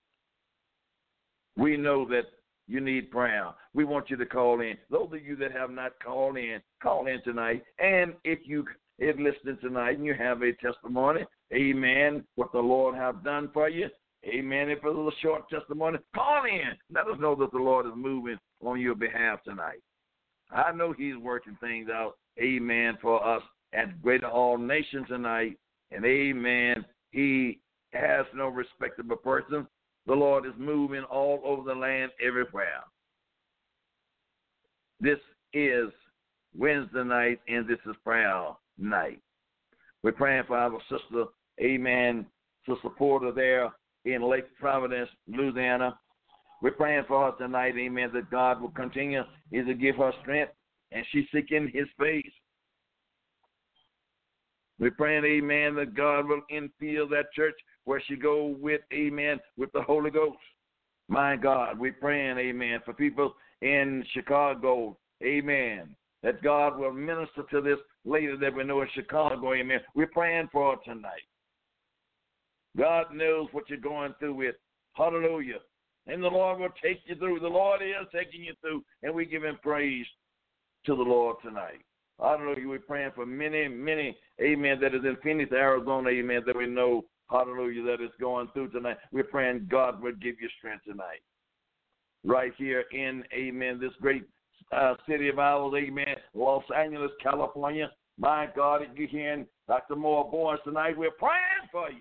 We 1.56 1.76
know 1.76 2.06
that 2.08 2.24
you 2.68 2.80
need 2.80 3.10
prayer. 3.10 3.50
We 3.74 3.84
want 3.84 4.10
you 4.10 4.16
to 4.16 4.26
call 4.26 4.60
in. 4.60 4.76
Those 4.90 5.08
of 5.12 5.24
you 5.24 5.36
that 5.36 5.52
have 5.52 5.70
not 5.70 5.92
called 6.04 6.36
in, 6.36 6.60
call 6.82 7.06
in 7.06 7.22
tonight. 7.22 7.62
And 7.78 8.14
if 8.24 8.40
you 8.44 8.64
is 8.98 9.14
listening 9.18 9.58
tonight 9.60 9.98
and 9.98 10.06
you 10.06 10.14
have 10.14 10.42
a 10.42 10.52
testimony, 10.54 11.20
amen, 11.52 12.24
what 12.36 12.52
the 12.52 12.58
Lord 12.58 12.94
have 12.94 13.22
done 13.22 13.50
for 13.52 13.68
you, 13.68 13.88
amen. 14.26 14.70
If 14.70 14.78
it's 14.78 14.84
a 14.84 14.88
little 14.88 15.12
short 15.20 15.48
testimony, 15.50 15.98
call 16.14 16.44
in. 16.44 16.76
Let 16.92 17.06
us 17.06 17.20
know 17.20 17.34
that 17.36 17.52
the 17.52 17.58
Lord 17.58 17.86
is 17.86 17.92
moving 17.94 18.38
on 18.64 18.80
your 18.80 18.94
behalf 18.94 19.42
tonight. 19.44 19.82
I 20.50 20.72
know 20.72 20.94
He's 20.96 21.16
working 21.16 21.58
things 21.60 21.90
out, 21.90 22.14
amen, 22.40 22.96
for 23.02 23.24
us 23.26 23.42
at 23.72 24.02
Greater 24.02 24.28
All 24.28 24.58
Nations 24.58 25.06
tonight. 25.08 25.58
And 25.90 26.04
amen, 26.04 26.84
He 27.10 27.60
has 27.92 28.26
no 28.34 28.48
respect 28.48 28.98
of 28.98 29.10
a 29.10 29.16
person. 29.16 29.66
The 30.06 30.14
Lord 30.14 30.46
is 30.46 30.52
moving 30.58 31.04
all 31.04 31.40
over 31.44 31.62
the 31.62 31.78
land 31.78 32.12
everywhere. 32.24 32.84
This 35.00 35.18
is 35.52 35.90
Wednesday 36.56 37.04
night, 37.04 37.40
and 37.48 37.68
this 37.68 37.78
is 37.86 37.94
prayer 38.02 38.52
night. 38.78 39.20
We're 40.02 40.12
praying 40.12 40.44
for 40.46 40.56
our 40.56 40.78
sister, 40.88 41.24
amen, 41.60 42.26
Sister 42.68 42.88
Porter 42.90 43.32
there 43.32 43.72
in 44.04 44.22
Lake 44.22 44.46
Providence, 44.58 45.10
Louisiana. 45.26 45.98
We're 46.62 46.70
praying 46.70 47.04
for 47.08 47.30
her 47.30 47.38
tonight, 47.38 47.74
amen, 47.76 48.10
that 48.14 48.30
God 48.30 48.60
will 48.60 48.70
continue 48.70 49.22
to 49.52 49.74
give 49.74 49.96
her 49.96 50.12
strength, 50.22 50.52
and 50.92 51.04
she's 51.10 51.26
seeking 51.34 51.70
His 51.72 51.86
face. 51.98 52.24
We're 54.78 54.90
praying, 54.90 55.24
amen, 55.24 55.74
that 55.76 55.94
God 55.94 56.26
will 56.28 56.42
infill 56.52 57.08
that 57.10 57.32
church 57.34 57.54
where 57.84 58.02
she 58.06 58.16
go 58.16 58.56
with, 58.60 58.82
amen, 58.92 59.38
with 59.56 59.72
the 59.72 59.82
Holy 59.82 60.10
Ghost. 60.10 60.38
My 61.08 61.36
God, 61.36 61.78
we're 61.78 61.92
praying, 61.92 62.36
amen, 62.38 62.80
for 62.84 62.92
people 62.92 63.34
in 63.62 64.04
Chicago, 64.12 64.98
amen, 65.24 65.94
that 66.22 66.42
God 66.42 66.78
will 66.78 66.92
minister 66.92 67.44
to 67.50 67.60
this 67.60 67.78
lady 68.04 68.36
that 68.40 68.54
we 68.54 68.64
know 68.64 68.82
in 68.82 68.88
Chicago, 68.92 69.54
amen. 69.54 69.80
We're 69.94 70.08
praying 70.08 70.48
for 70.52 70.72
her 70.72 70.92
tonight. 70.92 71.22
God 72.76 73.06
knows 73.14 73.48
what 73.52 73.70
you're 73.70 73.78
going 73.78 74.14
through 74.18 74.34
with. 74.34 74.56
Hallelujah. 74.92 75.60
And 76.06 76.22
the 76.22 76.28
Lord 76.28 76.60
will 76.60 76.68
take 76.82 77.00
you 77.06 77.14
through. 77.14 77.40
The 77.40 77.48
Lord 77.48 77.80
is 77.82 78.06
taking 78.12 78.44
you 78.44 78.52
through, 78.60 78.84
and 79.02 79.14
we 79.14 79.24
give 79.24 79.42
him 79.42 79.58
praise 79.62 80.06
to 80.84 80.94
the 80.94 81.02
Lord 81.02 81.36
tonight. 81.42 81.85
Hallelujah. 82.20 82.68
We're 82.68 82.78
praying 82.78 83.10
for 83.14 83.26
many, 83.26 83.68
many, 83.68 84.16
amen, 84.40 84.78
that 84.80 84.94
is 84.94 85.04
in 85.04 85.16
Phoenix, 85.22 85.52
Arizona, 85.52 86.08
amen, 86.08 86.42
that 86.46 86.56
we 86.56 86.66
know, 86.66 87.04
hallelujah, 87.30 87.82
that 87.84 88.02
is 88.02 88.10
going 88.18 88.48
through 88.52 88.68
tonight. 88.70 88.96
We're 89.12 89.24
praying 89.24 89.68
God 89.70 90.02
will 90.02 90.12
give 90.12 90.36
you 90.40 90.48
strength 90.58 90.84
tonight. 90.84 91.20
Right 92.24 92.52
here 92.56 92.84
in, 92.92 93.22
amen, 93.34 93.78
this 93.80 93.92
great 94.00 94.24
uh, 94.72 94.94
city 95.08 95.28
of 95.28 95.38
ours, 95.38 95.74
amen, 95.76 96.16
Los 96.34 96.64
Angeles, 96.74 97.10
California. 97.22 97.90
My 98.18 98.48
God, 98.56 98.80
if 98.82 98.96
you're 98.96 99.08
hearing 99.08 99.46
Dr. 99.68 99.94
Moore 99.94 100.30
Boyce 100.30 100.58
tonight, 100.64 100.96
we're 100.96 101.10
praying 101.10 101.68
for 101.70 101.90
you. 101.90 101.98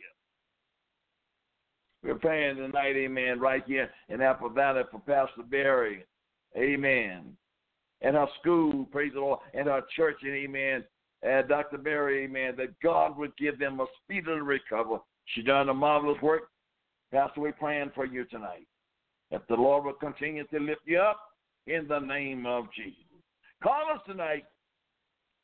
We're 2.04 2.16
praying 2.16 2.56
tonight, 2.56 2.96
amen, 2.96 3.40
right 3.40 3.64
here 3.68 3.90
in 4.08 4.22
Apple 4.22 4.50
Valley 4.50 4.84
for 4.92 5.00
Pastor 5.00 5.44
Barry. 5.50 6.06
Amen 6.56 7.36
and 8.02 8.16
our 8.16 8.30
school, 8.40 8.86
praise 8.92 9.14
the 9.14 9.22
Lord, 9.22 9.40
and 9.54 9.68
our 9.68 9.84
church, 9.96 10.18
and 10.24 10.34
amen. 10.34 10.84
And 11.24 11.48
Dr. 11.48 11.78
Barry, 11.78 12.26
amen, 12.26 12.56
that 12.58 12.80
God 12.84 13.18
would 13.18 13.36
give 13.38 13.58
them 13.58 13.80
a 13.80 13.86
speedy 14.04 14.32
recovery. 14.32 15.00
She 15.26 15.42
done 15.42 15.70
a 15.70 15.74
marvelous 15.74 16.22
work. 16.22 16.50
Pastor, 17.12 17.42
we're 17.42 17.54
praying 17.54 17.92
for 17.96 18.06
you 18.06 18.26
tonight. 18.26 18.68
That 19.32 19.48
the 19.48 19.56
Lord 19.56 19.86
will 19.86 19.94
continue 19.94 20.46
to 20.48 20.60
lift 20.60 20.82
you 20.86 21.00
up 21.00 21.20
in 21.66 21.88
the 21.88 22.00
name 22.00 22.46
of 22.46 22.66
Jesus. 22.76 23.02
Call 23.64 23.92
us 23.94 24.02
tonight. 24.06 24.46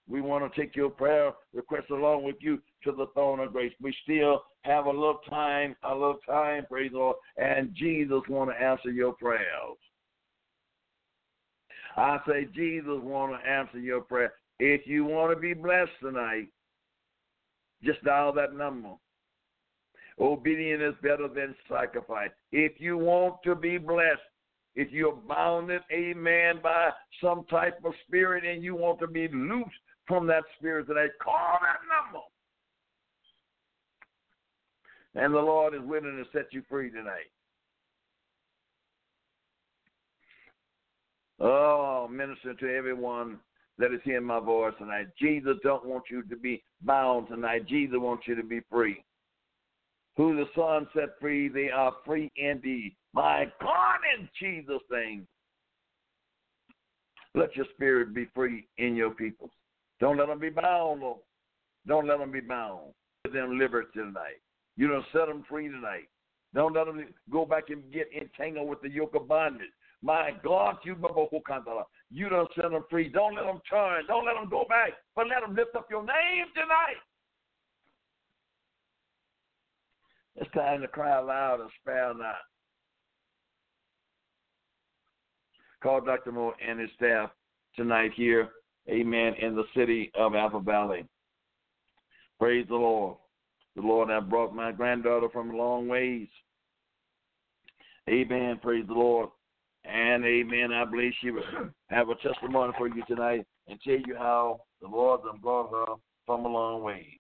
We 0.07 0.21
want 0.21 0.51
to 0.51 0.61
take 0.61 0.75
your 0.75 0.89
prayer 0.89 1.31
request 1.53 1.89
along 1.89 2.23
with 2.23 2.35
you 2.41 2.61
to 2.83 2.91
the 2.91 3.07
throne 3.13 3.39
of 3.39 3.53
grace. 3.53 3.73
We 3.81 3.95
still 4.03 4.43
have 4.63 4.85
a 4.85 4.91
little 4.91 5.19
time, 5.29 5.75
a 5.83 5.93
little 5.93 6.19
time, 6.27 6.65
praise 6.69 6.91
the 6.91 6.97
Lord, 6.97 7.15
and 7.37 7.73
Jesus 7.73 8.21
want 8.27 8.51
to 8.51 8.61
answer 8.61 8.91
your 8.91 9.13
prayers. 9.13 9.77
I 11.97 12.19
say 12.27 12.47
Jesus 12.53 12.99
want 13.01 13.33
to 13.33 13.49
answer 13.49 13.79
your 13.79 14.01
prayer. 14.01 14.33
If 14.59 14.85
you 14.85 15.05
want 15.05 15.33
to 15.35 15.39
be 15.39 15.53
blessed 15.53 15.91
tonight, 16.01 16.47
just 17.83 18.03
dial 18.03 18.31
that 18.33 18.53
number. 18.53 18.93
Obedience 20.19 20.83
is 20.83 21.01
better 21.01 21.27
than 21.27 21.55
sacrifice. 21.69 22.29
If 22.51 22.73
you 22.79 22.97
want 22.97 23.37
to 23.43 23.55
be 23.55 23.77
blessed, 23.77 24.21
if 24.75 24.91
you're 24.91 25.15
bounded, 25.15 25.81
amen, 25.91 26.59
by 26.61 26.91
some 27.21 27.43
type 27.49 27.79
of 27.83 27.93
spirit 28.07 28.45
and 28.45 28.63
you 28.63 28.75
want 28.75 28.99
to 28.99 29.07
be 29.07 29.27
loose 29.27 29.65
from 30.07 30.27
that 30.27 30.43
spirit 30.57 30.87
tonight, 30.87 31.09
call 31.21 31.57
that 31.61 31.79
number. 31.89 32.23
And 35.15 35.33
the 35.33 35.39
Lord 35.39 35.73
is 35.73 35.81
willing 35.83 36.23
to 36.23 36.37
set 36.37 36.53
you 36.53 36.61
free 36.69 36.89
tonight. 36.89 37.31
Oh, 41.41 42.07
minister 42.09 42.53
to 42.53 42.75
everyone 42.75 43.39
that 43.79 43.91
is 43.91 43.99
hearing 44.03 44.25
my 44.25 44.39
voice 44.39 44.73
tonight. 44.77 45.07
Jesus 45.19 45.57
don't 45.63 45.85
want 45.85 46.03
you 46.11 46.21
to 46.23 46.35
be 46.35 46.63
bound 46.83 47.29
tonight. 47.29 47.67
Jesus 47.67 47.95
wants 47.97 48.27
you 48.27 48.35
to 48.35 48.43
be 48.43 48.61
free. 48.69 49.03
Who 50.17 50.35
the 50.35 50.45
Son 50.55 50.87
set 50.93 51.19
free, 51.19 51.47
they 51.47 51.69
are 51.69 51.93
free 52.05 52.31
indeed. 52.35 52.95
My 53.13 53.51
God, 53.59 53.99
in 54.19 54.29
Jesus' 54.39 54.83
name. 54.91 55.27
Let 57.33 57.55
your 57.55 57.65
spirit 57.73 58.13
be 58.13 58.27
free 58.35 58.67
in 58.77 58.95
your 58.95 59.11
people. 59.11 59.49
Don't 59.99 60.17
let 60.17 60.27
them 60.27 60.39
be 60.39 60.49
bound, 60.49 61.01
Lord. 61.01 61.21
Don't 61.87 62.07
let 62.07 62.19
them 62.19 62.31
be 62.31 62.41
bound. 62.41 62.93
Give 63.23 63.33
them 63.33 63.57
liberty 63.57 63.87
tonight. 63.95 64.41
You 64.77 64.89
don't 64.89 65.05
set 65.11 65.27
them 65.27 65.43
free 65.49 65.69
tonight. 65.69 66.09
Don't 66.53 66.73
let 66.73 66.85
them 66.85 67.05
go 67.31 67.45
back 67.45 67.69
and 67.69 67.81
get 67.91 68.09
entangled 68.15 68.69
with 68.69 68.81
the 68.81 68.89
yoke 68.89 69.15
of 69.15 69.27
bondage. 69.27 69.69
My 70.03 70.31
God, 70.43 70.77
you 70.83 70.95
remember 70.95 71.27
who 71.29 71.41
you 72.09 72.27
don't 72.27 72.49
set 72.55 72.71
them 72.71 72.83
free. 72.89 73.09
Don't 73.09 73.35
let 73.35 73.45
them 73.45 73.61
turn. 73.69 74.03
Don't 74.07 74.25
let 74.25 74.33
them 74.33 74.49
go 74.49 74.65
back, 74.67 74.93
but 75.15 75.27
let 75.27 75.41
them 75.41 75.55
lift 75.55 75.75
up 75.75 75.87
your 75.89 76.01
name 76.01 76.45
tonight. 76.55 76.97
It's 80.35 80.51
time 80.53 80.81
to 80.81 80.87
cry 80.87 81.19
loud 81.19 81.61
and 81.61 81.69
spare 81.81 82.13
not. 82.13 82.35
Call 85.83 86.01
Dr. 86.01 86.31
Moore 86.31 86.53
and 86.67 86.79
his 86.79 86.89
staff 86.95 87.31
tonight 87.75 88.11
here, 88.15 88.49
amen, 88.89 89.33
in 89.41 89.55
the 89.55 89.65
city 89.75 90.11
of 90.15 90.35
Apple 90.35 90.59
Valley. 90.59 91.05
Praise 92.39 92.65
the 92.67 92.75
Lord. 92.75 93.17
The 93.75 93.81
Lord 93.81 94.09
have 94.09 94.29
brought 94.29 94.53
my 94.53 94.71
granddaughter 94.71 95.29
from 95.29 95.51
a 95.51 95.55
long 95.55 95.87
ways. 95.87 96.27
Amen. 98.09 98.59
Praise 98.61 98.85
the 98.87 98.93
Lord. 98.93 99.29
And 99.83 100.23
amen. 100.23 100.71
I 100.71 100.85
believe 100.85 101.13
she 101.21 101.31
will 101.31 101.43
have 101.89 102.09
a 102.09 102.15
testimony 102.15 102.73
for 102.77 102.87
you 102.87 103.03
tonight 103.07 103.45
and 103.67 103.79
tell 103.81 103.97
you 104.05 104.15
how 104.17 104.61
the 104.81 104.87
Lord 104.87 105.21
has 105.29 105.39
brought 105.41 105.71
her 105.71 105.95
from 106.25 106.45
a 106.45 106.49
long 106.49 106.83
way. 106.83 107.19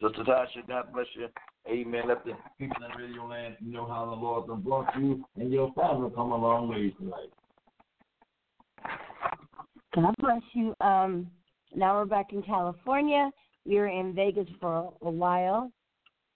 Sister 0.00 0.24
Tasha, 0.24 0.66
God 0.66 0.92
bless 0.92 1.06
you. 1.14 1.28
Amen. 1.68 2.02
Let 2.08 2.24
the 2.24 2.32
people 2.58 2.76
in 2.84 3.02
radio 3.02 3.26
land 3.26 3.56
know 3.60 3.86
how 3.86 4.06
the 4.06 4.12
Lord 4.12 4.48
has 4.48 4.58
brought 4.62 4.94
you 4.98 5.24
and 5.36 5.52
your 5.52 5.72
family 5.72 6.10
from 6.14 6.32
a 6.32 6.36
long 6.36 6.68
way 6.68 6.90
tonight. 6.90 7.30
God 9.94 10.14
bless 10.18 10.42
you. 10.52 10.74
Um, 10.80 11.30
now 11.74 11.94
we're 11.94 12.04
back 12.04 12.32
in 12.32 12.42
California. 12.42 13.30
We 13.64 13.76
were 13.76 13.88
in 13.88 14.14
Vegas 14.14 14.46
for 14.60 14.92
a 15.02 15.10
while, 15.10 15.72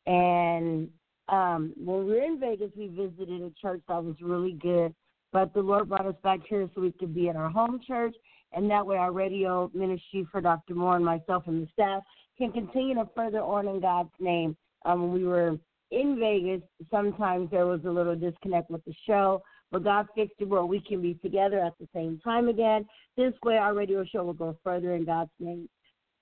and 0.07 0.89
um, 1.31 1.73
when 1.77 2.07
we 2.07 2.13
were 2.13 2.23
in 2.23 2.41
Vegas, 2.41 2.71
we 2.77 2.89
visited 2.89 3.43
a 3.43 3.51
church 3.61 3.83
that 3.89 4.05
was 4.05 4.17
really 4.21 4.53
good. 4.53 4.95
But 5.33 5.55
the 5.55 5.61
Lord 5.61 5.89
brought 5.89 6.07
us 6.07 6.17
back 6.25 6.41
here 6.49 6.69
so 6.75 6.81
we 6.81 6.93
could 6.93 7.15
be 7.15 7.29
in 7.29 7.37
our 7.37 7.51
home 7.51 7.81
church, 7.87 8.15
and 8.53 8.69
that 8.71 8.85
way 8.85 8.97
our 8.97 9.13
radio 9.13 9.71
ministry 9.73 10.27
for 10.31 10.41
Dr. 10.41 10.75
Moore 10.75 10.97
and 10.97 11.05
myself 11.05 11.45
and 11.47 11.63
the 11.63 11.71
staff 11.73 12.03
can 12.37 12.51
continue 12.51 12.97
to 12.97 13.09
further 13.15 13.41
honor 13.41 13.79
God's 13.79 14.11
name. 14.19 14.57
Um, 14.85 15.03
when 15.03 15.13
we 15.13 15.25
were 15.25 15.57
in 15.93 16.19
Vegas, 16.19 16.63
sometimes 16.91 17.51
there 17.51 17.67
was 17.67 17.81
a 17.85 17.91
little 17.91 18.17
disconnect 18.17 18.71
with 18.71 18.85
the 18.85 18.95
show, 19.07 19.43
but 19.71 19.85
God 19.85 20.07
fixed 20.17 20.37
it 20.41 20.49
where 20.49 20.65
we 20.65 20.81
can 20.81 21.01
be 21.01 21.15
together 21.15 21.61
at 21.61 21.75
the 21.79 21.87
same 21.95 22.19
time 22.25 22.49
again. 22.49 22.87
This 23.17 23.35
way, 23.45 23.57
our 23.57 23.75
radio 23.75 24.05
show 24.05 24.25
will 24.25 24.33
go 24.33 24.57
further 24.65 24.97
in 24.97 25.05
God's 25.05 25.31
name. 25.39 25.69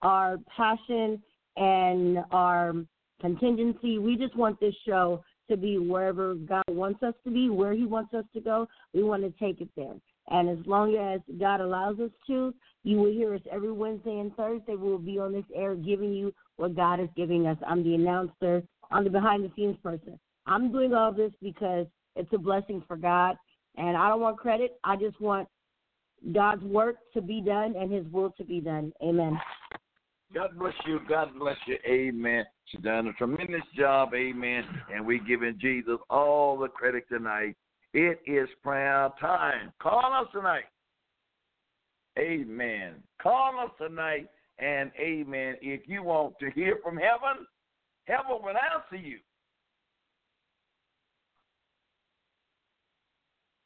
Our 0.03 0.39
passion 0.55 1.23
and 1.57 2.19
our 2.31 2.75
contingency, 3.21 3.99
we 3.99 4.17
just 4.17 4.37
want 4.37 4.61
this 4.61 4.75
show 4.87 5.23
to 5.51 5.57
be 5.57 5.79
wherever 5.79 6.35
God 6.35 6.65
wants 6.69 7.03
us 7.03 7.15
to 7.25 7.31
be, 7.31 7.49
where 7.49 7.73
He 7.73 7.85
wants 7.85 8.15
us 8.15 8.25
to 8.35 8.41
go. 8.41 8.69
We 8.93 9.03
want 9.03 9.23
to 9.23 9.31
take 9.45 9.61
it 9.61 9.69
there. 9.77 9.95
And 10.31 10.49
as 10.49 10.65
long 10.67 10.95
as 10.95 11.21
God 11.39 11.61
allows 11.61 11.99
us 12.01 12.11
to, 12.27 12.55
you 12.85 12.99
will 12.99 13.11
hear 13.11 13.35
us 13.35 13.41
every 13.51 13.73
Wednesday 13.73 14.19
and 14.19 14.35
Thursday. 14.37 14.75
We 14.75 14.89
will 14.89 14.99
be 14.99 15.19
on 15.19 15.33
this 15.33 15.45
air 15.55 15.75
giving 15.75 16.13
you 16.13 16.35
what 16.57 16.77
God 16.77 17.01
is 17.01 17.09
giving 17.17 17.47
us. 17.47 17.57
I'm 17.67 17.83
the 17.83 17.95
announcer, 17.95 18.63
I'm 18.91 19.05
the 19.05 19.11
behind 19.11 19.45
the 19.45 19.51
scenes 19.57 19.77
person. 19.83 20.19
I'm 20.47 20.71
doing 20.71 20.95
all 20.95 21.13
this 21.13 21.33
because 21.43 21.87
it's 22.17 22.33
a 22.33 22.39
blessing 22.39 22.83
for 22.87 22.97
God. 22.97 23.37
And 23.77 23.97
I 23.97 24.09
don't 24.09 24.21
want 24.21 24.39
credit. 24.39 24.79
I 24.85 24.97
just 24.97 25.21
want 25.21 25.49
God's 26.33 26.65
work 26.65 26.97
to 27.15 27.23
be 27.23 27.41
done 27.41 27.75
and 27.77 27.93
His 27.93 28.05
will 28.13 28.31
to 28.33 28.45
be 28.45 28.61
done. 28.61 28.93
Amen. 29.03 29.39
God 30.35 30.59
bless 30.59 30.75
you. 30.87 31.01
God 31.09 31.31
bless 31.39 31.57
you. 31.67 31.77
Amen. 31.87 32.45
She's 32.67 32.83
done 32.83 33.09
a 33.09 33.13
tremendous 33.15 33.63
job. 33.77 34.11
Amen. 34.15 34.63
And 34.95 35.07
we're 35.07 35.25
giving 35.25 35.59
Jesus 35.61 35.97
all 36.11 36.59
the 36.59 36.69
credit 36.69 37.05
tonight. 37.09 37.57
It 37.95 38.21
is 38.27 38.49
prayer 38.63 39.11
time. 39.21 39.73
Call 39.81 40.13
us 40.21 40.29
tonight. 40.33 40.65
Amen. 42.19 42.97
Call 43.23 43.59
us 43.65 43.71
tonight. 43.79 44.29
And 44.59 44.91
amen. 45.01 45.57
If 45.63 45.83
you 45.87 46.03
want 46.03 46.35
to 46.41 46.51
hear 46.51 46.79
from 46.83 46.97
heaven, 46.97 47.47
heaven 48.05 48.43
will 48.43 48.49
answer 48.49 48.97
you. 48.97 49.19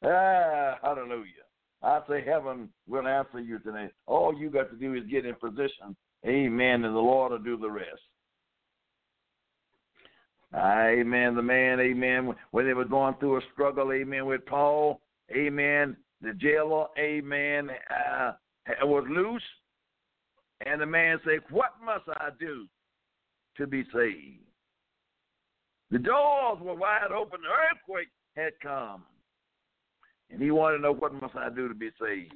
Ah, 0.05 0.77
hallelujah. 0.81 1.43
I 1.81 2.01
say 2.07 2.23
heaven 2.23 2.69
will 2.87 3.07
answer 3.07 3.39
you 3.39 3.59
tonight. 3.59 3.91
All 4.05 4.37
you 4.37 4.49
got 4.49 4.69
to 4.69 4.77
do 4.77 4.93
is 4.93 5.03
get 5.09 5.25
in 5.25 5.35
position. 5.35 5.95
Amen. 6.25 6.85
And 6.85 6.95
the 6.95 6.99
Lord 6.99 7.31
will 7.31 7.39
do 7.39 7.57
the 7.57 7.69
rest. 7.69 8.01
Amen. 10.55 11.35
The 11.35 11.41
man, 11.41 11.79
amen, 11.79 12.35
when 12.51 12.67
they 12.67 12.73
were 12.73 12.85
going 12.85 13.15
through 13.19 13.37
a 13.37 13.41
struggle, 13.53 13.91
amen, 13.91 14.25
with 14.25 14.45
Paul, 14.45 15.01
amen, 15.35 15.97
the 16.21 16.33
jailer, 16.33 16.85
amen, 16.97 17.69
uh, 17.89 18.33
was 18.83 19.05
loose. 19.09 19.41
And 20.65 20.79
the 20.79 20.85
man 20.85 21.19
said, 21.25 21.39
What 21.49 21.71
must 21.83 22.03
I 22.19 22.29
do 22.39 22.67
to 23.57 23.67
be 23.67 23.83
saved? 23.93 24.39
The 25.91 25.99
doors 25.99 26.59
were 26.61 26.75
wide 26.75 27.11
open, 27.15 27.39
the 27.41 27.49
earthquake 27.49 28.09
had 28.35 28.53
come. 28.61 29.03
And 30.29 30.41
he 30.41 30.51
wanted 30.51 30.77
to 30.77 30.83
know 30.83 30.93
what 30.93 31.19
must 31.19 31.35
I 31.35 31.49
do 31.49 31.67
to 31.67 31.75
be 31.75 31.89
saved. 31.99 32.33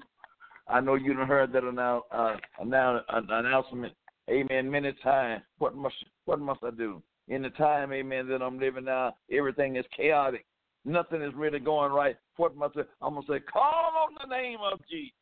I 0.69 0.81
know 0.81 0.95
you 0.95 1.17
have 1.17 1.27
heard 1.27 1.53
that 1.53 1.63
announce, 1.63 2.03
uh, 2.11 2.35
announce, 2.59 3.03
uh, 3.09 3.21
announcement, 3.29 3.93
amen, 4.29 4.69
many 4.69 4.93
times. 5.03 5.43
What 5.59 5.75
must 5.75 5.95
what 6.25 6.39
must 6.39 6.63
I 6.63 6.71
do? 6.71 7.01
In 7.29 7.41
the 7.41 7.49
time, 7.51 7.91
amen, 7.93 8.27
that 8.29 8.41
I'm 8.41 8.59
living 8.59 8.85
now, 8.85 9.15
everything 9.31 9.75
is 9.75 9.85
chaotic. 9.95 10.45
Nothing 10.85 11.21
is 11.21 11.33
really 11.35 11.59
going 11.59 11.91
right. 11.91 12.15
What 12.37 12.55
must 12.55 12.77
I, 12.77 12.81
I'm 13.01 13.15
to 13.15 13.21
say, 13.27 13.39
call 13.39 14.07
on 14.07 14.15
the 14.21 14.35
name 14.35 14.59
of 14.71 14.79
Jesus. 14.89 15.13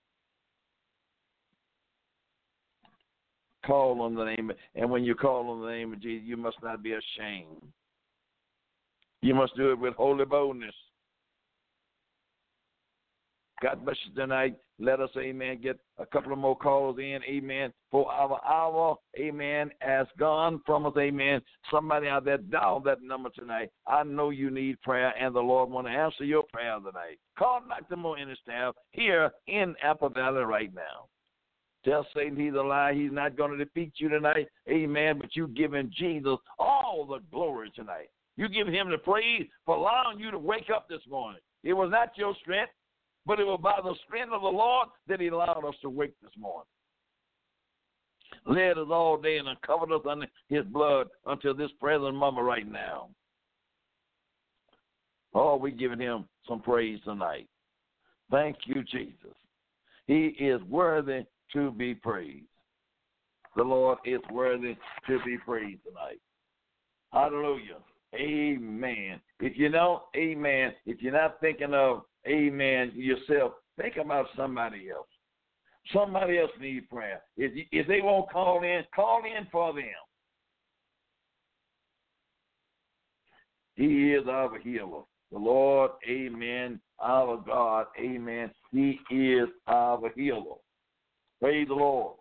Call 3.66 4.02
on 4.02 4.14
the 4.14 4.26
name, 4.26 4.52
and 4.76 4.92
when 4.92 5.04
you 5.04 5.16
call 5.16 5.50
on 5.50 5.62
the 5.62 5.72
name 5.72 5.94
of 5.94 6.00
Jesus, 6.00 6.28
you 6.28 6.38
must 6.38 6.58
not 6.62 6.84
be 6.84 6.94
ashamed. 6.94 7.62
You 9.22 9.34
must 9.34 9.56
do 9.56 9.72
it 9.72 9.80
with 9.80 9.96
holy 9.96 10.26
boldness. 10.26 10.76
God 13.64 13.84
bless 13.84 13.98
you 14.08 14.14
tonight. 14.14 14.56
Let 14.78 15.00
us, 15.00 15.10
amen, 15.18 15.62
get 15.64 15.80
a 16.00 16.06
couple 16.06 16.34
of 16.34 16.38
more 16.38 16.58
calls 16.58 16.98
in, 17.00 17.20
amen, 17.30 17.72
for 17.92 18.12
our 18.12 18.42
hour, 18.46 18.98
amen, 19.18 19.72
has 19.80 20.06
gone 20.20 20.62
from 20.66 20.86
us, 20.86 20.94
amen. 20.98 21.42
Somebody 21.72 22.08
out 22.08 22.26
there 22.26 22.38
dial 22.38 22.82
that 22.82 23.02
number 23.02 23.30
tonight. 23.30 23.70
I 23.88 24.04
know 24.04 24.32
you 24.32 24.52
need 24.52 24.82
prayer, 24.82 25.14
and 25.18 25.34
the 25.34 25.40
Lord 25.40 25.70
want 25.70 25.88
to 25.88 25.94
answer 25.94 26.26
your 26.26 26.44
prayer 26.44 26.76
tonight. 26.78 27.20
Call 27.40 27.62
Dr. 27.70 27.96
Moore 27.96 28.18
and 28.18 28.30
his 28.30 28.40
staff 28.44 28.76
here 28.92 29.32
in 29.48 29.76
Apple 29.82 30.10
Valley 30.10 30.44
right 30.44 30.74
now. 30.76 31.08
Tell 31.86 32.06
Satan 32.16 32.36
he's 32.36 32.54
a 32.54 32.62
lie. 32.62 32.94
He's 32.94 33.12
not 33.12 33.38
going 33.38 33.52
to 33.52 33.64
defeat 33.64 33.94
you 33.98 34.10
tonight. 34.10 34.48
Amen. 34.68 35.20
But 35.20 35.36
you 35.36 35.48
giving 35.50 35.92
Jesus 35.96 36.38
all 36.58 37.06
the 37.06 37.20
glory 37.32 37.72
tonight. 37.76 38.10
You 38.38 38.50
give 38.50 38.68
him 38.68 38.90
the 38.90 38.98
praise 38.98 39.46
for 39.66 39.76
allowing 39.76 40.20
you 40.20 40.32
to 40.32 40.40
wake 40.40 40.70
up 40.76 40.90
this 40.90 41.02
morning. 41.08 41.40
It 41.64 41.74
was 41.74 41.90
not 41.92 42.18
your 42.18 42.36
strength, 42.42 42.72
but 43.26 43.40
it 43.40 43.46
was 43.46 43.60
by 43.62 43.80
the 43.84 43.96
strength 44.06 44.34
of 44.34 44.42
the 44.42 44.48
Lord 44.48 44.90
that 45.08 45.20
he 45.20 45.28
allowed 45.28 45.66
us 45.66 45.76
to 45.82 45.90
wake 45.90 46.14
this 46.22 46.32
morning. 46.38 46.68
Led 48.46 48.78
us 48.78 48.88
all 48.92 49.18
day 49.18 49.38
and 49.38 49.48
covered 49.62 49.94
us 49.94 50.02
under 50.10 50.28
his 50.50 50.64
blood 50.66 51.08
until 51.26 51.54
this 51.54 51.72
present 51.80 52.16
moment 52.16 52.46
right 52.46 52.70
now. 52.70 53.10
Oh, 55.34 55.58
we're 55.58 55.72
giving 55.72 56.00
him 56.00 56.26
some 56.48 56.62
praise 56.62 57.00
tonight. 57.04 57.48
Thank 58.32 58.58
you, 58.66 58.84
Jesus. 58.84 59.36
He 60.08 60.28
is 60.40 60.62
worthy 60.64 61.26
to 61.54 61.72
be 61.72 61.96
praised. 61.96 62.46
The 63.56 63.64
Lord 63.64 63.98
is 64.06 64.20
worthy 64.32 64.76
to 65.08 65.20
be 65.26 65.38
praised 65.38 65.82
tonight. 65.86 66.20
Hallelujah. 67.12 67.78
Amen. 68.16 69.20
If 69.40 69.58
you 69.58 69.70
know, 69.70 70.04
amen, 70.16 70.74
if 70.86 71.02
you're 71.02 71.14
not 71.14 71.40
thinking 71.40 71.74
of, 71.74 72.04
amen, 72.28 72.92
yourself, 72.96 73.54
think 73.80 73.98
about 73.98 74.28
somebody 74.36 74.90
else. 74.90 75.08
Somebody 75.94 76.40
else 76.40 76.52
needs 76.60 76.86
prayer. 76.92 77.22
If, 77.38 77.52
if 77.72 77.88
they 77.88 78.02
won't 78.02 78.30
call 78.32 78.64
in, 78.64 78.84
call 78.96 79.22
in 79.26 79.48
for 79.52 79.74
them. 79.74 79.86
He 83.76 84.14
is 84.14 84.28
our 84.28 84.58
healer. 84.60 85.02
The 85.32 85.38
Lord, 85.38 85.92
amen, 86.08 86.80
our 87.00 87.38
God, 87.46 87.88
amen. 88.00 88.52
He 88.72 89.00
is 89.12 89.50
our 89.68 90.12
healer. 90.16 90.56
Praise 91.42 91.68
the 91.68 91.74
Lord. 91.74 92.16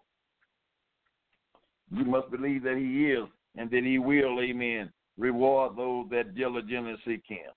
You 1.91 2.05
must 2.05 2.31
believe 2.31 2.65
that 2.65 2.77
He 2.77 3.13
is 3.13 3.29
and 3.57 3.71
that 3.71 3.85
He 3.85 3.99
will, 3.99 4.41
amen, 4.41 4.91
reward 5.17 5.77
those 5.77 6.07
that 6.11 6.35
diligently 6.35 6.97
seek 7.07 7.23
Him. 7.29 7.53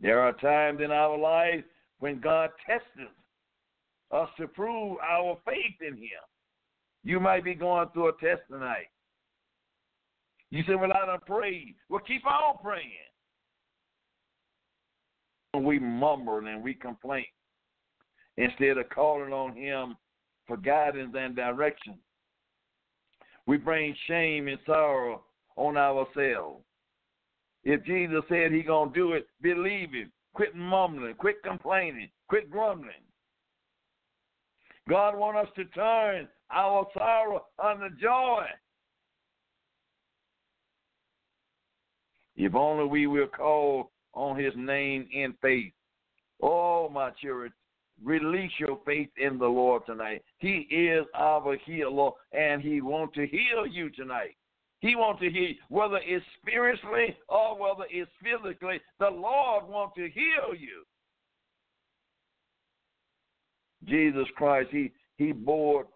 There 0.00 0.20
are 0.20 0.32
times 0.32 0.80
in 0.82 0.90
our 0.90 1.16
lives 1.16 1.64
when 1.98 2.20
God 2.20 2.50
tests 2.66 2.86
us 4.10 4.28
to 4.38 4.48
prove 4.48 4.96
our 4.98 5.38
faith 5.44 5.76
in 5.80 5.96
Him. 5.96 6.24
You 7.04 7.20
might 7.20 7.44
be 7.44 7.54
going 7.54 7.88
through 7.92 8.08
a 8.08 8.12
test 8.12 8.42
tonight. 8.50 8.88
You 10.50 10.62
say, 10.66 10.74
Well, 10.74 10.92
I 10.92 11.06
don't 11.06 11.24
pray. 11.26 11.74
Well, 11.88 12.00
keep 12.06 12.26
on 12.26 12.56
praying. 12.62 12.90
We 15.54 15.78
mumble 15.78 16.38
and 16.46 16.62
we 16.62 16.74
complain 16.74 17.24
instead 18.36 18.78
of 18.78 18.88
calling 18.88 19.32
on 19.32 19.56
Him 19.56 19.96
for 20.46 20.56
guidance 20.56 21.14
and 21.16 21.36
direction. 21.36 21.98
We 23.46 23.56
bring 23.56 23.94
shame 24.06 24.48
and 24.48 24.58
sorrow 24.64 25.22
on 25.56 25.76
ourselves. 25.76 26.64
If 27.64 27.84
Jesus 27.84 28.22
said 28.28 28.52
He 28.52 28.62
gonna 28.62 28.90
do 28.92 29.12
it, 29.12 29.26
believe 29.42 29.92
Him. 29.92 30.12
Quit 30.34 30.54
mumbling, 30.54 31.14
quit 31.14 31.42
complaining, 31.42 32.08
quit 32.28 32.50
grumbling. 32.50 32.92
God 34.88 35.16
wants 35.16 35.48
us 35.48 35.54
to 35.56 35.64
turn 35.66 36.28
our 36.50 36.86
sorrow 36.94 37.44
unto 37.62 37.94
joy. 37.96 38.44
If 42.36 42.54
only 42.54 42.86
we 42.86 43.06
will 43.06 43.26
call 43.26 43.90
on 44.14 44.38
his 44.38 44.54
name 44.56 45.06
in 45.12 45.34
faith. 45.42 45.72
Oh, 46.42 46.88
my 46.88 47.10
children, 47.22 47.52
release 48.02 48.52
your 48.58 48.78
faith 48.86 49.10
in 49.18 49.38
the 49.38 49.46
Lord 49.46 49.82
tonight. 49.86 50.22
He 50.38 50.66
is 50.70 51.04
our 51.14 51.56
healer, 51.64 52.10
and 52.32 52.62
he 52.62 52.80
wants 52.80 53.14
to 53.16 53.26
heal 53.26 53.66
you 53.70 53.90
tonight. 53.90 54.36
He 54.80 54.96
wants 54.96 55.20
to 55.20 55.30
heal 55.30 55.42
you, 55.42 55.54
whether 55.68 56.00
it's 56.02 56.24
spiritually 56.40 57.16
or 57.28 57.58
whether 57.58 57.84
it's 57.90 58.10
physically. 58.22 58.80
The 58.98 59.10
Lord 59.10 59.68
wants 59.68 59.94
to 59.96 60.08
heal 60.08 60.54
you. 60.58 60.84
Jesus 63.84 64.26
Christ, 64.36 64.70
he, 64.72 64.92
he 65.16 65.32
bore 65.32 65.86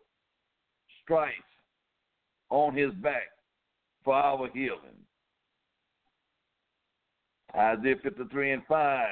stripes 1.03 1.33
on 2.51 2.75
his 2.75 2.93
back 2.95 3.29
for 4.05 4.15
our 4.15 4.49
healing. 4.53 4.79
Isaiah 7.57 7.97
53 8.03 8.53
and 8.53 8.63
5, 8.69 9.07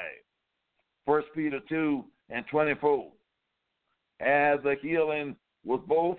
1 1.05 1.21
Peter 1.35 1.59
2 1.67 2.03
and 2.29 2.45
24. 2.49 3.11
As 4.19 4.59
the 4.63 4.75
healing 4.81 5.35
was 5.63 5.81
both 5.87 6.17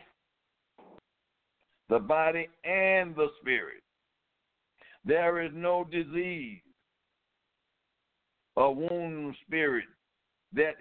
the 1.95 2.01
body 2.01 2.49
and 2.65 3.15
the 3.15 3.29
spirit. 3.41 3.85
There 5.05 5.41
is 5.41 5.53
no 5.55 5.85
disease, 5.85 6.59
a 8.57 8.69
wound 8.69 9.37
spirit 9.47 9.85
that 10.55 10.75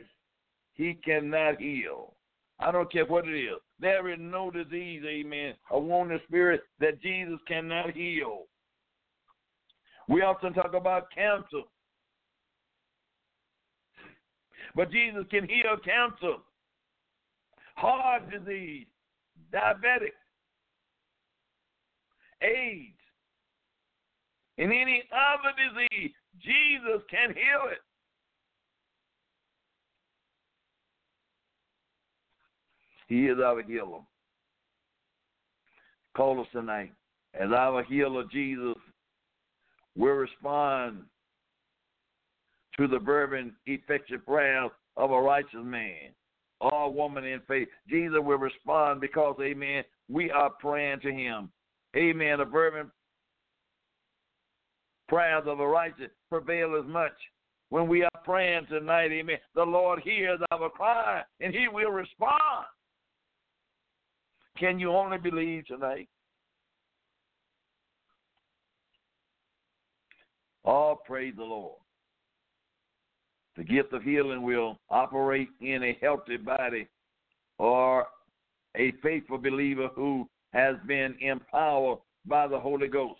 he 0.74 0.95
cannot 1.05 1.61
heal. 1.61 2.16
I 2.59 2.72
don't 2.72 2.91
care 2.91 3.05
what 3.05 3.28
it 3.28 3.38
is. 3.38 3.59
There 3.80 4.11
is 4.11 4.18
no 4.20 4.49
disease, 4.49 5.03
amen, 5.07 5.53
a 5.70 5.80
wounded 5.80 6.22
spirit 6.28 6.61
that 6.80 6.99
Jesus 6.99 7.38
cannot 7.47 7.91
heal. 7.91 8.45
We 10.09 10.24
often 10.24 10.51
talk 10.51 10.74
about 10.74 11.11
cancer. 11.14 11.61
But 14.76 14.91
Jesus 14.91 15.26
can 15.30 15.47
heal 15.47 15.78
cancer, 15.86 16.38
heart 17.76 18.32
disease, 18.32 18.88
diabetic, 19.53 20.14
AIDS, 22.44 22.98
and 24.58 24.72
any 24.72 25.04
other 25.12 25.54
disease. 25.58 26.12
Jesus 26.41 27.02
can 27.10 27.30
heal 27.30 27.72
it. 27.72 27.80
He 33.08 33.28
is 33.28 33.38
our 33.39 33.62
healer. 33.62 34.00
Call 36.16 36.41
us 36.41 36.48
tonight. 36.52 36.91
As 37.34 37.52
our 37.52 37.84
healer, 37.84 38.24
Jesus 38.32 38.76
will 39.96 40.14
respond 40.14 41.04
to 42.78 42.88
the 42.88 43.00
fervent, 43.06 43.54
effective 43.66 44.26
prayers 44.26 44.72
of 44.98 45.12
a 45.12 45.22
righteous 45.22 45.52
man 45.64 46.12
or 46.60 46.91
woman 46.91 47.24
in 47.24 47.41
faith. 47.48 47.68
Jesus 47.89 48.20
will 48.22 48.38
respond 48.38 49.02
because, 49.02 49.36
amen, 49.41 49.84
we 50.10 50.32
are 50.32 50.50
praying 50.50 51.00
to 51.02 51.12
him. 51.12 51.50
Amen. 51.96 52.39
The 52.39 52.46
fervent 52.46 52.89
prayers 55.08 55.44
of 55.46 55.58
the 55.58 55.66
righteous 55.66 56.10
prevail 56.30 56.80
as 56.82 56.89
much. 56.89 57.14
When 57.70 57.88
we 57.88 58.04
are 58.04 58.10
praying 58.24 58.68
tonight, 58.68 59.12
amen, 59.12 59.38
the 59.56 59.64
Lord 59.64 60.00
hears 60.04 60.39
our 60.52 60.70
cry 60.70 61.24
and 61.39 61.54
he 61.54 61.68
will 61.68 61.89
respond. 61.89 62.66
Can 64.58 64.80
you 64.80 64.91
only 64.91 65.18
believe 65.18 65.66
tonight? 65.66 66.08
All 70.64 70.96
praise 70.96 71.34
the 71.36 71.44
Lord. 71.44 71.80
The 73.58 73.64
gift 73.64 73.94
of 73.94 74.04
healing 74.04 74.41
will 74.41 74.80
operate 74.89 75.50
in 75.62 75.84
a 75.84 75.98
healthy 76.02 76.38
body 76.38 76.88
or 77.60 78.08
a 78.76 78.91
faithful 79.04 79.38
believer 79.38 79.89
who 79.96 80.28
has 80.54 80.76
been 80.88 81.16
empowered 81.20 81.99
by 82.26 82.47
the 82.47 82.60
Holy 82.60 82.88
Ghost. 82.88 83.20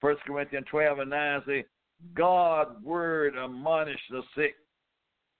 1 0.00 0.16
Corinthians 0.26 0.66
12 0.70 0.98
and 1.00 1.10
9 1.10 1.42
say, 1.46 1.64
God's 2.14 2.82
word 2.82 3.34
admonish 3.36 4.00
the 4.10 4.22
sick 4.36 4.56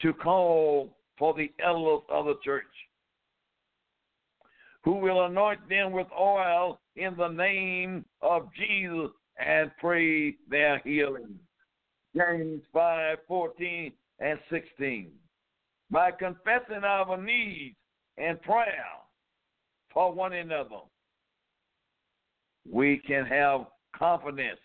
to 0.00 0.12
call 0.12 0.96
for 1.18 1.34
the 1.34 1.53
elders 1.64 2.03
of 2.09 2.26
the 2.26 2.36
church, 2.44 2.64
who 4.84 4.92
will 4.92 5.26
anoint 5.26 5.68
them 5.68 5.92
with 5.92 6.07
oil 6.18 6.80
in 6.96 7.16
the 7.16 7.28
name 7.28 8.05
of 8.20 8.48
Jesus 8.55 9.11
and 9.44 9.70
pray 9.80 10.36
their 10.48 10.78
healing. 10.84 11.38
James 12.16 12.62
5 12.72 13.18
14 13.26 13.92
and 14.20 14.38
16. 14.50 15.11
By 15.90 16.11
confessing 16.12 16.84
our 16.84 17.20
needs 17.20 17.76
and 18.18 18.40
prayer 18.42 18.84
for 19.92 20.12
one 20.12 20.32
another, 20.32 20.80
we 22.70 22.98
can 23.06 23.24
have 23.26 23.66
confidence 23.96 24.60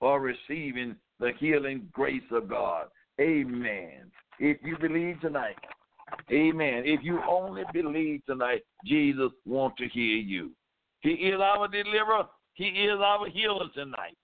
for 0.00 0.20
receiving 0.20 0.96
the 1.20 1.32
healing 1.38 1.88
grace 1.92 2.22
of 2.30 2.48
God. 2.48 2.86
Amen. 3.20 4.10
If 4.38 4.58
you 4.62 4.76
believe 4.78 5.20
tonight, 5.20 5.56
amen. 6.30 6.82
If 6.84 7.00
you 7.02 7.20
only 7.28 7.62
believe 7.72 8.24
tonight, 8.26 8.62
Jesus 8.84 9.30
wants 9.46 9.76
to 9.78 9.88
hear 9.88 10.16
you. 10.16 10.50
He 11.00 11.10
is 11.10 11.40
our 11.40 11.68
deliverer. 11.68 12.24
He 12.54 12.64
is 12.64 12.98
our 13.00 13.28
healer 13.28 13.66
tonight. 13.74 14.16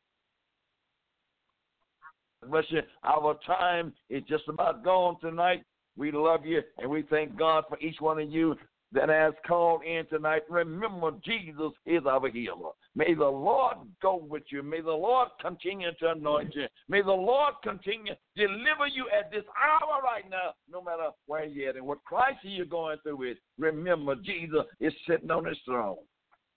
Our 3.04 3.38
time 3.46 3.92
is 4.08 4.22
just 4.28 4.44
about 4.48 4.82
gone 4.82 5.16
tonight. 5.20 5.62
We 5.96 6.10
love 6.10 6.46
you 6.46 6.62
and 6.78 6.90
we 6.90 7.02
thank 7.02 7.36
God 7.36 7.64
for 7.68 7.78
each 7.80 8.00
one 8.00 8.18
of 8.18 8.30
you 8.30 8.56
that 8.92 9.08
has 9.08 9.34
called 9.46 9.82
in 9.84 10.04
tonight. 10.06 10.42
Remember, 10.48 11.12
Jesus 11.24 11.72
is 11.86 12.02
our 12.08 12.28
healer. 12.28 12.70
May 12.94 13.14
the 13.14 13.24
Lord 13.24 13.76
go 14.02 14.16
with 14.28 14.42
you. 14.50 14.62
May 14.62 14.80
the 14.80 14.90
Lord 14.90 15.28
continue 15.40 15.90
to 16.00 16.10
anoint 16.10 16.54
you. 16.54 16.66
May 16.88 17.02
the 17.02 17.12
Lord 17.12 17.54
continue 17.62 18.14
to 18.14 18.46
deliver 18.46 18.86
you 18.92 19.06
at 19.16 19.30
this 19.30 19.44
hour 19.62 20.02
right 20.02 20.28
now, 20.28 20.54
no 20.70 20.82
matter 20.82 21.10
where 21.26 21.44
you're 21.44 21.70
at 21.70 21.76
and 21.76 21.86
what 21.86 22.04
crisis 22.04 22.38
you're 22.42 22.66
going 22.66 22.98
through 23.02 23.30
is. 23.30 23.36
Remember, 23.58 24.16
Jesus 24.16 24.64
is 24.80 24.92
sitting 25.08 25.30
on 25.30 25.44
his 25.44 25.58
throne. 25.64 25.98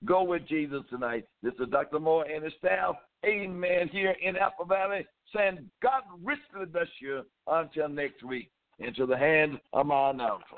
Go 0.05 0.23
with 0.23 0.47
Jesus 0.47 0.81
tonight. 0.89 1.25
This 1.43 1.53
is 1.59 1.69
Dr. 1.69 1.99
Moore 1.99 2.25
and 2.25 2.43
his 2.43 2.53
staff. 2.57 2.95
Amen. 3.25 3.87
Here 3.89 4.15
in 4.21 4.35
Apple 4.35 4.65
Valley, 4.65 5.05
saying 5.33 5.69
God 5.81 6.01
richly 6.21 6.65
bless 6.71 6.87
you 6.99 7.21
until 7.47 7.87
next 7.87 8.23
week. 8.23 8.49
Into 8.79 9.05
the 9.05 9.15
hands 9.15 9.59
of 9.71 9.85
my 9.85 10.09
announcer. 10.09 10.57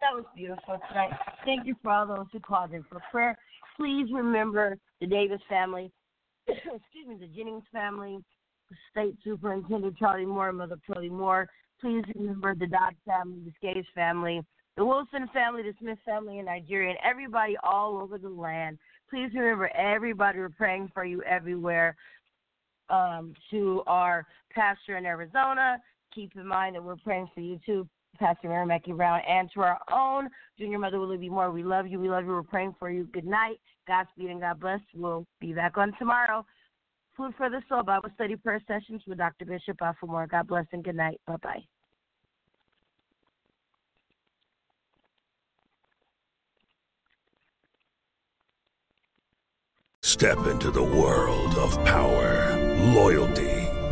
That 0.00 0.14
was 0.14 0.24
beautiful 0.36 0.78
tonight. 0.88 1.10
Thank 1.44 1.66
you 1.66 1.74
for 1.82 1.90
all 1.90 2.06
those 2.06 2.26
who 2.32 2.40
called 2.40 2.72
in 2.72 2.84
for 2.84 3.00
prayer. 3.10 3.36
Please 3.76 4.06
remember 4.12 4.78
the 5.00 5.06
Davis 5.06 5.40
family, 5.48 5.90
excuse 6.48 7.06
me, 7.06 7.16
the 7.20 7.26
Jennings 7.26 7.64
family, 7.72 8.18
State 8.90 9.16
Superintendent 9.24 9.96
Charlie 9.96 10.26
Moore, 10.26 10.52
Mother 10.52 10.78
Charlie 10.86 11.08
Moore. 11.08 11.48
Please 11.80 12.04
remember 12.14 12.54
the 12.54 12.66
Dodd 12.66 12.94
family, 13.06 13.38
the 13.44 13.52
Skates 13.56 13.88
family, 13.94 14.40
the 14.76 14.84
Wilson 14.84 15.28
family, 15.32 15.62
the 15.62 15.74
Smith 15.80 15.98
family 16.04 16.38
in 16.38 16.46
Nigeria, 16.46 16.90
and 16.90 16.98
everybody 17.04 17.56
all 17.62 17.98
over 17.98 18.18
the 18.18 18.28
land. 18.28 18.78
Please 19.10 19.30
remember 19.34 19.68
everybody. 19.76 20.38
We're 20.38 20.48
praying 20.48 20.90
for 20.94 21.04
you 21.04 21.22
everywhere. 21.22 21.96
Um, 22.90 23.34
to 23.50 23.82
our 23.86 24.26
pastor 24.50 24.96
in 24.96 25.04
Arizona, 25.04 25.76
keep 26.14 26.34
in 26.36 26.46
mind 26.46 26.74
that 26.74 26.82
we're 26.82 26.96
praying 26.96 27.28
for 27.34 27.40
you 27.40 27.60
too, 27.66 27.86
Pastor 28.18 28.48
Mary 28.48 28.66
Mackey 28.66 28.92
Brown, 28.92 29.20
and 29.28 29.50
to 29.54 29.60
our 29.60 29.78
own 29.92 30.28
junior 30.58 30.78
mother, 30.78 31.00
Willie 31.00 31.16
B. 31.16 31.28
Moore. 31.28 31.50
We 31.50 31.62
love 31.62 31.86
you. 31.86 31.98
We 31.98 32.08
love 32.08 32.24
you. 32.24 32.30
We're 32.30 32.42
praying 32.42 32.74
for 32.78 32.90
you. 32.90 33.04
Good 33.12 33.26
night. 33.26 33.60
Godspeed 33.86 34.30
and 34.30 34.40
God 34.40 34.60
bless. 34.60 34.80
We'll 34.94 35.26
be 35.40 35.52
back 35.52 35.78
on 35.78 35.92
tomorrow. 35.98 36.44
Food 37.16 37.34
for 37.36 37.50
the 37.50 37.60
Soul 37.68 37.82
Bible 37.82 38.10
Study 38.14 38.36
Prayer 38.36 38.62
Sessions 38.68 39.02
with 39.06 39.18
Dr. 39.18 39.44
Bishop 39.44 39.78
Alfred 39.82 40.10
Moore. 40.10 40.26
God 40.26 40.46
bless 40.46 40.66
and 40.72 40.84
good 40.84 40.94
night. 40.94 41.20
Bye 41.26 41.36
bye. 41.42 41.64
Step 50.08 50.46
into 50.46 50.70
the 50.70 50.82
world 50.82 51.54
of 51.56 51.72
power, 51.84 52.56
loyalty, 52.94 53.57